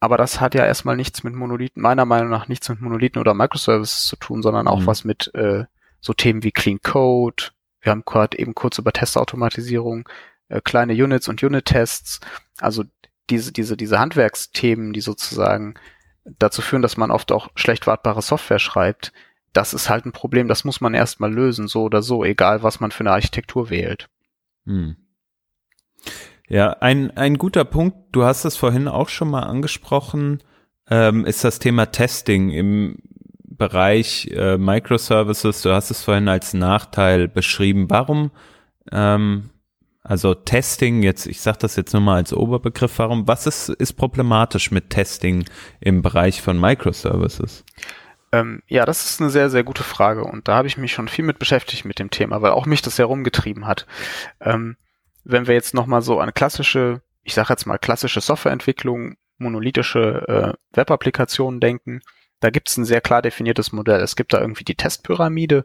Aber 0.00 0.16
das 0.16 0.40
hat 0.40 0.54
ja 0.54 0.64
erstmal 0.64 0.96
nichts 0.96 1.24
mit 1.24 1.34
Monolithen, 1.34 1.82
meiner 1.82 2.04
Meinung 2.04 2.28
nach 2.28 2.48
nichts 2.48 2.68
mit 2.68 2.80
Monolithen 2.80 3.20
oder 3.20 3.34
Microservices 3.34 4.06
zu 4.06 4.16
tun, 4.16 4.42
sondern 4.42 4.68
auch 4.68 4.80
mhm. 4.80 4.86
was 4.86 5.04
mit 5.04 5.34
äh, 5.34 5.64
so 6.00 6.12
Themen 6.12 6.42
wie 6.42 6.52
Clean 6.52 6.80
Code. 6.82 7.44
Wir 7.80 7.92
haben 7.92 8.04
gerade 8.04 8.38
eben 8.38 8.54
kurz 8.54 8.78
über 8.78 8.92
Testautomatisierung, 8.92 10.08
äh, 10.48 10.60
kleine 10.60 10.92
Units 10.92 11.28
und 11.28 11.42
Unit-Tests. 11.42 12.20
Also 12.58 12.84
diese, 13.30 13.52
diese, 13.52 13.76
diese 13.76 13.98
Handwerksthemen, 13.98 14.92
die 14.92 15.00
sozusagen 15.00 15.74
dazu 16.38 16.60
führen, 16.62 16.82
dass 16.82 16.96
man 16.96 17.10
oft 17.10 17.32
auch 17.32 17.48
schlecht 17.54 17.86
wartbare 17.86 18.22
Software 18.22 18.58
schreibt, 18.58 19.12
das 19.52 19.72
ist 19.72 19.88
halt 19.88 20.04
ein 20.04 20.12
Problem, 20.12 20.48
das 20.48 20.64
muss 20.64 20.80
man 20.80 20.92
erstmal 20.92 21.32
lösen, 21.32 21.68
so 21.68 21.84
oder 21.84 22.02
so, 22.02 22.24
egal 22.24 22.62
was 22.62 22.80
man 22.80 22.90
für 22.90 23.00
eine 23.00 23.12
Architektur 23.12 23.70
wählt. 23.70 24.08
Hm. 24.66 24.96
Ja, 26.48 26.70
ein, 26.80 27.16
ein 27.16 27.38
guter 27.38 27.64
Punkt, 27.64 27.96
du 28.12 28.24
hast 28.24 28.44
es 28.44 28.56
vorhin 28.56 28.88
auch 28.88 29.08
schon 29.08 29.30
mal 29.30 29.42
angesprochen, 29.42 30.42
ähm, 30.88 31.24
ist 31.24 31.42
das 31.44 31.58
Thema 31.58 31.86
Testing 31.86 32.50
im 32.50 32.98
Bereich 33.44 34.30
äh, 34.32 34.58
Microservices. 34.58 35.62
Du 35.62 35.72
hast 35.72 35.90
es 35.90 36.02
vorhin 36.02 36.28
als 36.28 36.54
Nachteil 36.54 37.26
beschrieben. 37.26 37.86
Warum 37.88 38.30
ähm, 38.92 39.50
also 40.08 40.34
Testing, 40.34 41.02
jetzt, 41.02 41.26
ich 41.26 41.40
sage 41.40 41.58
das 41.60 41.74
jetzt 41.74 41.92
nur 41.92 42.00
mal 42.00 42.14
als 42.16 42.32
Oberbegriff, 42.32 43.00
warum, 43.00 43.26
was 43.26 43.48
ist, 43.48 43.70
ist 43.70 43.94
problematisch 43.94 44.70
mit 44.70 44.90
Testing 44.90 45.44
im 45.80 46.00
Bereich 46.00 46.40
von 46.42 46.60
Microservices? 46.60 47.64
Ähm, 48.30 48.62
ja, 48.68 48.84
das 48.84 49.04
ist 49.04 49.20
eine 49.20 49.30
sehr, 49.30 49.50
sehr 49.50 49.64
gute 49.64 49.82
Frage 49.82 50.22
und 50.22 50.46
da 50.46 50.56
habe 50.56 50.68
ich 50.68 50.76
mich 50.76 50.92
schon 50.92 51.08
viel 51.08 51.24
mit 51.24 51.40
beschäftigt 51.40 51.84
mit 51.84 51.98
dem 51.98 52.10
Thema, 52.10 52.40
weil 52.40 52.52
auch 52.52 52.66
mich 52.66 52.82
das 52.82 52.98
herumgetrieben 52.98 53.66
hat. 53.66 53.86
Ähm, 54.40 54.76
wenn 55.26 55.46
wir 55.46 55.54
jetzt 55.54 55.74
nochmal 55.74 56.02
so 56.02 56.20
an 56.20 56.34
klassische, 56.34 57.02
ich 57.22 57.34
sage 57.34 57.52
jetzt 57.52 57.66
mal 57.66 57.78
klassische 57.78 58.20
Softwareentwicklung, 58.20 59.16
monolithische 59.38 60.56
äh, 60.72 60.76
Web-Applikationen 60.76 61.60
denken, 61.60 62.00
da 62.40 62.50
gibt 62.50 62.68
es 62.68 62.76
ein 62.76 62.84
sehr 62.84 63.00
klar 63.00 63.22
definiertes 63.22 63.72
Modell. 63.72 64.00
Es 64.00 64.16
gibt 64.16 64.32
da 64.32 64.40
irgendwie 64.40 64.64
die 64.64 64.74
Testpyramide 64.74 65.64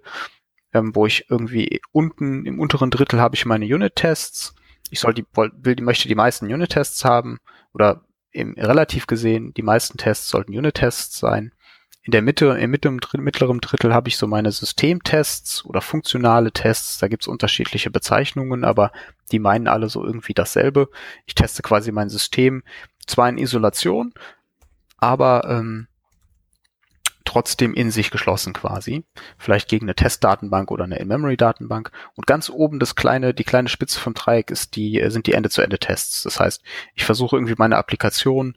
ähm, 0.74 0.95
wo 0.95 1.05
ich 1.05 1.30
irgendwie 1.30 1.82
unten 1.91 2.45
im 2.45 2.59
unteren 2.59 2.91
Drittel 2.91 3.20
habe 3.20 3.36
ich 3.36 3.45
meine 3.45 3.66
Unit-Tests. 3.66 4.55
Ich 4.89 4.99
soll 4.99 5.14
die, 5.14 5.26
will, 5.34 5.76
möchte 5.82 6.07
die 6.07 6.16
meisten 6.16 6.45
Unit-Tests 6.45 7.05
haben 7.05 7.39
oder 7.74 8.03
im 8.32 8.53
relativ 8.53 9.07
gesehen 9.07 9.53
die 9.53 9.64
meisten 9.64 9.97
Tests 9.97 10.30
sollten 10.30 10.57
Unit-Tests 10.57 11.18
sein. 11.18 11.53
In 12.04 12.12
der 12.12 12.24
Mitte, 12.24 12.47
im 12.47 12.72
mittleren, 12.72 13.60
Drittel 13.62 13.93
habe 13.93 14.10
ich 14.10 14.18
so 14.18 14.26
meine 14.26 14.52
Systemtests 14.52 15.64
oder 15.66 15.82
funktionale 15.82 16.52
Tests. 16.52 16.97
Da 16.97 17.08
gibt's 17.08 17.28
unterschiedliche 17.28 17.91
Bezeichnungen, 17.91 18.64
aber 18.64 18.91
die 19.32 19.38
meinen 19.38 19.68
alle 19.68 19.88
so 19.88 20.04
irgendwie 20.04 20.34
dasselbe. 20.34 20.89
Ich 21.28 21.36
teste 21.36 21.62
quasi 21.62 21.91
mein 21.91 22.10
System 22.10 22.64
zwar 23.06 23.30
in 23.30 23.38
Isolation, 23.38 24.14
aber 24.97 25.47
ähm, 25.47 25.88
trotzdem 27.24 27.76
in 27.76 27.91
sich 27.91 28.10
geschlossen 28.10 28.54
quasi. 28.54 29.04
Vielleicht 29.38 29.70
gegen 29.70 29.86
eine 29.86 29.95
Testdatenbank 29.95 30.72
oder 30.72 30.86
eine 30.86 30.97
In-Memory-Datenbank. 30.97 31.91
Und 32.16 32.26
ganz 32.26 32.49
oben 32.49 32.80
das 32.80 32.95
kleine, 32.95 33.36
die 33.36 33.43
kleine 33.43 33.70
Spitze 33.70 33.99
vom 33.99 34.16
Dreieck 34.16 34.49
ist 34.49 34.76
die, 34.76 34.99
äh, 34.99 35.12
sind 35.12 35.28
die 35.28 35.34
Ende-zu-Ende-Tests. 35.34 36.24
Das 36.24 36.39
heißt, 36.39 36.64
ich 36.95 37.06
versuche 37.06 37.36
irgendwie 37.36 37.56
meine 37.58 37.78
Applikation 37.78 38.56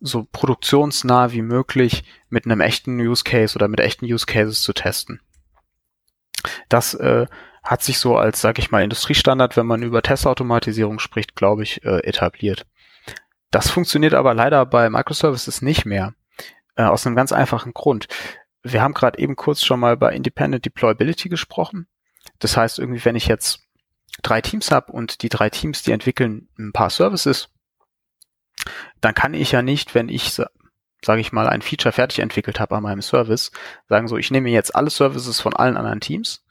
so 0.00 0.26
produktionsnah 0.30 1.32
wie 1.32 1.42
möglich 1.42 2.04
mit 2.28 2.44
einem 2.44 2.60
echten 2.60 2.98
Use 3.00 3.24
Case 3.24 3.56
oder 3.56 3.68
mit 3.68 3.80
echten 3.80 4.04
Use 4.04 4.26
Cases 4.26 4.62
zu 4.62 4.72
testen. 4.72 5.20
Das 6.68 6.94
äh, 6.94 7.26
hat 7.62 7.82
sich 7.82 7.98
so 7.98 8.16
als, 8.16 8.40
sag 8.40 8.58
ich 8.58 8.70
mal, 8.70 8.84
Industriestandard, 8.84 9.56
wenn 9.56 9.66
man 9.66 9.82
über 9.82 10.02
Testautomatisierung 10.02 10.98
spricht, 10.98 11.34
glaube 11.34 11.62
ich, 11.62 11.84
äh, 11.84 12.00
etabliert. 12.04 12.66
Das 13.50 13.70
funktioniert 13.70 14.14
aber 14.14 14.34
leider 14.34 14.66
bei 14.66 14.90
Microservices 14.90 15.62
nicht 15.62 15.86
mehr. 15.86 16.14
Äh, 16.76 16.84
aus 16.84 17.06
einem 17.06 17.16
ganz 17.16 17.32
einfachen 17.32 17.72
Grund. 17.72 18.06
Wir 18.62 18.82
haben 18.82 18.94
gerade 18.94 19.18
eben 19.18 19.36
kurz 19.36 19.64
schon 19.64 19.80
mal 19.80 19.96
bei 19.96 20.14
Independent 20.14 20.64
Deployability 20.64 21.28
gesprochen. 21.28 21.88
Das 22.38 22.56
heißt, 22.56 22.78
irgendwie, 22.78 23.04
wenn 23.04 23.16
ich 23.16 23.26
jetzt 23.26 23.60
drei 24.22 24.40
Teams 24.40 24.70
habe 24.70 24.92
und 24.92 25.22
die 25.22 25.28
drei 25.28 25.50
Teams, 25.50 25.82
die 25.82 25.92
entwickeln 25.92 26.48
ein 26.58 26.72
paar 26.72 26.90
Services, 26.90 27.48
dann 29.00 29.14
kann 29.14 29.34
ich 29.34 29.52
ja 29.52 29.62
nicht, 29.62 29.94
wenn 29.94 30.08
ich, 30.08 30.32
sage 31.02 31.20
ich 31.20 31.32
mal, 31.32 31.48
ein 31.48 31.62
Feature 31.62 31.92
fertig 31.92 32.20
entwickelt 32.20 32.60
habe 32.60 32.76
an 32.76 32.82
meinem 32.82 33.02
Service, 33.02 33.52
sagen 33.88 34.08
so, 34.08 34.16
ich 34.16 34.30
nehme 34.30 34.50
jetzt 34.50 34.74
alle 34.74 34.90
Services 34.90 35.40
von 35.40 35.54
allen 35.54 35.76
anderen 35.76 36.00
Teams 36.00 36.44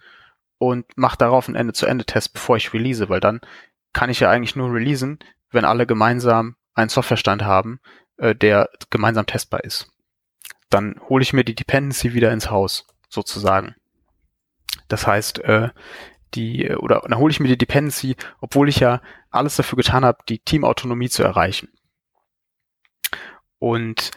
und 0.58 0.86
mache 0.96 1.18
darauf 1.18 1.48
einen 1.48 1.56
Ende-zu-Ende-Test, 1.56 2.34
bevor 2.34 2.58
ich 2.58 2.74
release, 2.74 3.10
weil 3.10 3.20
dann 3.20 3.42
kann 3.94 4.10
ich 4.10 4.20
ja 4.20 4.30
eigentlich 4.30 4.56
nur 4.56 4.74
releasen, 4.74 5.20
wenn 5.52 5.66
alle 5.66 5.86
gemeinsam 5.86 6.56
einen 6.74 6.90
Softwarestand 6.90 7.44
haben, 7.44 7.80
äh, 8.18 8.36
der 8.36 8.70
gemeinsam 8.90 9.26
testbar 9.26 9.64
ist 9.64 9.90
dann 10.70 11.00
hole 11.10 11.24
ich 11.24 11.34
mir 11.34 11.44
die 11.44 11.56
Dependency 11.56 12.14
wieder 12.14 12.32
ins 12.32 12.50
Haus, 12.50 12.86
sozusagen. 13.10 13.76
Das 14.88 15.08
heißt, 15.08 15.40
äh, 15.40 15.70
die, 16.34 16.70
oder 16.70 17.02
dann 17.08 17.18
hole 17.18 17.32
ich 17.32 17.40
mir 17.40 17.48
die 17.48 17.58
Dependency, 17.58 18.16
obwohl 18.42 18.68
ich 18.70 18.80
ja 18.80 19.02
alles 19.32 19.56
dafür 19.56 19.78
getan 19.78 20.04
habe, 20.04 20.20
die 20.28 20.40
Teamautonomie 20.40 21.10
zu 21.10 21.24
erreichen. 21.24 21.70
Und 23.66 24.12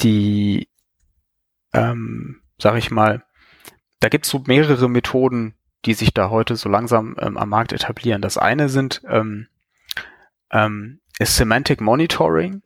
die, 0.00 0.66
ähm, 1.74 2.40
sag 2.56 2.78
ich 2.78 2.90
mal, 2.90 3.22
da 4.00 4.08
gibt 4.08 4.24
es 4.24 4.30
so 4.30 4.44
mehrere 4.46 4.88
Methoden, 4.88 5.54
die 5.84 5.92
sich 5.92 6.14
da 6.14 6.30
heute 6.30 6.56
so 6.56 6.70
langsam 6.70 7.14
ähm, 7.18 7.36
am 7.36 7.50
Markt 7.50 7.74
etablieren. 7.74 8.22
Das 8.22 8.38
eine 8.38 8.70
sind 8.70 9.02
ähm, 9.06 9.46
ähm, 10.50 11.00
ist 11.18 11.36
Semantic 11.36 11.82
Monitoring. 11.82 12.62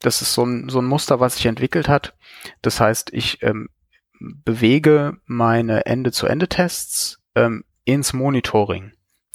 Das 0.00 0.22
ist 0.22 0.32
so 0.32 0.42
ein, 0.46 0.70
so 0.70 0.78
ein 0.78 0.86
Muster, 0.86 1.20
was 1.20 1.34
sich 1.34 1.44
entwickelt 1.44 1.86
hat. 1.86 2.14
Das 2.62 2.80
heißt, 2.80 3.12
ich 3.12 3.42
ähm, 3.42 3.68
bewege 4.20 5.18
meine 5.26 5.84
Ende-zu-Ende-Tests 5.84 7.20
ähm, 7.34 7.64
ins 7.84 8.14
Monitoring. 8.14 8.92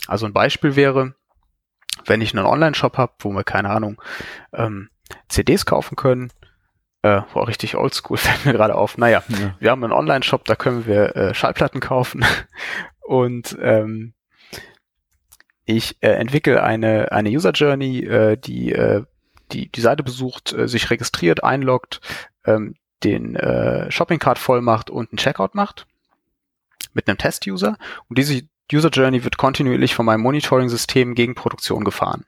Also 0.08 0.26
ein 0.26 0.34
Beispiel 0.34 0.76
wäre, 0.76 1.14
wenn 2.06 2.22
ich 2.22 2.36
einen 2.36 2.48
Online-Shop 2.48 2.98
habe, 2.98 3.14
wo 3.20 3.30
wir, 3.34 3.44
keine 3.44 3.70
Ahnung, 3.70 4.02
ähm, 4.52 4.90
CDs 5.30 5.66
kaufen 5.66 5.96
können, 5.96 6.32
äh, 7.02 7.22
war 7.34 7.48
richtig 7.48 7.76
oldschool, 7.76 8.18
fällt 8.18 8.46
mir 8.46 8.54
gerade 8.54 8.76
auf. 8.76 8.98
Naja, 8.98 9.24
ja. 9.28 9.56
wir 9.60 9.72
haben 9.72 9.84
einen 9.84 9.94
Online-Shop, 9.94 10.46
da 10.46 10.56
können 10.56 10.86
wir 10.86 11.16
äh, 11.16 11.34
Schallplatten 11.34 11.80
kaufen 11.80 12.26
und 13.02 13.58
ähm, 13.62 14.14
ich 15.66 15.98
äh, 16.02 16.12
entwickle 16.12 16.64
eine, 16.64 17.12
eine 17.12 17.30
User 17.30 17.52
Journey, 17.52 18.06
äh, 18.06 18.38
die 18.38 18.72
äh, 18.72 19.04
die, 19.52 19.72
die 19.72 19.82
Seite 19.82 20.04
besucht, 20.04 20.54
äh, 20.54 20.68
sich 20.68 20.90
registriert, 20.90 21.44
einloggt, 21.44 22.02
ähm, 22.46 22.76
den 23.04 23.36
äh, 23.36 23.92
Shopping 23.92 24.20
Cart 24.20 24.40
voll 24.40 24.62
macht 24.62 24.90
und 24.90 25.12
einen 25.12 25.18
Checkout 25.18 25.56
macht 25.56 25.88
mit 26.94 27.08
einem 27.08 27.18
Test-User. 27.18 27.78
Und 28.10 28.18
diese 28.18 28.42
User 28.72 28.90
Journey 28.90 29.24
wird 29.24 29.38
kontinuierlich 29.38 29.96
von 29.96 30.06
meinem 30.06 30.22
Monitoring-System 30.22 31.16
gegen 31.16 31.36
Produktion 31.36 31.84
gefahren. 31.84 32.26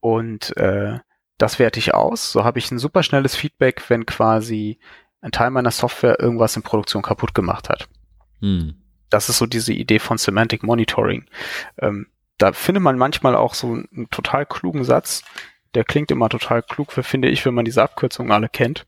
Und 0.00 0.56
äh, 0.56 0.98
das 1.38 1.58
werte 1.58 1.78
ich 1.78 1.94
aus. 1.94 2.32
So 2.32 2.44
habe 2.44 2.58
ich 2.58 2.70
ein 2.70 2.78
super 2.78 3.02
schnelles 3.02 3.36
Feedback, 3.36 3.88
wenn 3.88 4.06
quasi 4.06 4.78
ein 5.20 5.32
Teil 5.32 5.50
meiner 5.50 5.70
Software 5.70 6.20
irgendwas 6.20 6.56
in 6.56 6.62
Produktion 6.62 7.02
kaputt 7.02 7.34
gemacht 7.34 7.68
hat. 7.68 7.88
Hm. 8.40 8.74
Das 9.10 9.28
ist 9.28 9.38
so 9.38 9.46
diese 9.46 9.72
Idee 9.72 9.98
von 9.98 10.18
Semantic 10.18 10.62
Monitoring. 10.62 11.24
Ähm, 11.78 12.08
da 12.36 12.52
findet 12.52 12.82
man 12.82 12.98
manchmal 12.98 13.34
auch 13.34 13.54
so 13.54 13.68
einen 13.68 14.08
total 14.10 14.46
klugen 14.46 14.84
Satz, 14.84 15.24
der 15.74 15.84
klingt 15.84 16.10
immer 16.10 16.28
total 16.28 16.62
klug, 16.62 16.92
finde 16.92 17.28
ich, 17.28 17.44
wenn 17.44 17.54
man 17.54 17.64
diese 17.64 17.82
Abkürzungen 17.82 18.32
alle 18.32 18.48
kennt. 18.48 18.86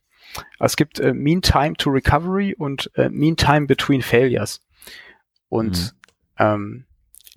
Es 0.58 0.76
gibt 0.76 1.00
äh, 1.00 1.12
Mean 1.12 1.42
Time 1.42 1.74
to 1.74 1.90
Recovery 1.90 2.54
und 2.54 2.90
äh, 2.94 3.08
Mean 3.08 3.36
Time 3.36 3.66
Between 3.66 4.02
Failures. 4.02 4.60
Und 5.48 5.94
mhm. 6.38 6.44
ähm, 6.44 6.84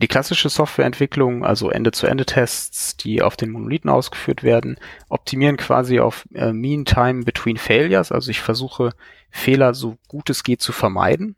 die 0.01 0.07
klassische 0.07 0.49
Softwareentwicklung, 0.49 1.45
also 1.45 1.69
Ende-zu-Ende-Tests, 1.69 2.97
die 2.97 3.21
auf 3.21 3.35
den 3.35 3.51
Monolithen 3.51 3.89
ausgeführt 3.89 4.41
werden, 4.41 4.77
optimieren 5.07 5.57
quasi 5.57 5.99
auf 5.99 6.25
äh, 6.33 6.51
Mean 6.51 6.85
Time 6.85 7.23
Between 7.23 7.57
Failures. 7.57 8.11
Also 8.11 8.31
ich 8.31 8.41
versuche 8.41 8.93
Fehler 9.29 9.73
so 9.73 9.97
gut 10.07 10.29
es 10.29 10.43
geht 10.43 10.61
zu 10.61 10.71
vermeiden. 10.71 11.35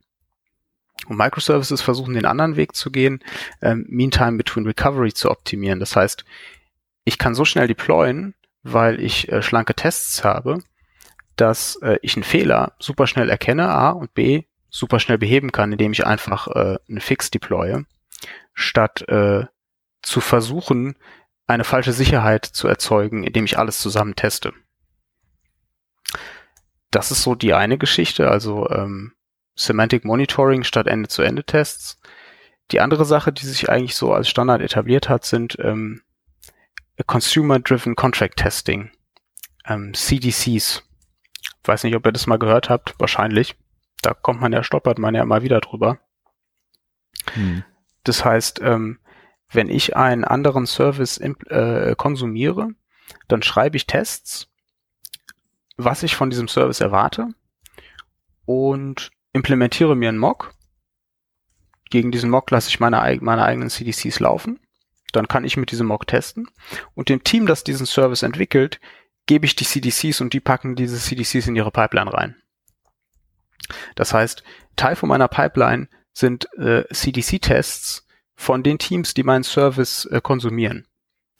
Und 1.07 1.17
Microservices 1.17 1.81
versuchen 1.81 2.13
den 2.13 2.25
anderen 2.25 2.55
Weg 2.55 2.75
zu 2.75 2.91
gehen, 2.91 3.21
ähm, 3.61 3.85
Mean 3.89 4.11
Time 4.11 4.37
Between 4.37 4.65
Recovery 4.65 5.13
zu 5.13 5.29
optimieren. 5.29 5.79
Das 5.81 5.95
heißt, 5.95 6.23
ich 7.03 7.17
kann 7.17 7.35
so 7.35 7.43
schnell 7.43 7.67
deployen, 7.67 8.35
weil 8.63 9.01
ich 9.01 9.31
äh, 9.31 9.41
schlanke 9.41 9.75
Tests 9.75 10.23
habe, 10.23 10.63
dass 11.35 11.75
äh, 11.81 11.97
ich 12.01 12.15
einen 12.15 12.23
Fehler 12.23 12.73
super 12.79 13.05
schnell 13.05 13.29
erkenne, 13.29 13.67
A 13.67 13.89
und 13.89 14.13
B 14.13 14.43
super 14.69 14.99
schnell 14.99 15.17
beheben 15.17 15.51
kann, 15.51 15.71
indem 15.71 15.91
ich 15.91 16.05
einfach 16.05 16.47
äh, 16.47 16.77
einen 16.89 17.01
Fix 17.01 17.31
deploye. 17.31 17.85
Statt 18.55 19.07
äh, 19.07 19.45
zu 20.01 20.21
versuchen, 20.21 20.95
eine 21.45 21.63
falsche 21.63 21.93
Sicherheit 21.93 22.45
zu 22.45 22.67
erzeugen, 22.67 23.23
indem 23.23 23.45
ich 23.45 23.59
alles 23.59 23.79
zusammen 23.79 24.15
teste. 24.15 24.53
Das 26.89 27.11
ist 27.11 27.21
so 27.21 27.35
die 27.35 27.53
eine 27.53 27.77
Geschichte, 27.77 28.29
also 28.29 28.69
ähm, 28.69 29.13
Semantic 29.55 30.05
Monitoring 30.05 30.63
statt 30.63 30.87
Ende-zu-Ende-Tests. 30.87 31.99
Die 32.71 32.79
andere 32.79 33.05
Sache, 33.05 33.31
die 33.31 33.45
sich 33.45 33.69
eigentlich 33.69 33.95
so 33.95 34.13
als 34.13 34.29
Standard 34.29 34.61
etabliert 34.61 35.07
hat, 35.07 35.25
sind 35.25 35.57
ähm, 35.59 36.01
Consumer-Driven 37.05 37.95
Contract 37.95 38.37
Testing, 38.37 38.91
ähm, 39.67 39.93
CDCs. 39.93 40.83
Weiß 41.63 41.83
nicht, 41.83 41.95
ob 41.95 42.05
ihr 42.05 42.11
das 42.11 42.27
mal 42.27 42.39
gehört 42.39 42.69
habt, 42.69 42.95
wahrscheinlich. 42.99 43.55
Da 44.01 44.13
kommt 44.13 44.41
man 44.41 44.53
ja, 44.53 44.63
stoppert 44.63 44.97
man 44.97 45.15
ja 45.15 45.23
immer 45.23 45.41
wieder 45.41 45.59
drüber. 45.61 45.99
Hm. 47.33 47.63
Das 48.05 48.23
heißt, 48.23 48.61
ähm, 48.61 48.99
wenn 49.49 49.69
ich 49.69 49.95
einen 49.95 50.23
anderen 50.23 50.65
Service 50.65 51.17
äh, 51.17 51.95
konsumiere, 51.97 52.69
dann 53.27 53.43
schreibe 53.43 53.75
ich 53.77 53.87
Tests, 53.87 54.47
was 55.77 56.03
ich 56.03 56.15
von 56.15 56.29
diesem 56.29 56.47
Service 56.47 56.79
erwarte 56.79 57.27
und 58.45 59.11
implementiere 59.33 59.95
mir 59.95 60.09
einen 60.09 60.17
Mock. 60.17 60.53
Gegen 61.89 62.11
diesen 62.11 62.29
Mock 62.29 62.49
lasse 62.51 62.69
ich 62.69 62.79
meine, 62.79 63.19
meine 63.21 63.43
eigenen 63.43 63.69
CDCs 63.69 64.19
laufen. 64.19 64.59
Dann 65.11 65.27
kann 65.27 65.45
ich 65.45 65.57
mit 65.57 65.71
diesem 65.71 65.87
Mock 65.87 66.07
testen. 66.07 66.47
Und 66.93 67.09
dem 67.09 67.23
Team, 67.23 67.45
das 67.45 67.63
diesen 67.63 67.85
Service 67.85 68.23
entwickelt, 68.23 68.79
gebe 69.27 69.45
ich 69.45 69.55
die 69.55 69.65
CDCs 69.65 70.21
und 70.21 70.33
die 70.33 70.39
packen 70.39 70.75
diese 70.75 70.97
CDCs 70.97 71.47
in 71.47 71.55
ihre 71.55 71.71
Pipeline 71.71 72.13
rein. 72.13 72.35
Das 73.95 74.13
heißt, 74.13 74.43
Teil 74.75 74.95
von 74.95 75.09
meiner 75.09 75.27
Pipeline 75.27 75.87
sind 76.15 76.47
äh, 76.57 76.85
CDC-Tests 76.91 78.07
von 78.35 78.63
den 78.63 78.79
Teams, 78.79 79.13
die 79.13 79.23
meinen 79.23 79.43
Service 79.43 80.05
äh, 80.05 80.21
konsumieren. 80.21 80.87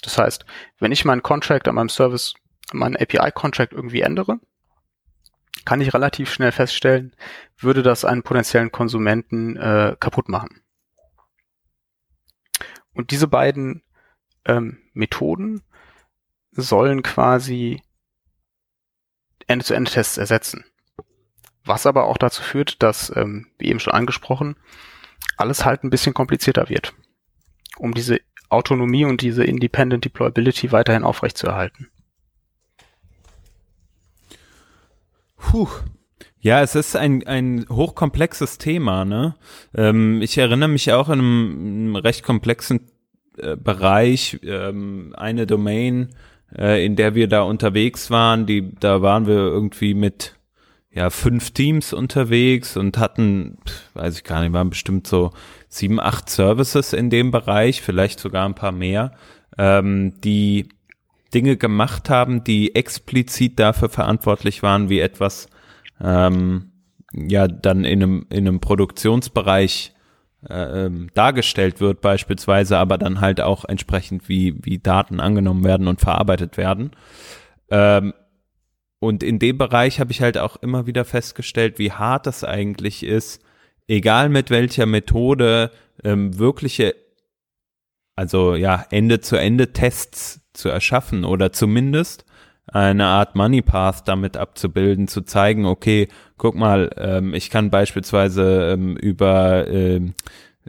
Das 0.02 0.18
heißt, 0.18 0.46
wenn 0.80 0.92
ich 0.92 1.06
meinen 1.06 1.24
Contract 1.24 1.68
an 1.68 1.76
meinem 1.76 1.90
Service, 1.90 2.36
meinen 2.74 2.98
API-Contract 2.98 3.74
irgendwie 3.74 4.02
ändere, 4.02 4.40
kann 5.64 5.82
ich 5.82 5.94
relativ 5.94 6.32
schnell 6.32 6.52
feststellen, 6.52 7.16
würde 7.58 7.82
das 7.82 8.06
einen 8.06 8.22
potenziellen 8.22 8.72
Konsumenten 8.72 9.56
äh, 9.56 9.96
kaputt 10.00 10.30
machen. 10.30 10.62
Und 12.94 13.12
diese 13.12 13.28
beiden 13.28 13.82
ähm, 14.46 14.78
Methoden 14.94 15.64
sollen 16.52 17.02
quasi 17.02 17.82
Ende-zu-Ende-Tests 19.48 20.18
ersetzen. 20.18 20.66
Was 21.66 21.86
aber 21.86 22.06
auch 22.06 22.18
dazu 22.18 22.44
führt, 22.44 22.82
dass, 22.84 23.12
ähm, 23.16 23.48
wie 23.58 23.70
eben 23.70 23.80
schon 23.80 23.94
angesprochen, 23.94 24.56
alles 25.38 25.66
halt 25.66 25.84
ein 25.84 25.90
bisschen 25.90 26.14
komplizierter 26.14 26.70
wird, 26.70 26.94
um 27.78 27.94
diese 27.94 28.20
Autonomie 28.50 29.06
und 29.06 29.22
diese 29.22 29.44
Independent 29.44 30.06
Deployability 30.06 30.72
weiterhin 30.72 31.04
aufrechtzuerhalten. 31.04 31.90
Puh. 35.38 35.68
Ja, 36.40 36.62
es 36.62 36.76
ist 36.76 36.96
ein, 36.96 37.26
ein 37.26 37.66
hochkomplexes 37.70 38.60
Thema, 38.60 39.04
ne? 39.04 39.36
Ähm, 39.74 40.22
ich 40.22 40.38
erinnere 40.38 40.70
mich 40.70 40.94
auch 40.94 41.10
in 41.10 41.14
einem, 41.14 41.52
einem 41.58 41.96
recht 41.96 42.24
komplexen 42.24 42.92
äh, 43.38 43.56
Bereich, 43.56 44.40
ähm, 44.44 45.14
eine 45.18 45.48
Domain, 45.48 46.14
äh, 46.56 46.86
in 46.86 46.96
der 46.96 47.16
wir 47.16 47.28
da 47.28 47.42
unterwegs 47.42 48.12
waren, 48.12 48.46
die, 48.46 48.76
da 48.80 49.02
waren 49.02 49.26
wir 49.26 49.38
irgendwie 49.38 49.96
mit 49.96 50.35
ja, 50.96 51.10
fünf 51.10 51.52
Teams 51.52 51.92
unterwegs 51.92 52.78
und 52.78 52.98
hatten, 52.98 53.58
weiß 53.96 54.16
ich 54.18 54.24
gar 54.24 54.42
nicht, 54.42 54.54
waren 54.54 54.70
bestimmt 54.70 55.06
so 55.06 55.32
sieben, 55.68 56.00
acht 56.00 56.30
Services 56.30 56.94
in 56.94 57.10
dem 57.10 57.32
Bereich, 57.32 57.82
vielleicht 57.82 58.20
sogar 58.20 58.46
ein 58.46 58.56
paar 58.56 58.72
mehr, 58.72 59.12
ähm, 59.58 60.14
die 60.22 60.70
Dinge 61.34 61.58
gemacht 61.58 62.10
haben, 62.10 62.46
die 62.46 62.76
explizit 62.76 63.60
dafür 63.60 63.90
verantwortlich 63.90 64.64
waren, 64.64 64.90
wie 64.90 65.02
etwas 65.02 65.50
ähm, 66.02 66.72
ja 67.14 67.50
dann 67.50 67.84
in 67.84 68.02
einem, 68.02 68.26
in 68.30 68.48
einem 68.48 68.62
Produktionsbereich 68.62 69.94
äh, 70.50 70.86
ähm, 70.86 71.10
dargestellt 71.14 71.82
wird 71.82 72.00
beispielsweise, 72.00 72.78
aber 72.78 72.98
dann 72.98 73.20
halt 73.20 73.42
auch 73.42 73.66
entsprechend 73.66 74.30
wie, 74.30 74.56
wie 74.64 74.78
Daten 74.78 75.20
angenommen 75.20 75.66
werden 75.66 75.90
und 75.90 76.00
verarbeitet 76.00 76.56
werden. 76.56 76.92
Ähm, 77.70 78.14
und 79.06 79.24
in 79.24 79.40
dem 79.40 79.58
Bereich 79.58 80.00
habe 80.00 80.12
ich 80.12 80.22
halt 80.22 80.38
auch 80.38 80.56
immer 80.58 80.88
wieder 80.88 81.06
festgestellt, 81.06 81.80
wie 81.80 81.92
hart 81.92 82.26
das 82.26 82.44
eigentlich 82.44 83.04
ist, 83.04 83.42
egal 83.88 84.30
mit 84.30 84.50
welcher 84.50 84.86
Methode 84.86 85.72
ähm, 86.04 86.38
wirkliche, 86.40 86.96
also 88.16 88.56
ja, 88.56 88.86
Ende-zu-Ende-Tests 88.90 90.42
zu 90.54 90.70
erschaffen 90.70 91.24
oder 91.24 91.52
zumindest 91.52 92.26
eine 92.68 93.06
Art 93.06 93.36
Money 93.36 93.62
Path 93.62 94.08
damit 94.08 94.38
abzubilden, 94.38 95.08
zu 95.08 95.22
zeigen, 95.22 95.66
okay, 95.66 96.08
guck 96.38 96.56
mal, 96.56 96.90
ähm, 96.98 97.34
ich 97.34 97.50
kann 97.50 97.70
beispielsweise 97.70 98.72
ähm, 98.74 98.98
über, 98.98 99.68
ähm, 99.68 100.16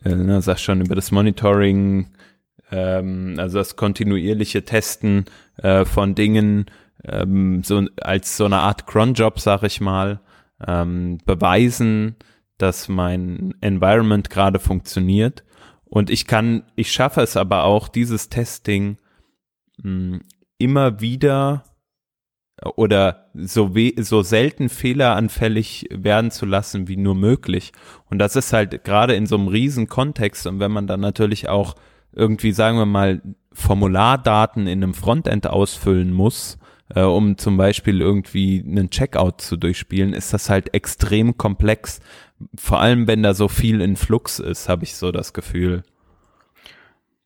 äh, 0.05 0.41
sag 0.43 0.59
schon, 0.59 0.83
über 0.83 0.95
das 0.95 1.11
Monitoring, 1.11 2.09
ähm, 2.71 3.37
also 3.39 3.59
das 3.59 3.77
kontinuierliche 3.77 4.65
Testen 4.65 5.25
äh, 5.57 5.87
von 5.87 6.15
Dingen, 6.15 6.67
ähm, 7.07 7.63
so 7.63 7.85
als 8.01 8.37
so 8.37 8.45
eine 8.45 8.59
Art 8.59 8.87
Cron-Job, 8.87 9.41
sag 9.41 9.63
ich 9.63 9.81
mal, 9.81 10.21
ähm, 10.67 11.19
beweisen, 11.25 12.17
dass 12.59 12.89
mein 12.89 13.55
Environment 13.61 14.31
gerade 14.31 14.59
funktioniert. 14.59 15.45
Und 15.85 16.11
ich 16.11 16.27
kann, 16.27 16.65
ich 16.75 16.91
schaffe 16.91 17.21
es 17.21 17.37
aber 17.37 17.65
auch, 17.65 17.89
dieses 17.89 18.29
Testing 18.29 18.99
mh, 19.79 19.85
hm, 19.85 20.21
immer 20.59 21.01
wieder 21.01 21.65
oder 22.77 23.29
so, 23.35 23.75
we 23.75 23.93
so 24.03 24.23
selten 24.23 24.69
fehleranfällig 24.69 25.89
werden 25.91 26.31
zu 26.31 26.47
lassen 26.47 26.89
wie 26.89 26.97
nur 26.97 27.15
möglich. 27.15 27.73
Und 28.09 28.19
das 28.19 28.35
ist 28.37 28.53
halt 28.53 28.85
gerade 28.85 29.15
in 29.15 29.27
so 29.27 29.37
einem 29.37 29.49
riesen 29.49 29.89
Kontext 29.89 30.47
und 30.47 30.59
wenn 30.59 30.73
man 30.73 30.87
dann 30.87 31.01
natürlich 31.01 31.49
auch 31.49 31.75
irgendwie, 32.13 32.53
sagen 32.53 32.79
wir 32.79 32.87
mal, 32.87 33.21
Formulardaten 33.53 34.67
in 34.67 34.83
einem 34.83 34.95
Frontend 34.95 35.47
ausfüllen 35.47 36.13
muss, 36.13 36.59
äh, 36.95 37.03
um 37.03 37.39
zum 37.39 37.57
Beispiel 37.57 38.01
irgendwie 38.01 38.63
einen 38.67 38.91
Checkout 38.91 39.41
zu 39.41 39.57
durchspielen, 39.57 40.13
ist 40.13 40.33
das 40.33 40.51
halt 40.51 40.75
extrem 40.75 41.37
komplex. 41.37 42.01
Vor 42.57 42.81
allem, 42.81 43.07
wenn 43.07 43.23
da 43.23 43.35
so 43.35 43.49
viel 43.49 43.81
in 43.81 43.97
Flux 43.97 44.39
ist, 44.39 44.69
habe 44.69 44.85
ich 44.85 44.95
so 44.95 45.13
das 45.13 45.33
Gefühl. 45.33 45.83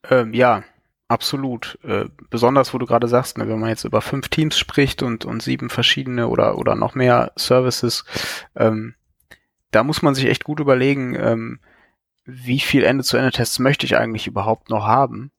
Ähm, 0.08 0.32
ja, 0.32 0.62
Absolut. 1.10 1.76
Äh, 1.82 2.04
besonders, 2.30 2.72
wo 2.72 2.78
du 2.78 2.86
gerade 2.86 3.08
sagst, 3.08 3.36
ne, 3.36 3.48
wenn 3.48 3.58
man 3.58 3.70
jetzt 3.70 3.82
über 3.82 4.00
fünf 4.00 4.28
Teams 4.28 4.56
spricht 4.56 5.02
und, 5.02 5.24
und 5.24 5.42
sieben 5.42 5.68
verschiedene 5.68 6.28
oder, 6.28 6.56
oder 6.56 6.76
noch 6.76 6.94
mehr 6.94 7.32
Services, 7.34 8.04
ähm, 8.54 8.94
da 9.72 9.82
muss 9.82 10.02
man 10.02 10.14
sich 10.14 10.26
echt 10.26 10.44
gut 10.44 10.60
überlegen, 10.60 11.16
ähm, 11.16 11.58
wie 12.24 12.60
viel 12.60 12.84
Ende-zu-Ende-Tests 12.84 13.58
möchte 13.58 13.86
ich 13.86 13.96
eigentlich 13.96 14.28
überhaupt 14.28 14.70
noch 14.70 14.86
haben, 14.86 15.32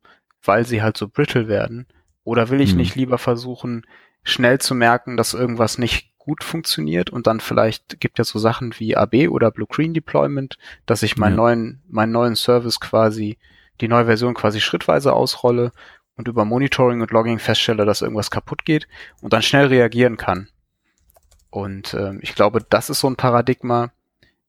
weil 0.44 0.66
sie 0.66 0.82
halt 0.82 0.98
so 0.98 1.08
brittle 1.08 1.48
werden. 1.48 1.88
Oder 2.26 2.50
will 2.50 2.60
ich 2.60 2.72
hm. 2.72 2.78
nicht 2.78 2.96
lieber 2.96 3.18
versuchen, 3.18 3.86
schnell 4.24 4.60
zu 4.60 4.76
merken, 4.76 5.18
dass 5.18 5.34
irgendwas 5.34 5.78
nicht 5.78 6.12
gut 6.18 6.44
funktioniert 6.44 7.10
und 7.10 7.26
dann 7.26 7.40
vielleicht 7.40 8.00
gibt 8.00 8.20
ja 8.20 8.24
so 8.24 8.38
Sachen 8.38 8.76
wie 8.78 8.96
AB 8.96 9.30
oder 9.30 9.50
Blue 9.50 9.68
Green 9.68 9.94
Deployment, 9.94 10.58
dass 10.86 11.02
ich 11.02 11.18
meinen 11.18 11.34
ja. 11.34 11.38
neuen, 11.38 11.82
meinen 11.90 12.12
neuen 12.12 12.36
Service 12.36 12.80
quasi 12.80 13.38
die 13.82 13.88
neue 13.88 14.06
Version 14.06 14.36
quasi 14.36 14.62
schrittweise 14.62 15.14
ausrolle 15.14 15.72
und 16.16 16.28
über 16.28 16.46
Monitoring 16.46 17.02
und 17.02 17.12
Logging 17.12 17.40
feststelle, 17.40 17.86
dass 17.86 18.04
irgendwas 18.04 18.30
kaputt 18.30 18.66
geht 18.66 18.88
und 19.22 19.34
dann 19.34 19.42
schnell 19.42 19.68
reagieren 19.68 20.18
kann. 20.18 20.50
Und 21.50 21.96
äh, 21.96 22.14
ich 22.22 22.36
glaube, 22.36 22.64
das 22.70 22.90
ist 22.90 23.00
so 23.00 23.10
ein 23.10 23.16
Paradigma, 23.16 23.92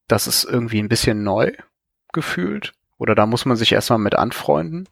das 0.08 0.26
ist 0.26 0.44
irgendwie 0.44 0.80
ein 0.80 0.88
bisschen 0.88 1.22
neu 1.22 1.52
gefühlt 2.12 2.74
oder 2.98 3.14
da 3.14 3.26
muss 3.26 3.46
man 3.46 3.56
sich 3.56 3.72
erstmal 3.72 3.98
mit 3.98 4.14
anfreunden. 4.14 4.88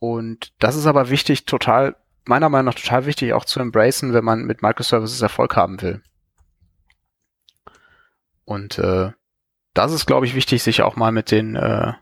Und 0.00 0.52
das 0.58 0.74
ist 0.74 0.86
aber 0.86 1.10
wichtig, 1.10 1.44
total, 1.44 1.94
meiner 2.24 2.48
Meinung 2.48 2.66
nach 2.66 2.80
total 2.80 3.06
wichtig 3.06 3.32
auch 3.32 3.44
zu 3.44 3.60
embracen, 3.60 4.12
wenn 4.12 4.24
man 4.24 4.44
mit 4.44 4.62
Microservices 4.62 5.22
Erfolg 5.22 5.56
haben 5.56 5.80
will. 5.82 6.02
Und 8.44 8.78
äh, 8.78 9.10
das 9.74 9.92
ist, 9.92 10.06
glaube 10.06 10.26
ich, 10.26 10.34
wichtig, 10.34 10.62
sich 10.62 10.82
auch 10.82 10.96
mal 10.96 11.12
mit 11.12 11.30
den 11.30 11.56
äh, 11.56 11.92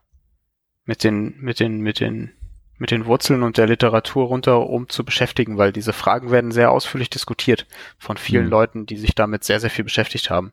mit 0.91 1.05
den, 1.05 1.37
mit 1.41 1.61
den, 1.61 1.81
mit 1.83 2.01
den, 2.01 2.33
mit 2.77 2.91
den 2.91 3.07
Wurzeln 3.07 3.45
und 3.45 3.59
der 3.59 3.69
Literatur 3.69 4.27
runter, 4.27 4.69
um 4.69 4.89
zu 4.89 5.05
beschäftigen, 5.05 5.57
weil 5.57 5.73
diese 5.73 5.93
Fragen 5.93 6.33
werden 6.33 6.51
sehr 6.51 6.73
ausführlich 6.73 7.11
diskutiert 7.11 7.69
von 7.97 8.17
vielen 8.17 8.47
mhm. 8.47 8.51
Leuten, 8.51 8.87
die 8.87 8.97
sich 8.97 9.15
damit 9.15 9.45
sehr, 9.45 9.61
sehr 9.61 9.71
viel 9.71 9.85
beschäftigt 9.85 10.31
haben. 10.31 10.51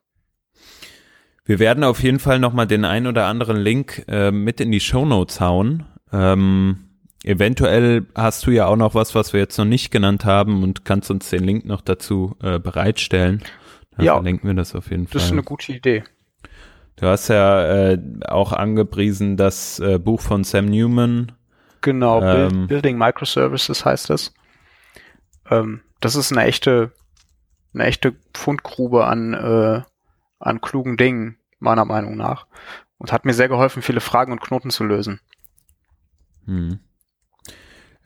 Wir 1.44 1.58
werden 1.58 1.84
auf 1.84 2.04
jeden 2.04 2.20
Fall 2.20 2.38
nochmal 2.38 2.68
den 2.68 2.86
ein 2.86 3.08
oder 3.08 3.26
anderen 3.26 3.58
Link 3.58 4.06
äh, 4.08 4.30
mit 4.30 4.62
in 4.62 4.72
die 4.72 4.80
Show 4.80 5.06
Notes 5.06 5.42
hauen. 5.42 5.86
Ähm, 6.12 6.87
eventuell 7.24 8.06
hast 8.16 8.46
du 8.46 8.52
ja 8.52 8.68
auch 8.68 8.76
noch 8.76 8.96
was, 8.96 9.16
was 9.16 9.34
wir 9.34 9.40
jetzt 9.40 9.58
noch 9.58 9.66
nicht 9.66 9.92
genannt 9.92 10.26
haben 10.26 10.64
und 10.64 10.86
kannst 10.86 11.12
uns 11.12 11.30
den 11.30 11.44
Link 11.44 11.66
noch 11.66 11.82
dazu 11.82 12.36
äh, 12.42 12.60
bereitstellen. 12.60 13.44
Dann 13.92 14.06
ja, 14.06 14.14
verlinken 14.14 14.48
wir 14.48 14.56
das 14.56 14.76
auf 14.76 14.92
jeden 14.92 15.08
Fall. 15.08 15.14
Das 15.14 15.26
ist 15.26 15.32
eine 15.32 15.44
gute 15.44 15.74
Idee. 15.74 16.04
Du 16.98 17.08
hast 17.08 17.28
ja 17.28 17.92
äh, 17.92 18.00
auch 18.28 18.54
angepriesen 18.54 19.38
das 19.38 19.80
äh, 19.80 20.00
Buch 20.00 20.22
von 20.22 20.44
Sam 20.44 20.66
Newman. 20.66 21.32
Genau, 21.82 22.22
ähm, 22.22 22.68
Building 22.68 22.98
Microservices 22.98 23.86
heißt 23.86 24.10
das. 24.10 24.34
Ähm, 25.50 25.82
das 26.00 26.16
ist 26.16 26.32
eine 26.32 26.44
echte, 26.44 26.92
eine 27.74 27.86
echte 27.86 28.16
Fundgrube 28.34 29.06
an, 29.06 29.34
äh, 29.34 29.82
an 30.40 30.62
klugen 30.62 30.98
Dingen, 30.98 31.38
meiner 31.60 31.86
Meinung 31.86 32.18
nach. 32.18 32.48
Und 32.98 33.12
hat 33.12 33.26
mir 33.26 33.34
sehr 33.34 33.48
geholfen, 33.48 33.84
viele 33.84 34.02
Fragen 34.02 34.32
und 34.32 34.42
Knoten 34.42 34.72
zu 34.72 34.84
lösen. 34.84 35.20
Hm. 36.46 36.80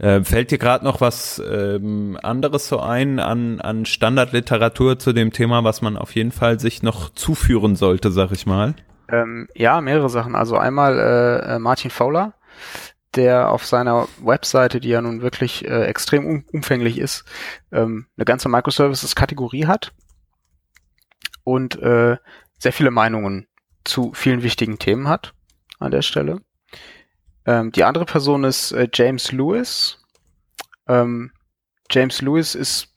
Äh, 0.02 0.24
fällt 0.24 0.50
dir 0.50 0.58
gerade 0.58 0.84
noch 0.84 1.00
was 1.00 1.40
ähm, 1.48 2.18
anderes 2.24 2.68
so 2.68 2.80
ein 2.80 3.20
an, 3.20 3.62
an 3.62 3.86
Standardliteratur 3.86 4.98
zu 4.98 5.14
dem 5.14 5.32
Thema, 5.32 5.64
was 5.64 5.84
man 5.84 5.96
auf 5.96 6.16
jeden 6.16 6.32
Fall 6.32 6.60
sich 6.60 6.82
noch 6.82 7.10
zuführen 7.12 7.76
sollte, 7.76 8.12
sag 8.12 8.32
ich 8.32 8.48
mal? 8.48 8.74
Ähm, 9.10 9.48
ja, 9.54 9.80
mehrere 9.80 10.10
Sachen. 10.10 10.34
Also 10.34 10.58
einmal 10.58 10.98
äh, 10.98 11.56
äh 11.56 11.60
Martin 11.60 11.92
Fowler, 11.92 12.34
der 13.14 13.52
auf 13.52 13.64
seiner 13.64 14.08
Webseite, 14.24 14.80
die 14.80 14.90
ja 14.90 15.04
nun 15.04 15.22
wirklich 15.22 15.66
äh, 15.66 15.84
extrem 15.84 16.26
um, 16.26 16.46
umfänglich 16.52 16.98
ist, 16.98 17.24
ähm, 17.72 18.08
eine 18.18 18.26
ganze 18.26 18.50
Microservices-Kategorie 18.50 19.68
hat 19.68 19.94
und 21.44 21.80
äh, 21.80 22.18
sehr 22.58 22.74
viele 22.74 22.90
Meinungen 22.90 23.46
zu 23.84 24.14
vielen 24.16 24.42
wichtigen 24.42 24.80
Themen 24.80 25.08
hat 25.08 25.36
an 25.78 25.92
der 25.92 26.02
Stelle. 26.02 26.42
Ähm, 27.46 27.72
die 27.72 27.84
andere 27.84 28.06
Person 28.06 28.44
ist 28.44 28.72
äh, 28.72 28.88
James 28.94 29.32
Lewis. 29.32 30.00
Ähm, 30.88 31.32
James 31.90 32.22
Lewis 32.22 32.56
ist, 32.56 32.94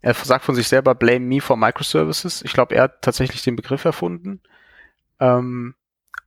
er 0.00 0.14
sagt 0.14 0.44
von 0.44 0.54
sich 0.54 0.68
selber, 0.68 0.94
blame 0.94 1.20
me 1.20 1.40
for 1.40 1.56
microservices. 1.56 2.42
Ich 2.42 2.52
glaube, 2.52 2.74
er 2.74 2.84
hat 2.84 3.02
tatsächlich 3.02 3.42
den 3.42 3.56
Begriff 3.56 3.84
erfunden. 3.84 4.40
Ähm, 5.20 5.74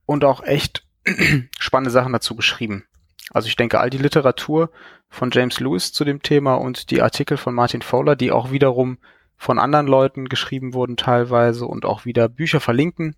und 0.06 0.24
auch 0.24 0.42
echt 0.42 0.86
spannende 1.58 1.90
Sachen 1.90 2.12
dazu 2.12 2.34
geschrieben. 2.34 2.86
Also 3.30 3.48
ich 3.48 3.56
denke, 3.56 3.80
all 3.80 3.90
die 3.90 3.98
Literatur 3.98 4.70
von 5.08 5.30
James 5.30 5.60
Lewis 5.60 5.92
zu 5.92 6.04
dem 6.04 6.22
Thema 6.22 6.54
und 6.54 6.90
die 6.90 7.02
Artikel 7.02 7.36
von 7.36 7.54
Martin 7.54 7.82
Fowler, 7.82 8.16
die 8.16 8.32
auch 8.32 8.50
wiederum 8.50 8.98
von 9.36 9.58
anderen 9.58 9.86
Leuten 9.86 10.28
geschrieben 10.28 10.72
wurden 10.72 10.96
teilweise 10.96 11.66
und 11.66 11.84
auch 11.84 12.04
wieder 12.04 12.28
Bücher 12.28 12.60
verlinken, 12.60 13.16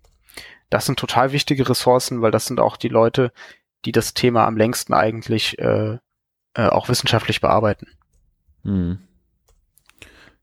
das 0.69 0.85
sind 0.85 0.99
total 0.99 1.31
wichtige 1.31 1.67
Ressourcen, 1.67 2.21
weil 2.21 2.31
das 2.31 2.45
sind 2.45 2.59
auch 2.59 2.77
die 2.77 2.89
Leute, 2.89 3.31
die 3.85 3.91
das 3.91 4.13
Thema 4.13 4.45
am 4.45 4.57
längsten 4.57 4.93
eigentlich 4.93 5.57
äh, 5.59 5.97
äh, 6.55 6.67
auch 6.67 6.89
wissenschaftlich 6.89 7.41
bearbeiten. 7.41 7.87
Hm. 8.63 8.99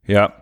Ja, 0.05 0.33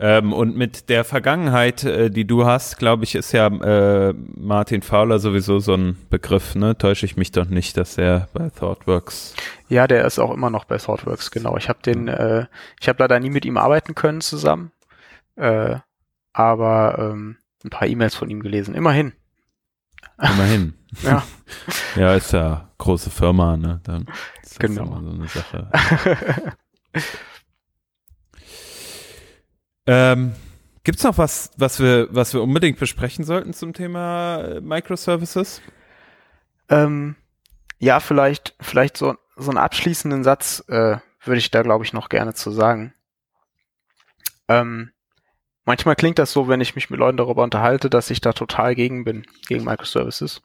ähm, 0.00 0.32
und 0.32 0.56
mit 0.56 0.88
der 0.90 1.02
Vergangenheit, 1.02 1.82
äh, 1.82 2.08
die 2.08 2.24
du 2.24 2.46
hast, 2.46 2.78
glaube 2.78 3.02
ich, 3.02 3.16
ist 3.16 3.32
ja 3.32 3.48
äh, 3.48 4.14
Martin 4.14 4.82
Fowler 4.82 5.18
sowieso 5.18 5.58
so 5.58 5.74
ein 5.74 5.96
Begriff, 6.08 6.54
ne? 6.54 6.78
Täusche 6.78 7.04
ich 7.04 7.16
mich 7.16 7.32
doch 7.32 7.46
nicht, 7.46 7.76
dass 7.76 7.98
er 7.98 8.28
bei 8.32 8.48
ThoughtWorks. 8.48 9.34
Ja, 9.68 9.88
der 9.88 10.04
ist 10.06 10.20
auch 10.20 10.32
immer 10.32 10.50
noch 10.50 10.66
bei 10.66 10.78
ThoughtWorks, 10.78 11.32
genau. 11.32 11.56
Ich 11.56 11.68
habe 11.68 11.80
den, 11.84 12.06
äh, 12.06 12.46
ich 12.80 12.88
habe 12.88 13.02
leider 13.02 13.18
nie 13.18 13.30
mit 13.30 13.44
ihm 13.44 13.56
arbeiten 13.56 13.96
können 13.96 14.20
zusammen, 14.20 14.70
äh, 15.34 15.76
aber 16.32 16.96
ähm, 17.00 17.38
ein 17.64 17.70
paar 17.70 17.88
E-Mails 17.88 18.14
von 18.14 18.30
ihm 18.30 18.40
gelesen. 18.40 18.76
Immerhin. 18.76 19.14
Immerhin. 20.20 20.74
ja. 21.02 21.22
ja, 21.96 22.14
ist 22.14 22.32
ja 22.32 22.68
große 22.78 23.10
Firma, 23.10 23.56
ne? 23.56 23.80
Dann 23.84 24.06
ist 24.42 24.58
genau. 24.58 24.86
so 24.86 25.10
eine 25.10 25.28
Sache. 25.28 25.70
ähm, 29.86 30.34
Gibt 30.84 30.98
es 30.98 31.04
noch 31.04 31.18
was, 31.18 31.50
was 31.56 31.80
wir, 31.80 32.08
was 32.10 32.32
wir 32.32 32.42
unbedingt 32.42 32.78
besprechen 32.78 33.24
sollten 33.24 33.52
zum 33.52 33.74
Thema 33.74 34.38
äh, 34.38 34.60
Microservices? 34.60 35.60
Ähm, 36.68 37.14
ja, 37.78 38.00
vielleicht, 38.00 38.54
vielleicht 38.60 38.96
so, 38.96 39.16
so 39.36 39.50
einen 39.50 39.58
abschließenden 39.58 40.24
Satz 40.24 40.64
äh, 40.68 40.96
würde 41.22 41.38
ich 41.38 41.50
da, 41.50 41.62
glaube 41.62 41.84
ich, 41.84 41.92
noch 41.92 42.08
gerne 42.08 42.34
zu 42.34 42.50
sagen. 42.50 42.94
Ähm, 44.48 44.90
Manchmal 45.68 45.96
klingt 45.96 46.18
das 46.18 46.32
so, 46.32 46.48
wenn 46.48 46.62
ich 46.62 46.76
mich 46.76 46.88
mit 46.88 46.98
Leuten 46.98 47.18
darüber 47.18 47.42
unterhalte, 47.42 47.90
dass 47.90 48.08
ich 48.08 48.22
da 48.22 48.32
total 48.32 48.74
gegen 48.74 49.04
bin, 49.04 49.26
gegen 49.48 49.64
Microservices. 49.64 50.40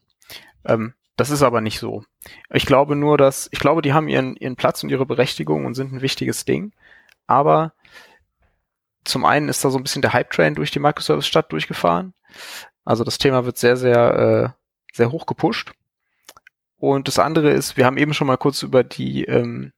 Ähm, 0.66 0.96
das 1.16 1.30
ist 1.30 1.44
aber 1.44 1.62
nicht 1.62 1.80
so. 1.80 2.04
Ich 2.50 2.66
glaube 2.66 2.98
nur, 2.98 3.18
dass, 3.18 3.48
ich 3.54 3.60
glaube, 3.60 3.82
die 3.82 3.94
haben 3.94 4.10
ihren, 4.10 4.36
ihren 4.36 4.58
Platz 4.58 4.84
und 4.84 4.90
ihre 4.90 5.06
Berechtigung 5.06 5.64
und 5.64 5.76
sind 5.76 5.94
ein 5.94 6.02
wichtiges 6.02 6.44
Ding. 6.44 6.74
Aber 7.26 7.72
zum 9.06 9.24
einen 9.24 9.48
ist 9.48 9.64
da 9.64 9.70
so 9.70 9.78
ein 9.78 9.84
bisschen 9.84 10.02
der 10.02 10.12
Hype-Train 10.12 10.56
durch 10.56 10.72
die 10.72 10.80
Microservice-Stadt 10.80 11.54
durchgefahren. 11.54 12.14
Also 12.84 13.06
das 13.06 13.18
Thema 13.18 13.46
wird 13.46 13.58
sehr, 13.58 13.78
sehr, 13.78 14.54
äh, 14.54 14.94
sehr 14.94 15.14
hoch 15.14 15.26
gepusht. 15.26 15.72
Und 16.76 17.08
das 17.08 17.18
andere 17.18 17.50
ist, 17.52 17.78
wir 17.78 17.86
haben 17.86 17.96
eben 17.96 18.14
schon 18.14 18.28
mal 18.28 18.36
kurz 18.36 18.62
über 18.62 18.84
die, 18.84 19.24
ähm, 19.24 19.72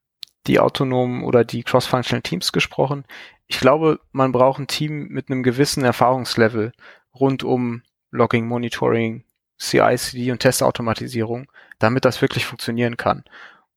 die 0.47 0.59
autonomen 0.59 1.23
oder 1.23 1.43
die 1.43 1.63
cross-functional 1.63 2.21
Teams 2.21 2.51
gesprochen 2.51 3.05
ich 3.47 3.59
glaube, 3.59 3.99
man 4.11 4.31
braucht 4.31 4.59
ein 4.59 4.67
Team 4.67 5.07
mit 5.09 5.29
einem 5.29 5.43
gewissen 5.43 5.83
Erfahrungslevel 5.83 6.71
rund 7.13 7.43
um 7.43 7.83
Logging, 8.11 8.47
Monitoring, 8.47 9.23
CI, 9.57 9.97
CD 9.97 10.31
und 10.31 10.39
Testautomatisierung, 10.39 11.51
damit 11.79 12.05
das 12.05 12.21
wirklich 12.21 12.45
funktionieren 12.45 12.97
kann. 12.97 13.23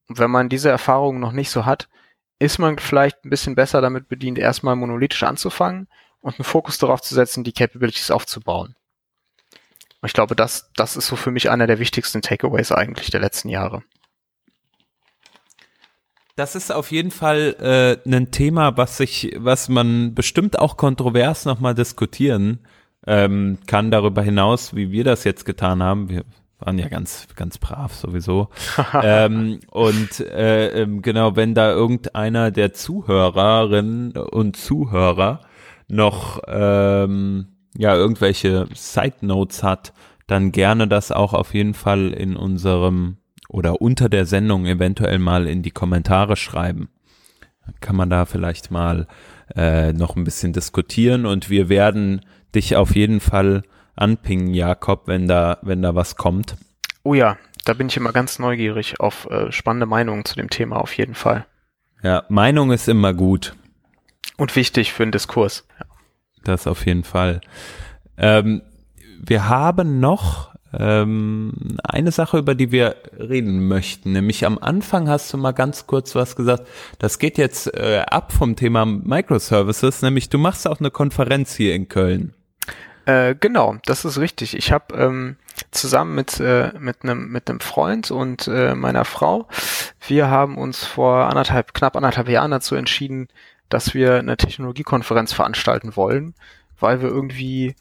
Und 0.07 0.17
wenn 0.17 0.31
man 0.31 0.49
diese 0.49 0.69
Erfahrung 0.69 1.19
noch 1.19 1.31
nicht 1.31 1.51
so 1.51 1.65
hat, 1.65 1.87
ist 2.39 2.57
man 2.57 2.79
vielleicht 2.79 3.23
ein 3.23 3.29
bisschen 3.29 3.55
besser 3.55 3.81
damit 3.81 4.07
bedient, 4.07 4.39
erstmal 4.39 4.75
monolithisch 4.75 5.23
anzufangen 5.23 5.87
und 6.21 6.39
einen 6.39 6.45
Fokus 6.45 6.77
darauf 6.77 7.01
zu 7.01 7.13
setzen, 7.13 7.43
die 7.43 7.53
Capabilities 7.53 8.11
aufzubauen. 8.11 8.75
Und 10.01 10.07
ich 10.07 10.13
glaube, 10.13 10.35
das, 10.35 10.71
das 10.75 10.95
ist 10.95 11.07
so 11.07 11.15
für 11.15 11.31
mich 11.31 11.49
einer 11.49 11.67
der 11.67 11.79
wichtigsten 11.79 12.21
Takeaways 12.21 12.71
eigentlich 12.71 13.11
der 13.11 13.19
letzten 13.19 13.49
Jahre. 13.49 13.83
Das 16.39 16.55
ist 16.55 16.71
auf 16.71 16.91
jeden 16.91 17.11
Fall 17.11 17.99
äh, 18.05 18.09
ein 18.09 18.31
Thema, 18.31 18.77
was 18.77 18.95
sich, 18.95 19.35
was 19.37 19.67
man 19.67 20.15
bestimmt 20.15 20.57
auch 20.57 20.77
kontrovers 20.77 21.43
nochmal 21.43 21.75
diskutieren 21.75 22.59
ähm, 23.05 23.57
kann 23.67 23.91
darüber 23.91 24.21
hinaus, 24.21 24.75
wie 24.75 24.91
wir 24.91 25.03
das 25.03 25.25
jetzt 25.25 25.43
getan 25.45 25.83
haben. 25.83 26.09
Wir 26.09 26.23
waren 26.59 26.77
ja 26.77 26.87
ganz, 26.87 27.27
ganz 27.35 27.57
brav 27.57 27.93
sowieso. 27.93 28.47
ähm, 29.03 29.59
und 29.71 30.19
äh, 30.21 30.81
ähm, 30.81 31.01
genau, 31.01 31.35
wenn 31.35 31.55
da 31.55 31.71
irgendeiner 31.71 32.51
der 32.51 32.71
Zuhörerinnen 32.73 34.11
und 34.13 34.55
Zuhörer 34.55 35.41
noch 35.87 36.41
ähm, 36.47 37.47
ja 37.77 37.95
irgendwelche 37.95 38.67
Side 38.73 39.17
Notes 39.21 39.63
hat, 39.63 39.93
dann 40.27 40.51
gerne 40.51 40.87
das 40.87 41.11
auch 41.11 41.33
auf 41.33 41.53
jeden 41.53 41.73
Fall 41.73 42.13
in 42.13 42.35
unserem 42.35 43.17
oder 43.49 43.81
unter 43.81 44.07
der 44.07 44.25
Sendung 44.25 44.65
eventuell 44.65 45.19
mal 45.19 45.47
in 45.47 45.61
die 45.61 45.71
Kommentare 45.71 46.37
schreiben. 46.37 46.89
kann 47.81 47.95
man 47.95 48.09
da 48.09 48.25
vielleicht 48.25 48.71
mal 48.71 49.07
äh, 49.55 49.91
noch 49.93 50.15
ein 50.15 50.23
bisschen 50.23 50.53
diskutieren 50.53 51.25
und 51.25 51.49
wir 51.49 51.69
werden 51.69 52.25
dich 52.55 52.75
auf 52.75 52.95
jeden 52.95 53.19
Fall 53.19 53.63
anpingen, 53.95 54.53
Jakob, 54.53 55.07
wenn 55.07 55.27
da, 55.27 55.59
wenn 55.61 55.81
da 55.81 55.93
was 55.93 56.15
kommt. 56.15 56.55
Oh 57.03 57.13
ja, 57.13 57.37
da 57.65 57.73
bin 57.73 57.87
ich 57.87 57.97
immer 57.97 58.11
ganz 58.11 58.39
neugierig 58.39 58.99
auf 58.99 59.29
äh, 59.29 59.51
spannende 59.51 59.85
Meinungen 59.85 60.25
zu 60.25 60.35
dem 60.35 60.49
Thema 60.49 60.77
auf 60.77 60.93
jeden 60.97 61.15
Fall. 61.15 61.45
Ja, 62.01 62.23
Meinung 62.29 62.71
ist 62.71 62.87
immer 62.87 63.13
gut. 63.13 63.55
Und 64.37 64.55
wichtig 64.55 64.93
für 64.93 65.05
den 65.05 65.11
Diskurs. 65.11 65.67
Ja. 65.79 65.85
Das 66.43 66.65
auf 66.65 66.85
jeden 66.85 67.03
Fall. 67.03 67.41
Ähm, 68.17 68.61
wir 69.21 69.49
haben 69.49 69.99
noch 69.99 70.48
ähm, 70.77 71.77
eine 71.83 72.11
Sache, 72.11 72.37
über 72.37 72.55
die 72.55 72.71
wir 72.71 72.95
reden 73.17 73.67
möchten. 73.67 74.11
Nämlich 74.11 74.45
am 74.45 74.57
Anfang 74.59 75.09
hast 75.09 75.33
du 75.33 75.37
mal 75.37 75.51
ganz 75.51 75.87
kurz 75.87 76.15
was 76.15 76.35
gesagt. 76.35 76.67
Das 76.99 77.19
geht 77.19 77.37
jetzt 77.37 77.73
äh, 77.73 78.03
ab 78.09 78.31
vom 78.31 78.55
Thema 78.55 78.85
Microservices, 78.85 80.01
nämlich 80.01 80.29
du 80.29 80.37
machst 80.37 80.67
auch 80.67 80.79
eine 80.79 80.91
Konferenz 80.91 81.55
hier 81.55 81.73
in 81.75 81.87
Köln. 81.87 82.33
Äh, 83.05 83.35
genau, 83.39 83.77
das 83.85 84.05
ist 84.05 84.19
richtig. 84.19 84.55
Ich 84.55 84.71
habe 84.71 84.95
ähm, 84.95 85.37
zusammen 85.71 86.13
mit 86.13 86.39
äh, 86.39 86.71
mit 86.77 87.03
einem 87.03 87.29
mit 87.31 87.49
einem 87.49 87.59
Freund 87.59 88.11
und 88.11 88.47
äh, 88.47 88.75
meiner 88.75 89.05
Frau, 89.05 89.47
wir 90.07 90.29
haben 90.29 90.57
uns 90.57 90.85
vor 90.85 91.27
anderthalb 91.27 91.73
knapp 91.73 91.95
anderthalb 91.95 92.29
Jahren 92.29 92.51
dazu 92.51 92.75
entschieden, 92.75 93.27
dass 93.69 93.93
wir 93.93 94.15
eine 94.15 94.37
Technologiekonferenz 94.37 95.33
veranstalten 95.33 95.95
wollen, 95.95 96.35
weil 96.79 97.01
wir 97.01 97.09
irgendwie 97.09 97.75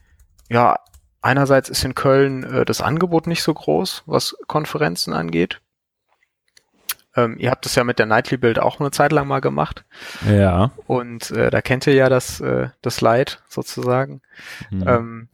ja 0.48 0.78
einerseits 1.20 1.68
ist 1.68 1.84
in 1.84 1.94
Köln 1.94 2.44
äh, 2.44 2.64
das 2.64 2.80
Angebot 2.80 3.26
nicht 3.26 3.42
so 3.42 3.54
groß, 3.54 4.04
was 4.06 4.36
Konferenzen 4.46 5.12
angeht. 5.12 5.60
Ähm, 7.16 7.36
ihr 7.38 7.50
habt 7.50 7.64
das 7.64 7.74
ja 7.74 7.84
mit 7.84 7.98
der 7.98 8.06
Nightly 8.06 8.36
Build 8.36 8.58
auch 8.58 8.78
eine 8.78 8.90
Zeit 8.90 9.12
lang 9.12 9.26
mal 9.26 9.40
gemacht. 9.40 9.84
Ja. 10.28 10.70
Und 10.86 11.30
äh, 11.30 11.50
da 11.50 11.62
kennt 11.62 11.86
ihr 11.86 11.94
ja 11.94 12.08
das, 12.08 12.40
äh, 12.40 12.68
das 12.82 13.00
Leid 13.00 13.42
sozusagen. 13.48 14.20
Mhm. 14.70 14.84
Ähm, 14.86 15.28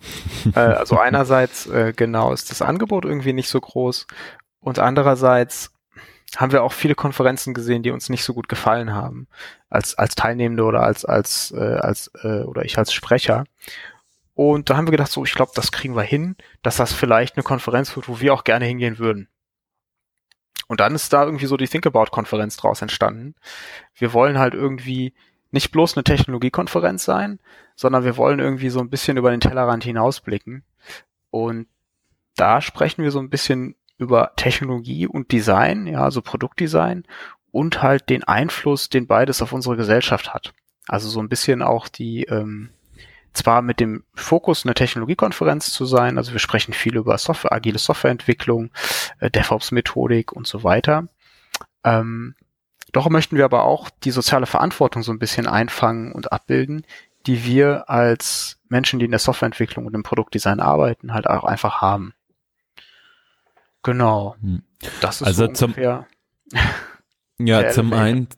äh, 0.55 0.61
also 0.61 0.99
einerseits 0.99 1.67
äh, 1.67 1.93
genau 1.95 2.33
ist 2.33 2.51
das 2.51 2.63
Angebot 2.63 3.05
irgendwie 3.05 3.33
nicht 3.33 3.49
so 3.49 3.61
groß 3.61 4.07
und 4.61 4.79
andererseits 4.79 5.73
haben 6.37 6.53
wir 6.53 6.65
auch 6.65 6.73
viele 6.73 6.95
Konferenzen 6.95 7.55
gesehen, 7.55 7.83
die 7.83 7.91
uns 7.91 8.09
nicht 8.09 8.25
so 8.25 8.35
gut 8.35 8.49
gefallen 8.49 8.93
haben 8.93 9.29
als 9.69 9.95
als 9.97 10.15
Teilnehmende 10.15 10.65
oder 10.65 10.83
als 10.83 11.05
als 11.05 11.53
äh, 11.57 11.77
als 11.77 12.11
äh, 12.23 12.43
oder 12.43 12.65
ich 12.65 12.79
als 12.79 12.93
Sprecher 12.93 13.45
Und 14.35 14.69
da 14.69 14.77
haben 14.77 14.87
wir 14.87 14.93
gedacht, 14.93 15.13
so, 15.13 15.25
ich 15.25 15.35
glaube, 15.35 15.53
das 15.55 15.71
kriegen 15.71 15.97
wir 15.97 16.03
hin, 16.03 16.37
dass 16.63 16.77
das 16.77 16.93
vielleicht 16.93 17.37
eine 17.37 17.45
Konferenz 17.45 17.95
wird, 17.95 18.09
wo 18.09 18.21
wir 18.21 18.35
auch 18.35 18.45
gerne 18.45 18.65
hingehen 18.65 18.99
würden. 18.99 19.29
Und 20.67 20.81
dann 20.81 20.95
ist 20.95 21.13
da 21.13 21.25
irgendwie 21.25 21.47
so 21.47 21.57
die 21.57 21.69
Think 21.69 21.87
About-Konferenz 21.87 22.57
draus 22.57 22.83
entstanden. 22.83 23.35
Wir 23.95 24.13
wollen 24.13 24.39
halt 24.39 24.55
irgendwie 24.55 25.15
nicht 25.51 25.71
bloß 25.71 25.97
eine 25.97 26.05
Technologiekonferenz 26.05 27.05
sein, 27.05 27.39
sondern 27.77 28.05
wir 28.05 28.17
wollen 28.17 28.41
irgendwie 28.41 28.71
so 28.71 28.81
ein 28.81 28.91
bisschen 28.91 29.17
über 29.17 29.31
den 29.31 29.41
Tellerrand 29.41 29.85
hinausblicken. 29.85 30.65
Und 31.31 31.69
da 32.35 32.61
sprechen 32.61 33.05
wir 33.05 33.13
so 33.13 33.21
ein 33.21 33.31
bisschen 33.31 33.77
über 33.99 34.33
Technologie 34.37 35.07
und 35.07 35.31
Design, 35.31 35.87
ja, 35.87 36.03
also 36.03 36.23
Produktdesign 36.23 37.05
und 37.53 37.83
halt 37.83 38.11
den 38.11 38.25
Einfluss, 38.25 38.89
den 38.89 39.07
beides 39.07 39.41
auf 39.43 39.53
unsere 39.53 39.77
Gesellschaft 39.77 40.35
hat. 40.35 40.53
Also 40.89 41.09
so 41.09 41.21
ein 41.21 41.29
bisschen 41.29 41.63
auch 41.63 41.87
die, 41.87 42.25
ähm, 42.25 42.71
zwar 43.35 43.63
mit 43.63 43.81
dem 43.81 44.05
Fokus 44.15 44.65
eine 44.65 44.75
Technologiekonferenz 44.75 45.73
zu 45.73 45.85
sein, 45.85 46.19
also 46.19 46.33
wir 46.33 46.39
sprechen 46.39 46.73
viel 46.73 46.97
über 46.97 47.19
Software, 47.19 47.53
agile 47.53 47.79
Softwareentwicklung, 47.79 48.71
äh, 49.19 49.31
DevOps-Methodik 49.31 50.33
und 50.33 50.47
so 50.47 50.65
weiter. 50.65 51.09
Ähm, 51.83 52.35
doch 52.93 53.11
möchten 53.11 53.37
wir 53.37 53.45
aber 53.45 53.65
auch 53.65 53.91
die 53.91 54.13
soziale 54.13 54.47
Verantwortung 54.47 55.03
so 55.03 55.13
ein 55.13 55.19
bisschen 55.19 55.49
einfangen 55.49 56.13
und 56.13 56.33
abbilden, 56.33 56.87
die 57.27 57.45
wir 57.45 57.91
als 57.91 58.61
Menschen, 58.69 58.99
die 58.99 59.07
in 59.07 59.11
der 59.11 59.21
Softwareentwicklung 59.21 59.87
und 59.87 59.95
im 59.95 60.03
Produktdesign 60.03 60.61
arbeiten, 60.61 61.13
halt 61.13 61.27
auch 61.27 61.45
einfach 61.45 61.81
haben. 61.81 62.15
Genau. 63.83 64.37
Hm. 64.41 64.63
Das 65.01 65.21
ist 65.21 65.27
also 65.27 65.49
so 65.53 65.67
ungefähr. 65.67 66.07
Zum, 67.37 67.47
ja, 67.47 67.71
zum 67.71 67.93
einen 67.93 68.29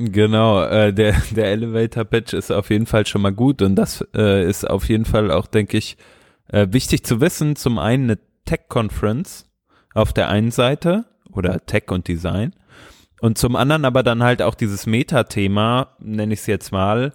Genau, 0.00 0.62
äh, 0.62 0.92
der, 0.92 1.14
der 1.30 1.46
Elevator 1.46 2.04
Pitch 2.04 2.32
ist 2.32 2.50
auf 2.50 2.70
jeden 2.70 2.86
Fall 2.86 3.06
schon 3.06 3.22
mal 3.22 3.32
gut 3.32 3.60
und 3.62 3.76
das 3.76 4.06
äh, 4.14 4.48
ist 4.48 4.68
auf 4.68 4.88
jeden 4.88 5.04
Fall 5.04 5.30
auch, 5.30 5.46
denke 5.46 5.76
ich, 5.76 5.96
äh, 6.48 6.68
wichtig 6.70 7.04
zu 7.04 7.20
wissen. 7.20 7.56
Zum 7.56 7.78
einen 7.78 8.04
eine 8.04 8.18
Tech 8.46 8.68
Conference 8.68 9.46
auf 9.94 10.12
der 10.12 10.28
einen 10.28 10.50
Seite 10.50 11.04
oder 11.30 11.64
Tech 11.66 11.90
und 11.90 12.08
Design 12.08 12.54
und 13.20 13.36
zum 13.36 13.54
anderen 13.54 13.84
aber 13.84 14.02
dann 14.02 14.22
halt 14.22 14.40
auch 14.42 14.54
dieses 14.54 14.86
Metathema, 14.86 15.88
nenne 16.00 16.32
ich 16.32 16.40
es 16.40 16.46
jetzt 16.46 16.72
mal, 16.72 17.12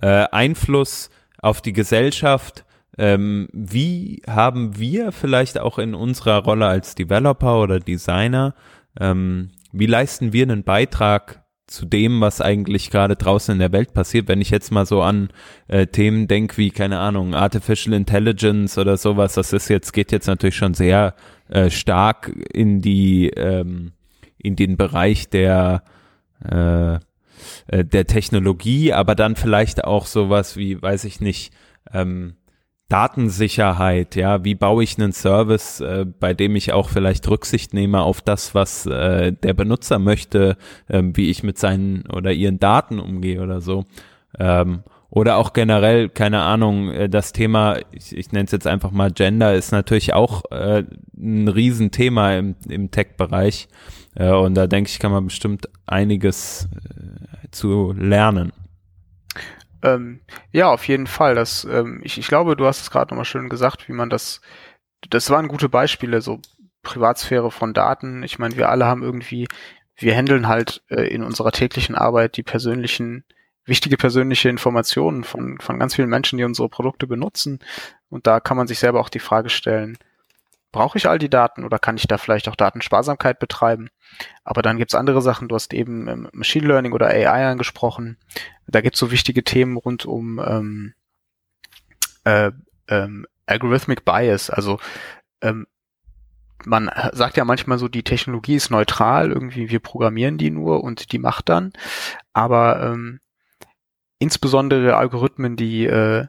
äh, 0.00 0.26
Einfluss 0.30 1.10
auf 1.40 1.60
die 1.60 1.72
Gesellschaft. 1.72 2.64
Ähm, 2.96 3.48
wie 3.52 4.22
haben 4.28 4.78
wir 4.78 5.12
vielleicht 5.12 5.58
auch 5.58 5.78
in 5.78 5.94
unserer 5.94 6.44
Rolle 6.44 6.66
als 6.66 6.94
Developer 6.94 7.60
oder 7.60 7.80
Designer, 7.80 8.54
ähm, 8.98 9.50
wie 9.72 9.86
leisten 9.86 10.32
wir 10.32 10.44
einen 10.44 10.64
Beitrag 10.64 11.37
zu 11.68 11.86
dem, 11.86 12.20
was 12.20 12.40
eigentlich 12.40 12.90
gerade 12.90 13.14
draußen 13.14 13.52
in 13.52 13.58
der 13.58 13.72
Welt 13.72 13.92
passiert. 13.92 14.26
Wenn 14.26 14.40
ich 14.40 14.50
jetzt 14.50 14.72
mal 14.72 14.86
so 14.86 15.02
an 15.02 15.28
äh, 15.68 15.86
Themen 15.86 16.26
denke 16.26 16.56
wie, 16.56 16.70
keine 16.70 16.98
Ahnung, 16.98 17.34
Artificial 17.34 17.94
Intelligence 17.94 18.78
oder 18.78 18.96
sowas, 18.96 19.34
das 19.34 19.52
ist 19.52 19.68
jetzt, 19.68 19.92
geht 19.92 20.10
jetzt 20.10 20.26
natürlich 20.26 20.56
schon 20.56 20.74
sehr 20.74 21.14
äh, 21.48 21.70
stark 21.70 22.32
in 22.52 22.80
die, 22.80 23.28
ähm, 23.28 23.92
in 24.38 24.56
den 24.56 24.76
Bereich 24.76 25.28
der, 25.28 25.82
äh, 26.44 26.94
äh 26.94 26.98
der 27.84 28.06
Technologie, 28.06 28.92
aber 28.92 29.14
dann 29.14 29.36
vielleicht 29.36 29.84
auch 29.84 30.06
sowas 30.06 30.56
wie, 30.56 30.80
weiß 30.80 31.04
ich 31.04 31.20
nicht, 31.20 31.52
ähm, 31.92 32.34
Datensicherheit, 32.88 34.16
ja, 34.16 34.44
wie 34.44 34.54
baue 34.54 34.82
ich 34.82 34.98
einen 34.98 35.12
Service, 35.12 35.80
äh, 35.80 36.06
bei 36.06 36.32
dem 36.32 36.56
ich 36.56 36.72
auch 36.72 36.88
vielleicht 36.88 37.28
Rücksicht 37.28 37.74
nehme 37.74 38.00
auf 38.00 38.22
das, 38.22 38.54
was 38.54 38.86
äh, 38.86 39.32
der 39.32 39.52
Benutzer 39.52 39.98
möchte, 39.98 40.56
äh, 40.88 41.02
wie 41.04 41.28
ich 41.28 41.42
mit 41.42 41.58
seinen 41.58 42.06
oder 42.06 42.32
ihren 42.32 42.58
Daten 42.58 42.98
umgehe 42.98 43.42
oder 43.42 43.60
so. 43.60 43.84
Ähm, 44.38 44.84
oder 45.10 45.36
auch 45.36 45.52
generell, 45.52 46.08
keine 46.08 46.40
Ahnung, 46.42 46.90
äh, 46.90 47.08
das 47.08 47.32
Thema, 47.32 47.76
ich, 47.92 48.16
ich 48.16 48.32
nenne 48.32 48.46
es 48.46 48.52
jetzt 48.52 48.66
einfach 48.66 48.90
mal 48.90 49.10
Gender, 49.10 49.54
ist 49.54 49.72
natürlich 49.72 50.14
auch 50.14 50.50
äh, 50.50 50.84
ein 51.16 51.48
Riesenthema 51.48 52.34
im, 52.34 52.56
im 52.68 52.90
Tech-Bereich. 52.90 53.68
Äh, 54.14 54.32
und 54.32 54.54
da 54.54 54.66
denke 54.66 54.90
ich, 54.90 54.98
kann 54.98 55.12
man 55.12 55.26
bestimmt 55.26 55.68
einiges 55.86 56.68
äh, 56.74 57.50
zu 57.50 57.92
lernen. 57.92 58.52
Ähm, 59.82 60.20
ja, 60.52 60.70
auf 60.70 60.86
jeden 60.88 61.06
Fall. 61.06 61.34
Das, 61.34 61.64
ähm, 61.64 62.00
ich, 62.02 62.18
ich 62.18 62.28
glaube, 62.28 62.56
du 62.56 62.66
hast 62.66 62.82
es 62.82 62.90
gerade 62.90 63.10
nochmal 63.10 63.24
schön 63.24 63.48
gesagt, 63.48 63.88
wie 63.88 63.92
man 63.92 64.10
das, 64.10 64.40
das 65.10 65.30
waren 65.30 65.48
gute 65.48 65.68
Beispiele, 65.68 66.20
so 66.20 66.40
Privatsphäre 66.82 67.50
von 67.50 67.74
Daten. 67.74 68.22
Ich 68.22 68.38
meine, 68.38 68.56
wir 68.56 68.68
alle 68.68 68.86
haben 68.86 69.02
irgendwie, 69.02 69.46
wir 69.96 70.14
handeln 70.14 70.48
halt 70.48 70.82
äh, 70.88 71.02
in 71.02 71.22
unserer 71.22 71.52
täglichen 71.52 71.94
Arbeit 71.94 72.36
die 72.36 72.42
persönlichen, 72.42 73.24
wichtige 73.64 73.96
persönliche 73.96 74.48
Informationen 74.48 75.24
von, 75.24 75.58
von 75.60 75.78
ganz 75.78 75.94
vielen 75.94 76.08
Menschen, 76.08 76.38
die 76.38 76.44
unsere 76.44 76.68
Produkte 76.68 77.06
benutzen. 77.06 77.60
Und 78.08 78.26
da 78.26 78.40
kann 78.40 78.56
man 78.56 78.66
sich 78.66 78.78
selber 78.78 79.00
auch 79.00 79.10
die 79.10 79.18
Frage 79.18 79.50
stellen, 79.50 79.98
brauche 80.72 80.98
ich 80.98 81.08
all 81.08 81.18
die 81.18 81.30
Daten 81.30 81.64
oder 81.64 81.78
kann 81.78 81.96
ich 81.96 82.06
da 82.06 82.18
vielleicht 82.18 82.48
auch 82.48 82.56
Datensparsamkeit 82.56 83.38
betreiben? 83.38 83.88
Aber 84.44 84.62
dann 84.62 84.76
gibt's 84.76 84.94
andere 84.94 85.22
Sachen, 85.22 85.48
du 85.48 85.54
hast 85.54 85.72
eben 85.72 86.08
ähm, 86.08 86.28
Machine 86.32 86.66
Learning 86.66 86.92
oder 86.92 87.06
AI 87.06 87.46
angesprochen. 87.46 88.18
Da 88.66 88.80
gibt's 88.80 88.98
so 88.98 89.10
wichtige 89.10 89.44
Themen 89.44 89.76
rund 89.76 90.04
um 90.04 90.38
ähm, 90.38 90.94
äh, 92.24 92.50
ähm, 92.88 93.26
Algorithmic 93.46 94.04
Bias. 94.04 94.50
Also 94.50 94.78
ähm, 95.40 95.66
man 96.64 96.90
sagt 97.12 97.36
ja 97.36 97.44
manchmal 97.44 97.78
so, 97.78 97.88
die 97.88 98.02
Technologie 98.02 98.56
ist 98.56 98.70
neutral, 98.70 99.30
irgendwie 99.30 99.70
wir 99.70 99.80
programmieren 99.80 100.38
die 100.38 100.50
nur 100.50 100.82
und 100.82 101.12
die 101.12 101.18
macht 101.18 101.48
dann. 101.48 101.72
Aber 102.32 102.82
ähm, 102.82 103.20
insbesondere 104.18 104.96
Algorithmen, 104.96 105.56
die, 105.56 105.86
äh, 105.86 106.26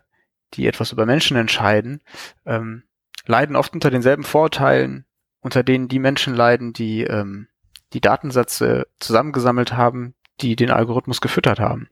die 0.54 0.68
etwas 0.68 0.92
über 0.92 1.06
Menschen 1.06 1.36
entscheiden, 1.36 2.02
ähm, 2.46 2.84
leiden 3.30 3.56
oft 3.56 3.74
unter 3.74 3.92
denselben 3.92 4.24
Vorurteilen, 4.24 5.06
unter 5.40 5.64
denen 5.64 5.88
die 5.88 6.00
Menschen 6.00 6.34
leiden, 6.34 6.74
die 6.74 7.04
ähm, 7.04 7.48
die 7.94 8.02
Datensätze 8.02 8.88
zusammengesammelt 9.00 9.74
haben, 9.74 10.16
die 10.42 10.56
den 10.56 10.72
Algorithmus 10.72 11.22
gefüttert 11.22 11.60
haben. 11.60 11.90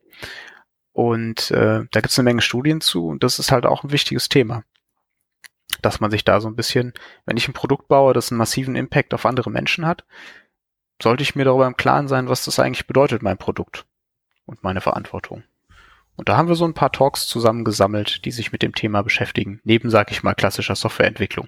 Und 0.93 1.51
äh, 1.51 1.85
da 1.91 2.01
gibt 2.01 2.09
es 2.09 2.17
eine 2.17 2.23
Menge 2.25 2.41
Studien 2.41 2.81
zu 2.81 3.07
und 3.07 3.23
das 3.23 3.39
ist 3.39 3.51
halt 3.51 3.65
auch 3.65 3.83
ein 3.83 3.91
wichtiges 3.91 4.29
Thema. 4.29 4.63
Dass 5.81 5.99
man 5.99 6.09
sich 6.09 6.25
da 6.25 6.41
so 6.41 6.47
ein 6.47 6.55
bisschen, 6.55 6.93
wenn 7.25 7.37
ich 7.37 7.47
ein 7.47 7.53
Produkt 7.53 7.87
baue, 7.87 8.13
das 8.13 8.31
einen 8.31 8.39
massiven 8.39 8.75
Impact 8.75 9.13
auf 9.13 9.25
andere 9.25 9.51
Menschen 9.51 9.85
hat, 9.85 10.05
sollte 11.01 11.21
ich 11.21 11.35
mir 11.35 11.45
darüber 11.45 11.67
im 11.67 11.77
Klaren 11.77 12.07
sein, 12.07 12.29
was 12.29 12.45
das 12.45 12.59
eigentlich 12.59 12.87
bedeutet, 12.87 13.21
mein 13.21 13.37
Produkt 13.37 13.85
und 14.45 14.63
meine 14.63 14.81
Verantwortung. 14.81 15.43
Und 16.17 16.29
da 16.29 16.35
haben 16.35 16.47
wir 16.47 16.55
so 16.55 16.65
ein 16.65 16.73
paar 16.73 16.91
Talks 16.91 17.27
zusammengesammelt, 17.27 18.25
die 18.25 18.31
sich 18.31 18.51
mit 18.51 18.63
dem 18.63 18.73
Thema 18.73 19.03
beschäftigen, 19.03 19.61
neben, 19.63 19.89
sag 19.91 20.11
ich 20.11 20.23
mal, 20.23 20.33
klassischer 20.33 20.75
Softwareentwicklung. 20.75 21.47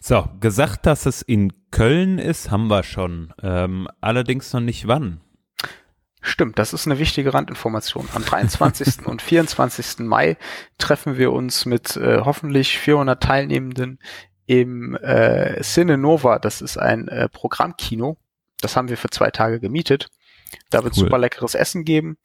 So, 0.00 0.28
gesagt, 0.40 0.84
dass 0.84 1.06
es 1.06 1.22
in 1.22 1.52
Köln 1.70 2.18
ist, 2.18 2.50
haben 2.50 2.68
wir 2.68 2.82
schon. 2.82 3.32
Ähm, 3.42 3.88
allerdings 4.00 4.52
noch 4.52 4.60
nicht 4.60 4.88
wann. 4.88 5.20
Stimmt, 6.20 6.58
das 6.58 6.72
ist 6.72 6.86
eine 6.86 6.98
wichtige 6.98 7.32
Randinformation. 7.32 8.08
Am 8.14 8.24
23. 8.24 8.98
und 9.06 9.22
24. 9.22 10.00
Mai 10.00 10.36
treffen 10.76 11.16
wir 11.18 11.32
uns 11.32 11.66
mit 11.66 11.96
äh, 11.96 12.22
hoffentlich 12.24 12.78
400 12.78 13.22
Teilnehmenden 13.22 14.00
im 14.46 14.96
äh, 14.96 15.62
Cine 15.62 15.98
Nova. 15.98 16.40
Das 16.40 16.60
ist 16.60 16.78
ein 16.78 17.06
äh, 17.08 17.28
Programmkino. 17.28 18.16
Das 18.60 18.76
haben 18.76 18.88
wir 18.88 18.96
für 18.96 19.10
zwei 19.10 19.30
Tage 19.30 19.60
gemietet. 19.60 20.08
Da 20.70 20.82
wird 20.82 20.96
cool. 20.96 21.04
super 21.04 21.18
leckeres 21.18 21.54
Essen 21.54 21.84
geben 21.84 22.16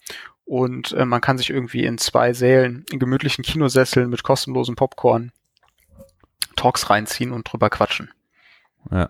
und 0.46 0.92
äh, 0.94 1.06
man 1.06 1.22
kann 1.22 1.38
sich 1.38 1.50
irgendwie 1.50 1.86
in 1.86 1.98
zwei 1.98 2.34
Sälen, 2.34 2.86
in 2.92 3.00
gemütlichen 3.00 3.44
Kinosesseln 3.44 4.10
mit 4.10 4.24
kostenlosem 4.24 4.76
Popcorn 4.76 5.32
Talks 6.56 6.90
reinziehen 6.90 7.32
und 7.32 7.52
drüber 7.52 7.70
quatschen. 7.70 8.10
Ja. 8.92 9.10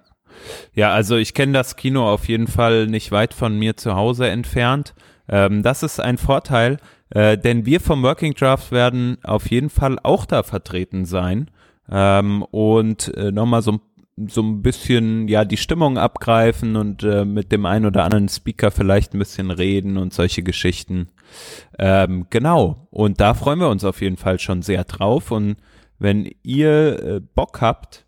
Ja, 0.73 0.91
also 0.91 1.15
ich 1.15 1.33
kenne 1.33 1.53
das 1.53 1.75
Kino 1.75 2.09
auf 2.09 2.27
jeden 2.27 2.47
Fall 2.47 2.87
nicht 2.87 3.11
weit 3.11 3.33
von 3.33 3.57
mir 3.57 3.77
zu 3.77 3.95
Hause 3.95 4.29
entfernt. 4.29 4.95
Ähm, 5.29 5.61
das 5.61 5.83
ist 5.83 5.99
ein 5.99 6.17
Vorteil, 6.17 6.77
äh, 7.11 7.37
denn 7.37 7.65
wir 7.65 7.79
vom 7.79 8.01
Working 8.01 8.33
Draft 8.33 8.71
werden 8.71 9.17
auf 9.23 9.49
jeden 9.51 9.69
Fall 9.69 9.99
auch 10.01 10.25
da 10.25 10.41
vertreten 10.41 11.05
sein 11.05 11.51
ähm, 11.89 12.43
und 12.43 13.15
äh, 13.15 13.31
nochmal 13.31 13.61
so 13.61 13.73
ein 13.73 13.79
so 14.29 14.43
ein 14.43 14.61
bisschen 14.61 15.27
ja 15.27 15.43
die 15.43 15.57
Stimmung 15.57 15.97
abgreifen 15.97 16.75
und 16.75 17.01
äh, 17.03 17.25
mit 17.25 17.51
dem 17.51 17.65
einen 17.65 17.87
oder 17.87 18.03
anderen 18.03 18.29
Speaker 18.29 18.69
vielleicht 18.69 19.13
ein 19.13 19.19
bisschen 19.19 19.49
reden 19.49 19.97
und 19.97 20.13
solche 20.13 20.43
Geschichten. 20.43 21.09
Ähm, 21.79 22.27
genau. 22.29 22.87
Und 22.91 23.19
da 23.19 23.33
freuen 23.33 23.59
wir 23.59 23.69
uns 23.69 23.83
auf 23.83 24.01
jeden 24.01 24.17
Fall 24.17 24.39
schon 24.39 24.61
sehr 24.61 24.83
drauf. 24.83 25.31
Und 25.31 25.57
wenn 25.99 26.29
ihr 26.43 27.03
äh, 27.03 27.19
Bock 27.19 27.61
habt 27.61 28.05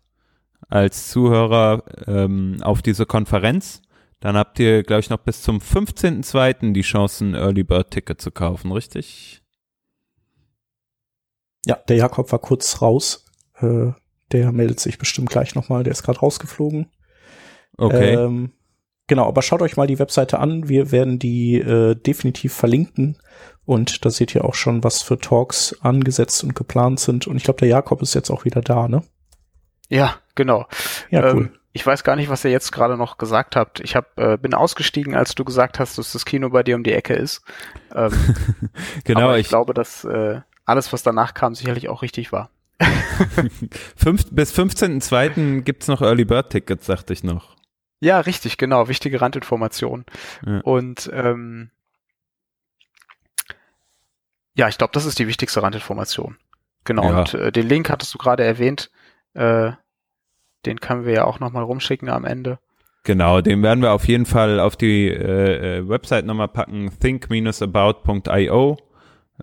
als 0.68 1.08
Zuhörer 1.08 1.84
ähm, 2.06 2.58
auf 2.62 2.82
diese 2.82 3.06
Konferenz, 3.06 3.82
dann 4.20 4.36
habt 4.36 4.58
ihr, 4.58 4.82
glaube 4.82 5.00
ich, 5.00 5.10
noch 5.10 5.18
bis 5.18 5.42
zum 5.42 5.58
15.02. 5.58 6.72
die 6.72 6.82
Chance, 6.82 7.24
ein 7.24 7.34
Early 7.34 7.64
Bird 7.64 7.90
Ticket 7.90 8.20
zu 8.20 8.30
kaufen, 8.30 8.72
richtig? 8.72 9.42
Ja, 11.66 11.76
der 11.88 11.96
Jakob 11.96 12.30
war 12.32 12.38
kurz 12.38 12.80
raus. 12.80 13.24
Äh, 13.60 13.92
der 14.32 14.52
meldet 14.52 14.80
sich 14.80 14.98
bestimmt 14.98 15.30
gleich 15.30 15.54
nochmal, 15.54 15.84
der 15.84 15.92
ist 15.92 16.02
gerade 16.02 16.20
rausgeflogen. 16.20 16.90
Okay. 17.76 18.14
Ähm, 18.14 18.52
Genau, 19.08 19.26
aber 19.26 19.42
schaut 19.42 19.62
euch 19.62 19.76
mal 19.76 19.86
die 19.86 19.98
Webseite 19.98 20.38
an. 20.40 20.68
Wir 20.68 20.90
werden 20.90 21.18
die 21.18 21.58
äh, 21.58 21.94
definitiv 21.94 22.52
verlinken. 22.52 23.18
Und 23.64 24.04
da 24.04 24.10
seht 24.10 24.34
ihr 24.34 24.44
auch 24.44 24.54
schon, 24.54 24.84
was 24.84 25.02
für 25.02 25.18
Talks 25.18 25.76
angesetzt 25.80 26.42
und 26.44 26.54
geplant 26.54 27.00
sind. 27.00 27.26
Und 27.26 27.36
ich 27.36 27.44
glaube, 27.44 27.58
der 27.58 27.68
Jakob 27.68 28.02
ist 28.02 28.14
jetzt 28.14 28.30
auch 28.30 28.44
wieder 28.44 28.60
da, 28.60 28.88
ne? 28.88 29.02
Ja, 29.88 30.16
genau. 30.34 30.66
Ja, 31.10 31.32
cool. 31.32 31.42
Ähm, 31.42 31.50
ich 31.72 31.86
weiß 31.86 32.04
gar 32.04 32.16
nicht, 32.16 32.30
was 32.30 32.44
ihr 32.44 32.50
jetzt 32.50 32.72
gerade 32.72 32.96
noch 32.96 33.18
gesagt 33.18 33.54
habt. 33.54 33.80
Ich 33.80 33.94
hab, 33.96 34.18
äh, 34.18 34.38
bin 34.38 34.54
ausgestiegen, 34.54 35.14
als 35.14 35.34
du 35.34 35.44
gesagt 35.44 35.78
hast, 35.78 35.98
dass 35.98 36.12
das 36.12 36.24
Kino 36.24 36.48
bei 36.48 36.62
dir 36.62 36.74
um 36.74 36.82
die 36.82 36.92
Ecke 36.92 37.14
ist. 37.14 37.42
Ähm, 37.94 38.12
genau, 39.04 39.22
aber 39.22 39.38
ich, 39.38 39.42
ich, 39.42 39.48
glaube, 39.48 39.74
dass 39.74 40.04
äh, 40.04 40.40
alles, 40.64 40.92
was 40.92 41.02
danach 41.02 41.34
kam, 41.34 41.54
sicherlich 41.54 41.88
auch 41.88 42.02
richtig 42.02 42.32
war. 42.32 42.50
fünf, 43.96 44.26
bis 44.30 44.54
15.02. 44.54 45.62
gibt's 45.62 45.88
noch 45.88 46.02
Early 46.02 46.24
Bird 46.24 46.50
Tickets, 46.50 46.86
sagte 46.86 47.12
ich 47.12 47.24
noch. 47.24 47.55
Ja, 48.00 48.20
richtig, 48.20 48.58
genau. 48.58 48.88
Wichtige 48.88 49.20
Randinformation. 49.20 50.04
Ja. 50.44 50.60
Und 50.60 51.10
ähm, 51.12 51.70
ja, 54.54 54.68
ich 54.68 54.78
glaube, 54.78 54.92
das 54.92 55.04
ist 55.04 55.18
die 55.18 55.28
wichtigste 55.28 55.62
Randinformation. 55.62 56.36
Genau. 56.84 57.04
Ja. 57.04 57.18
Und 57.20 57.34
äh, 57.34 57.52
den 57.52 57.68
Link 57.68 57.90
hattest 57.90 58.14
du 58.14 58.18
gerade 58.18 58.44
erwähnt. 58.44 58.90
Äh, 59.34 59.72
den 60.64 60.80
können 60.80 61.04
wir 61.04 61.12
ja 61.12 61.24
auch 61.24 61.40
nochmal 61.40 61.64
rumschicken 61.64 62.08
am 62.08 62.24
Ende. 62.24 62.58
Genau, 63.04 63.40
den 63.40 63.62
werden 63.62 63.82
wir 63.82 63.92
auf 63.92 64.08
jeden 64.08 64.26
Fall 64.26 64.58
auf 64.58 64.76
die 64.76 65.06
äh, 65.08 65.78
äh, 65.78 65.88
Website 65.88 66.26
nochmal 66.26 66.48
packen, 66.48 66.90
think-about.io. 66.98 68.76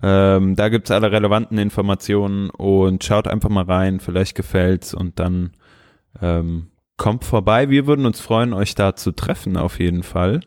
Ähm, 0.01 0.55
da 0.55 0.69
gibt's 0.69 0.91
alle 0.91 1.11
relevanten 1.11 1.57
Informationen 1.57 2.49
und 2.49 3.03
schaut 3.03 3.27
einfach 3.27 3.49
mal 3.49 3.63
rein, 3.63 3.99
vielleicht 3.99 4.35
gefällt's 4.35 4.93
und 4.93 5.19
dann 5.19 5.53
ähm, 6.21 6.72
kommt 6.97 7.25
vorbei. 7.25 7.69
Wir 7.69 7.87
würden 7.87 8.05
uns 8.05 8.19
freuen, 8.19 8.53
euch 8.53 8.75
da 8.75 8.95
zu 8.95 9.11
treffen 9.11 9.57
auf 9.57 9.79
jeden 9.79 10.03
Fall. 10.03 10.41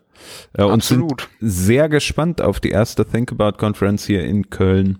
Äh, 0.53 0.63
und 0.63 0.83
sind 0.83 1.29
sehr 1.39 1.89
gespannt 1.89 2.41
auf 2.41 2.59
die 2.59 2.71
erste 2.71 3.05
Think 3.05 3.31
About 3.31 3.57
Conference 3.57 4.05
hier 4.05 4.23
in 4.23 4.49
Köln. 4.49 4.99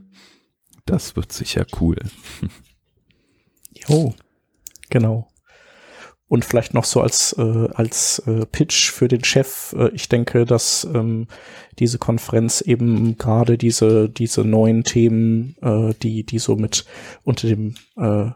Das 0.85 1.15
wird 1.15 1.31
sicher 1.31 1.65
cool. 1.81 1.97
Jo, 3.87 4.13
genau. 4.89 5.27
Und 6.29 6.43
vielleicht 6.43 6.73
noch 6.73 6.83
so 6.83 7.01
als, 7.01 7.33
äh, 7.37 7.69
als 7.73 8.19
äh, 8.19 8.45
Pitch 8.45 8.91
für 8.91 9.07
den 9.07 9.23
Chef. 9.23 9.73
Äh, 9.77 9.89
ich 9.93 10.09
denke, 10.09 10.45
dass 10.45 10.85
ähm, 10.93 11.27
diese 11.79 11.99
Konferenz 11.99 12.59
eben 12.59 13.17
gerade 13.17 13.57
diese, 13.57 14.09
diese 14.09 14.43
neuen 14.43 14.83
Themen, 14.83 15.55
äh, 15.61 15.93
die, 16.01 16.25
die 16.25 16.39
so 16.39 16.57
mit 16.57 16.85
unter 17.23 17.47
dem, 17.47 17.75
äh, 17.95 18.31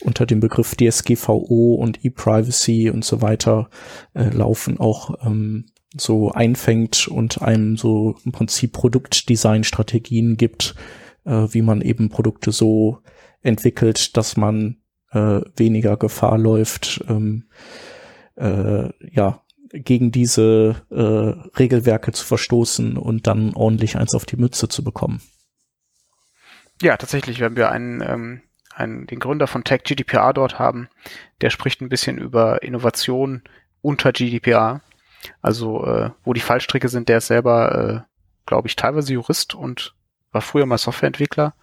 unter 0.00 0.26
dem 0.26 0.40
Begriff 0.40 0.74
DSGVO 0.74 1.74
und 1.74 2.04
E-Privacy 2.04 2.90
und 2.90 3.04
so 3.04 3.22
weiter 3.22 3.68
äh, 4.14 4.30
laufen, 4.30 4.78
auch 4.78 5.14
ähm, 5.24 5.66
so 5.96 6.30
einfängt 6.30 7.08
und 7.08 7.42
einem 7.42 7.76
so 7.76 8.16
im 8.24 8.32
Prinzip 8.32 8.72
Produktdesign-Strategien 8.72 10.36
gibt, 10.36 10.74
äh, 11.24 11.46
wie 11.50 11.62
man 11.62 11.80
eben 11.80 12.08
Produkte 12.08 12.52
so 12.52 12.98
entwickelt, 13.42 14.16
dass 14.16 14.36
man 14.36 14.76
äh, 15.12 15.40
weniger 15.56 15.96
Gefahr 15.96 16.38
läuft, 16.38 17.04
ähm, 17.08 17.44
äh, 18.36 18.88
ja, 19.12 19.42
gegen 19.72 20.10
diese 20.10 20.82
äh, 20.90 21.58
Regelwerke 21.58 22.12
zu 22.12 22.24
verstoßen 22.24 22.96
und 22.96 23.26
dann 23.26 23.54
ordentlich 23.54 23.96
eins 23.96 24.14
auf 24.14 24.26
die 24.26 24.36
Mütze 24.36 24.68
zu 24.68 24.82
bekommen. 24.82 25.20
Ja, 26.82 26.96
tatsächlich, 26.96 27.40
wenn 27.40 27.56
wir 27.56 27.70
einen, 27.70 28.02
ähm, 28.02 28.40
einen, 28.74 29.06
den 29.06 29.18
Gründer 29.18 29.46
von 29.46 29.64
Tech 29.64 29.82
GDPR 29.84 30.32
dort 30.32 30.58
haben, 30.58 30.88
der 31.40 31.50
spricht 31.50 31.80
ein 31.80 31.88
bisschen 31.88 32.18
über 32.18 32.62
Innovation 32.62 33.42
unter 33.82 34.12
GDPR. 34.12 34.80
Also, 35.42 35.86
äh, 35.86 36.10
wo 36.24 36.32
die 36.32 36.40
Fallstricke 36.40 36.88
sind, 36.88 37.08
der 37.08 37.18
ist 37.18 37.26
selber, 37.26 38.06
äh, 38.06 38.10
glaube 38.46 38.68
ich, 38.68 38.76
teilweise 38.76 39.12
Jurist 39.12 39.54
und 39.54 39.94
war 40.32 40.40
früher 40.40 40.66
mal 40.66 40.78
Softwareentwickler 40.78 41.54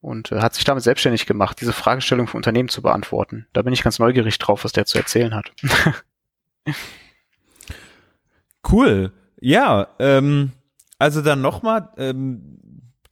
und 0.00 0.32
äh, 0.32 0.40
hat 0.40 0.54
sich 0.54 0.64
damit 0.64 0.84
selbstständig 0.84 1.26
gemacht, 1.26 1.60
diese 1.60 1.72
Fragestellung 1.72 2.26
für 2.26 2.36
Unternehmen 2.36 2.68
zu 2.68 2.80
beantworten. 2.80 3.46
Da 3.52 3.62
bin 3.62 3.72
ich 3.72 3.82
ganz 3.82 3.98
neugierig 3.98 4.38
drauf, 4.38 4.64
was 4.64 4.72
der 4.72 4.86
zu 4.86 4.98
erzählen 4.98 5.34
hat. 5.34 5.52
Cool. 8.68 9.12
Ja, 9.40 9.88
ähm, 9.98 10.52
also 10.98 11.22
dann 11.22 11.40
nochmal, 11.40 11.90
ähm, 11.98 12.58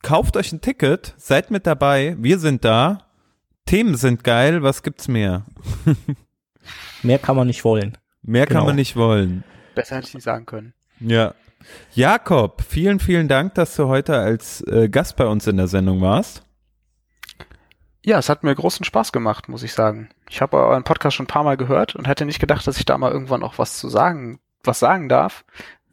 kauft 0.03 0.37
euch 0.37 0.53
ein 0.53 0.61
Ticket, 0.61 1.15
seid 1.17 1.51
mit 1.51 1.67
dabei, 1.67 2.17
wir 2.19 2.39
sind 2.39 2.65
da, 2.65 3.04
Themen 3.67 3.97
sind 3.97 4.25
geil, 4.25 4.63
was 4.63 4.83
gibt's 4.83 5.09
mehr? 5.09 5.47
Mehr 7.03 7.19
kann 7.19 7.37
man 7.37 7.47
nicht 7.47 7.65
wollen. 7.65 7.99
Mehr 8.23 8.47
kann 8.47 8.55
Genau. 8.57 8.67
man 8.67 8.77
nicht 8.77 8.97
wollen. 8.97 9.45
Besser 9.75 9.97
hätte 9.97 10.09
ich 10.09 10.15
nicht 10.15 10.25
sagen 10.25 10.47
können. 10.47 10.73
Ja. 11.01 11.35
Jakob, 11.95 12.63
vielen, 12.63 13.01
vielen 13.01 13.29
Dank, 13.29 13.55
dass 13.55 13.77
du 13.77 13.89
heute 13.89 14.17
als 14.19 14.63
äh, 14.67 14.89
Gast 14.89 15.17
bei 15.17 15.27
uns 15.27 15.47
in 15.47 15.57
der 15.59 15.67
Sendung 15.69 16.01
warst. 16.01 16.43
Ja, 18.05 18.19
es 18.19 18.29
hat 18.29 18.43
mir 18.45 18.55
großen 18.55 18.85
Spaß 18.85 19.13
gemacht, 19.13 19.49
muss 19.49 19.63
ich 19.63 19.73
sagen. 19.73 20.11
Ich 20.29 20.41
habe 20.43 20.59
euren 20.59 20.85
Podcast 20.85 21.17
schon 21.17 21.25
ein 21.25 21.29
paar 21.29 21.45
Mal 21.45 21.57
gehört 21.57 21.95
und 21.97 22.07
hätte 22.07 22.25
nicht 22.27 22.39
gedacht, 22.41 22.67
dass 22.67 22.79
ich 22.79 22.85
da 22.85 22.97
mal 22.99 23.13
irgendwann 23.13 23.43
auch 23.43 23.59
was 23.59 23.79
zu 23.79 23.89
sagen, 23.89 24.41
was 24.63 24.79
sagen 24.79 25.09
darf. 25.09 25.45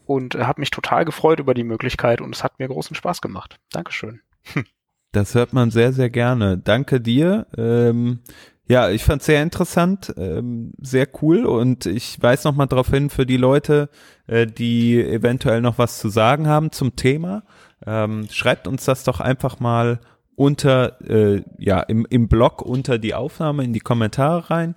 Und 0.05 0.35
äh, 0.35 0.43
habe 0.43 0.59
mich 0.61 0.71
total 0.71 1.05
gefreut 1.05 1.39
über 1.39 1.53
die 1.53 1.63
Möglichkeit 1.63 2.19
und 2.21 2.35
es 2.35 2.43
hat 2.43 2.59
mir 2.59 2.67
großen 2.67 2.95
Spaß 2.95 3.21
gemacht. 3.21 3.59
Dankeschön. 3.71 4.21
Das 5.11 5.35
hört 5.35 5.53
man 5.53 5.71
sehr, 5.71 5.91
sehr 5.93 6.09
gerne. 6.09 6.57
Danke 6.57 7.01
dir. 7.01 7.47
Ähm, 7.57 8.19
ja, 8.67 8.89
ich 8.89 9.03
fand's 9.03 9.25
sehr 9.25 9.43
interessant, 9.43 10.13
ähm, 10.17 10.71
sehr 10.79 11.07
cool 11.21 11.45
und 11.45 11.85
ich 11.85 12.21
weise 12.21 12.47
noch 12.47 12.55
mal 12.55 12.67
darauf 12.67 12.89
hin 12.89 13.09
für 13.09 13.25
die 13.25 13.35
Leute, 13.35 13.89
äh, 14.27 14.47
die 14.47 15.03
eventuell 15.03 15.59
noch 15.59 15.77
was 15.77 15.99
zu 15.99 16.07
sagen 16.07 16.47
haben 16.47 16.71
zum 16.71 16.95
Thema. 16.95 17.43
Ähm, 17.85 18.27
schreibt 18.31 18.67
uns 18.67 18.85
das 18.85 19.03
doch 19.03 19.19
einfach 19.19 19.59
mal 19.59 19.99
unter, 20.35 21.01
äh, 21.01 21.43
ja, 21.57 21.81
im, 21.81 22.07
im 22.09 22.29
Blog 22.29 22.61
unter 22.61 22.97
die 22.97 23.13
Aufnahme 23.13 23.65
in 23.65 23.73
die 23.73 23.81
Kommentare 23.81 24.49
rein. 24.49 24.75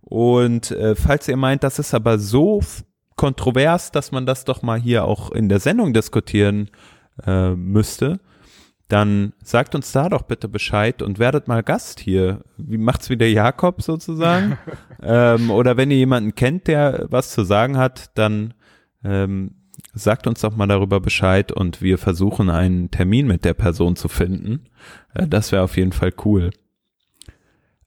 Und 0.00 0.70
äh, 0.70 0.94
falls 0.94 1.28
ihr 1.28 1.36
meint, 1.36 1.62
das 1.62 1.78
ist 1.78 1.92
aber 1.92 2.18
so 2.18 2.62
kontrovers, 3.16 3.92
dass 3.92 4.10
man 4.12 4.24
das 4.24 4.44
doch 4.44 4.62
mal 4.62 4.80
hier 4.80 5.04
auch 5.04 5.30
in 5.30 5.50
der 5.50 5.60
Sendung 5.60 5.92
diskutieren 5.92 6.70
äh, 7.26 7.50
müsste, 7.50 8.20
dann 8.88 9.32
sagt 9.42 9.74
uns 9.74 9.92
da 9.92 10.08
doch 10.08 10.22
bitte 10.22 10.48
Bescheid 10.48 11.00
und 11.00 11.18
werdet 11.18 11.48
mal 11.48 11.62
Gast 11.62 12.00
hier. 12.00 12.42
Wie 12.58 12.78
macht's 12.78 13.08
wieder 13.08 13.26
Jakob 13.26 13.82
sozusagen? 13.82 14.58
ähm, 15.02 15.50
oder 15.50 15.76
wenn 15.76 15.90
ihr 15.90 15.96
jemanden 15.96 16.34
kennt, 16.34 16.66
der 16.66 17.06
was 17.08 17.30
zu 17.30 17.44
sagen 17.44 17.78
hat, 17.78 18.10
dann 18.14 18.54
ähm, 19.02 19.52
sagt 19.94 20.26
uns 20.26 20.40
doch 20.40 20.54
mal 20.54 20.66
darüber 20.66 21.00
Bescheid 21.00 21.50
und 21.50 21.80
wir 21.80 21.98
versuchen 21.98 22.50
einen 22.50 22.90
Termin 22.90 23.26
mit 23.26 23.44
der 23.44 23.54
Person 23.54 23.96
zu 23.96 24.08
finden. 24.08 24.66
Äh, 25.14 25.28
das 25.28 25.52
wäre 25.52 25.62
auf 25.62 25.76
jeden 25.76 25.92
Fall 25.92 26.12
cool. 26.24 26.50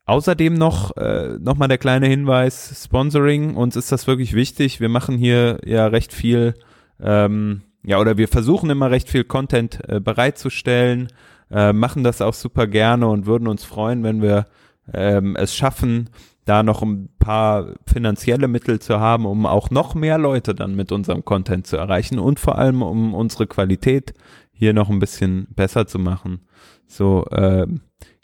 Außerdem 0.05 0.53
noch, 0.53 0.95
äh, 0.95 1.37
noch 1.39 1.57
mal 1.57 1.67
der 1.67 1.77
kleine 1.77 2.07
Hinweis, 2.07 2.81
Sponsoring, 2.85 3.55
uns 3.55 3.75
ist 3.75 3.91
das 3.91 4.07
wirklich 4.07 4.33
wichtig. 4.33 4.79
Wir 4.79 4.87
machen 4.87 5.17
hier 5.17 5.59
ja 5.65 5.85
recht 5.87 6.13
viel, 6.13 6.53
ähm, 7.01 7.63
ja, 7.83 7.99
oder 7.99 8.17
wir 8.17 8.27
versuchen 8.27 8.69
immer 8.69 8.91
recht 8.91 9.09
viel 9.09 9.23
Content 9.23 9.79
äh, 9.87 9.99
bereitzustellen, 9.99 11.07
äh, 11.49 11.73
machen 11.73 12.03
das 12.03 12.21
auch 12.21 12.33
super 12.33 12.67
gerne 12.67 13.07
und 13.07 13.25
würden 13.25 13.47
uns 13.47 13.63
freuen, 13.63 14.03
wenn 14.03 14.21
wir 14.21 14.45
ähm, 14.93 15.35
es 15.35 15.55
schaffen, 15.55 16.09
da 16.45 16.63
noch 16.63 16.81
ein 16.81 17.09
paar 17.19 17.75
finanzielle 17.85 18.47
Mittel 18.47 18.79
zu 18.79 18.99
haben, 18.99 19.25
um 19.25 19.45
auch 19.45 19.69
noch 19.69 19.95
mehr 19.95 20.17
Leute 20.17 20.55
dann 20.55 20.75
mit 20.75 20.91
unserem 20.91 21.25
Content 21.25 21.67
zu 21.67 21.75
erreichen 21.75 22.19
und 22.19 22.39
vor 22.39 22.57
allem 22.57 22.81
um 22.81 23.13
unsere 23.13 23.47
Qualität 23.47 24.13
hier 24.53 24.73
noch 24.73 24.89
ein 24.89 24.99
bisschen 24.99 25.47
besser 25.55 25.87
zu 25.87 25.99
machen. 25.99 26.39
So, 26.87 27.25
äh, 27.31 27.67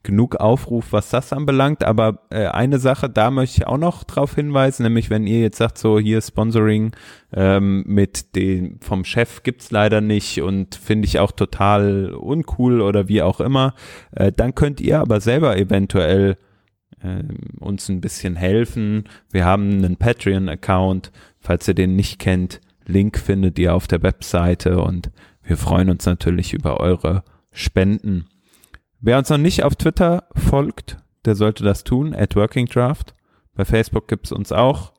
genug 0.03 0.35
Aufruf, 0.35 0.91
was 0.91 1.09
das 1.09 1.31
anbelangt, 1.31 1.83
aber 1.83 2.19
äh, 2.29 2.47
eine 2.47 2.77
Sache, 2.77 3.09
da 3.09 3.31
möchte 3.31 3.61
ich 3.61 3.67
auch 3.67 3.77
noch 3.77 4.03
drauf 4.03 4.35
hinweisen, 4.35 4.83
nämlich 4.83 5.09
wenn 5.09 5.25
ihr 5.25 5.39
jetzt 5.39 5.57
sagt, 5.57 5.77
so 5.77 5.97
hier 5.97 6.21
Sponsoring 6.21 6.91
ähm, 7.33 7.83
mit 7.87 8.35
dem 8.35 8.79
vom 8.81 9.05
Chef 9.05 9.43
gibt's 9.43 9.71
leider 9.71 10.01
nicht 10.01 10.41
und 10.41 10.75
finde 10.75 11.07
ich 11.07 11.19
auch 11.19 11.31
total 11.31 12.13
uncool 12.13 12.81
oder 12.81 13.07
wie 13.07 13.21
auch 13.21 13.39
immer, 13.39 13.75
äh, 14.11 14.31
dann 14.31 14.55
könnt 14.55 14.81
ihr 14.81 14.99
aber 14.99 15.21
selber 15.21 15.57
eventuell 15.57 16.37
ähm, 17.01 17.37
uns 17.59 17.87
ein 17.87 18.01
bisschen 18.01 18.35
helfen. 18.35 19.05
Wir 19.31 19.45
haben 19.45 19.71
einen 19.71 19.95
Patreon-Account, 19.95 21.11
falls 21.39 21.67
ihr 21.67 21.75
den 21.75 21.95
nicht 21.95 22.19
kennt, 22.19 22.59
Link 22.85 23.17
findet 23.17 23.57
ihr 23.57 23.73
auf 23.73 23.87
der 23.87 24.03
Webseite 24.03 24.81
und 24.81 25.11
wir 25.43 25.57
freuen 25.57 25.89
uns 25.89 26.05
natürlich 26.05 26.53
über 26.53 26.79
eure 26.79 27.23
Spenden. 27.51 28.25
Wer 29.05 29.17
uns 29.17 29.29
noch 29.29 29.37
nicht 29.37 29.65
auf 29.65 29.75
Twitter 29.75 30.23
folgt, 30.33 30.95
der 31.25 31.35
sollte 31.35 31.65
das 31.65 31.83
tun, 31.83 32.15
at 32.15 32.37
Working 32.37 32.67
Draft. 32.67 33.13
Bei 33.53 33.65
Facebook 33.65 34.07
gibt's 34.07 34.31
uns 34.31 34.53
auch. 34.53 34.93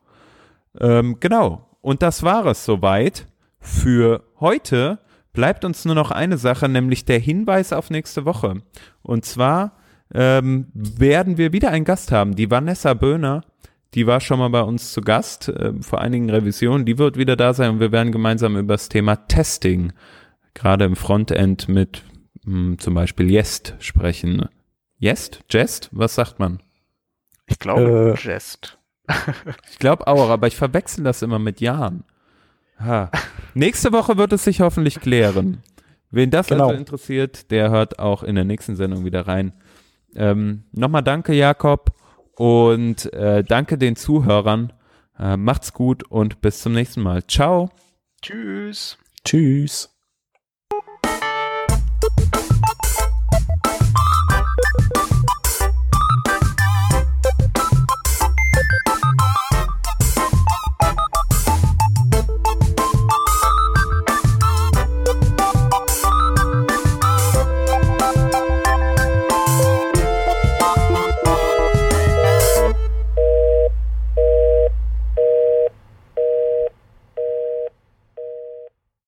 Ähm, 0.79 1.17
genau. 1.21 1.71
Und 1.81 2.03
das 2.03 2.23
war 2.23 2.45
es 2.45 2.67
soweit 2.67 3.27
für 3.61 4.23
heute. 4.41 4.99
Bleibt 5.33 5.65
uns 5.65 5.87
nur 5.87 5.95
noch 5.95 6.11
eine 6.11 6.37
Sache, 6.37 6.69
nämlich 6.69 7.07
der 7.07 7.19
Hinweis 7.19 7.73
auf 7.73 7.89
nächste 7.89 8.27
Woche. 8.27 8.61
Und 9.03 9.25
zwar 9.25 9.73
ähm, 10.13 10.67
werden 10.75 11.39
wir 11.39 11.55
wieder 11.55 11.71
einen 11.71 11.87
Gast 11.87 12.13
haben, 12.13 12.37
die 12.37 12.51
Vanessa 12.51 12.93
Böhner, 12.93 13.41
Die 13.95 14.07
war 14.07 14.21
schon 14.21 14.39
mal 14.39 14.51
bei 14.51 14.61
uns 14.61 14.93
zu 14.93 15.01
Gast 15.01 15.49
äh, 15.49 15.73
vor 15.81 16.03
einigen 16.03 16.29
Revisionen. 16.29 16.85
Die 16.85 16.99
wird 16.99 17.17
wieder 17.17 17.37
da 17.37 17.55
sein 17.55 17.71
und 17.71 17.81
wir 17.81 17.91
werden 17.91 18.13
gemeinsam 18.13 18.59
über 18.59 18.75
das 18.75 18.91
Thema 18.91 19.17
Testing, 19.17 19.95
gerade 20.53 20.85
im 20.85 20.95
Frontend 20.95 21.71
mit 21.71 22.03
mh, 22.45 22.79
zum 22.79 22.95
Beispiel 22.95 23.31
Jest 23.31 23.75
sprechen. 23.79 24.49
Jest? 24.99 25.43
Jest? 25.51 25.89
Was 25.93 26.15
sagt 26.15 26.39
man? 26.39 26.61
Ich 27.47 27.59
glaube, 27.59 28.15
äh, 28.17 28.27
Jest. 28.27 28.79
ich 29.71 29.79
glaube 29.79 30.07
auch, 30.07 30.31
aber 30.31 30.47
ich 30.47 30.57
verwechsel 30.57 31.05
das 31.05 31.23
immer 31.23 31.39
mit 31.39 31.61
Jahren. 31.61 32.05
Ha. 32.79 33.11
Nächste 33.55 33.93
Woche 33.93 34.17
wird 34.17 34.33
es 34.33 34.45
sich 34.45 34.61
hoffentlich 34.61 35.01
klären. 35.01 35.63
Wen 36.11 36.31
das 36.31 36.49
genau. 36.49 36.69
also 36.69 36.79
interessiert, 36.79 37.51
der 37.51 37.71
hört 37.71 37.99
auch 37.99 38.23
in 38.23 38.35
der 38.35 38.45
nächsten 38.45 38.77
Sendung 38.77 39.05
wieder 39.05 39.27
rein. 39.27 39.53
Ähm, 40.15 40.65
Nochmal 40.73 41.03
danke, 41.03 41.35
Jakob, 41.35 41.93
und 42.37 43.13
äh, 43.13 43.43
danke 43.45 43.79
den 43.79 43.97
Zuhörern. 43.97 44.73
Äh, 45.19 45.37
macht's 45.37 45.73
gut 45.73 46.05
und 46.05 46.41
bis 46.41 46.61
zum 46.61 46.73
nächsten 46.73 47.03
Mal. 47.03 47.27
Ciao. 47.27 47.71
Tschüss. 48.23 48.97
Tschüss. 49.25 49.94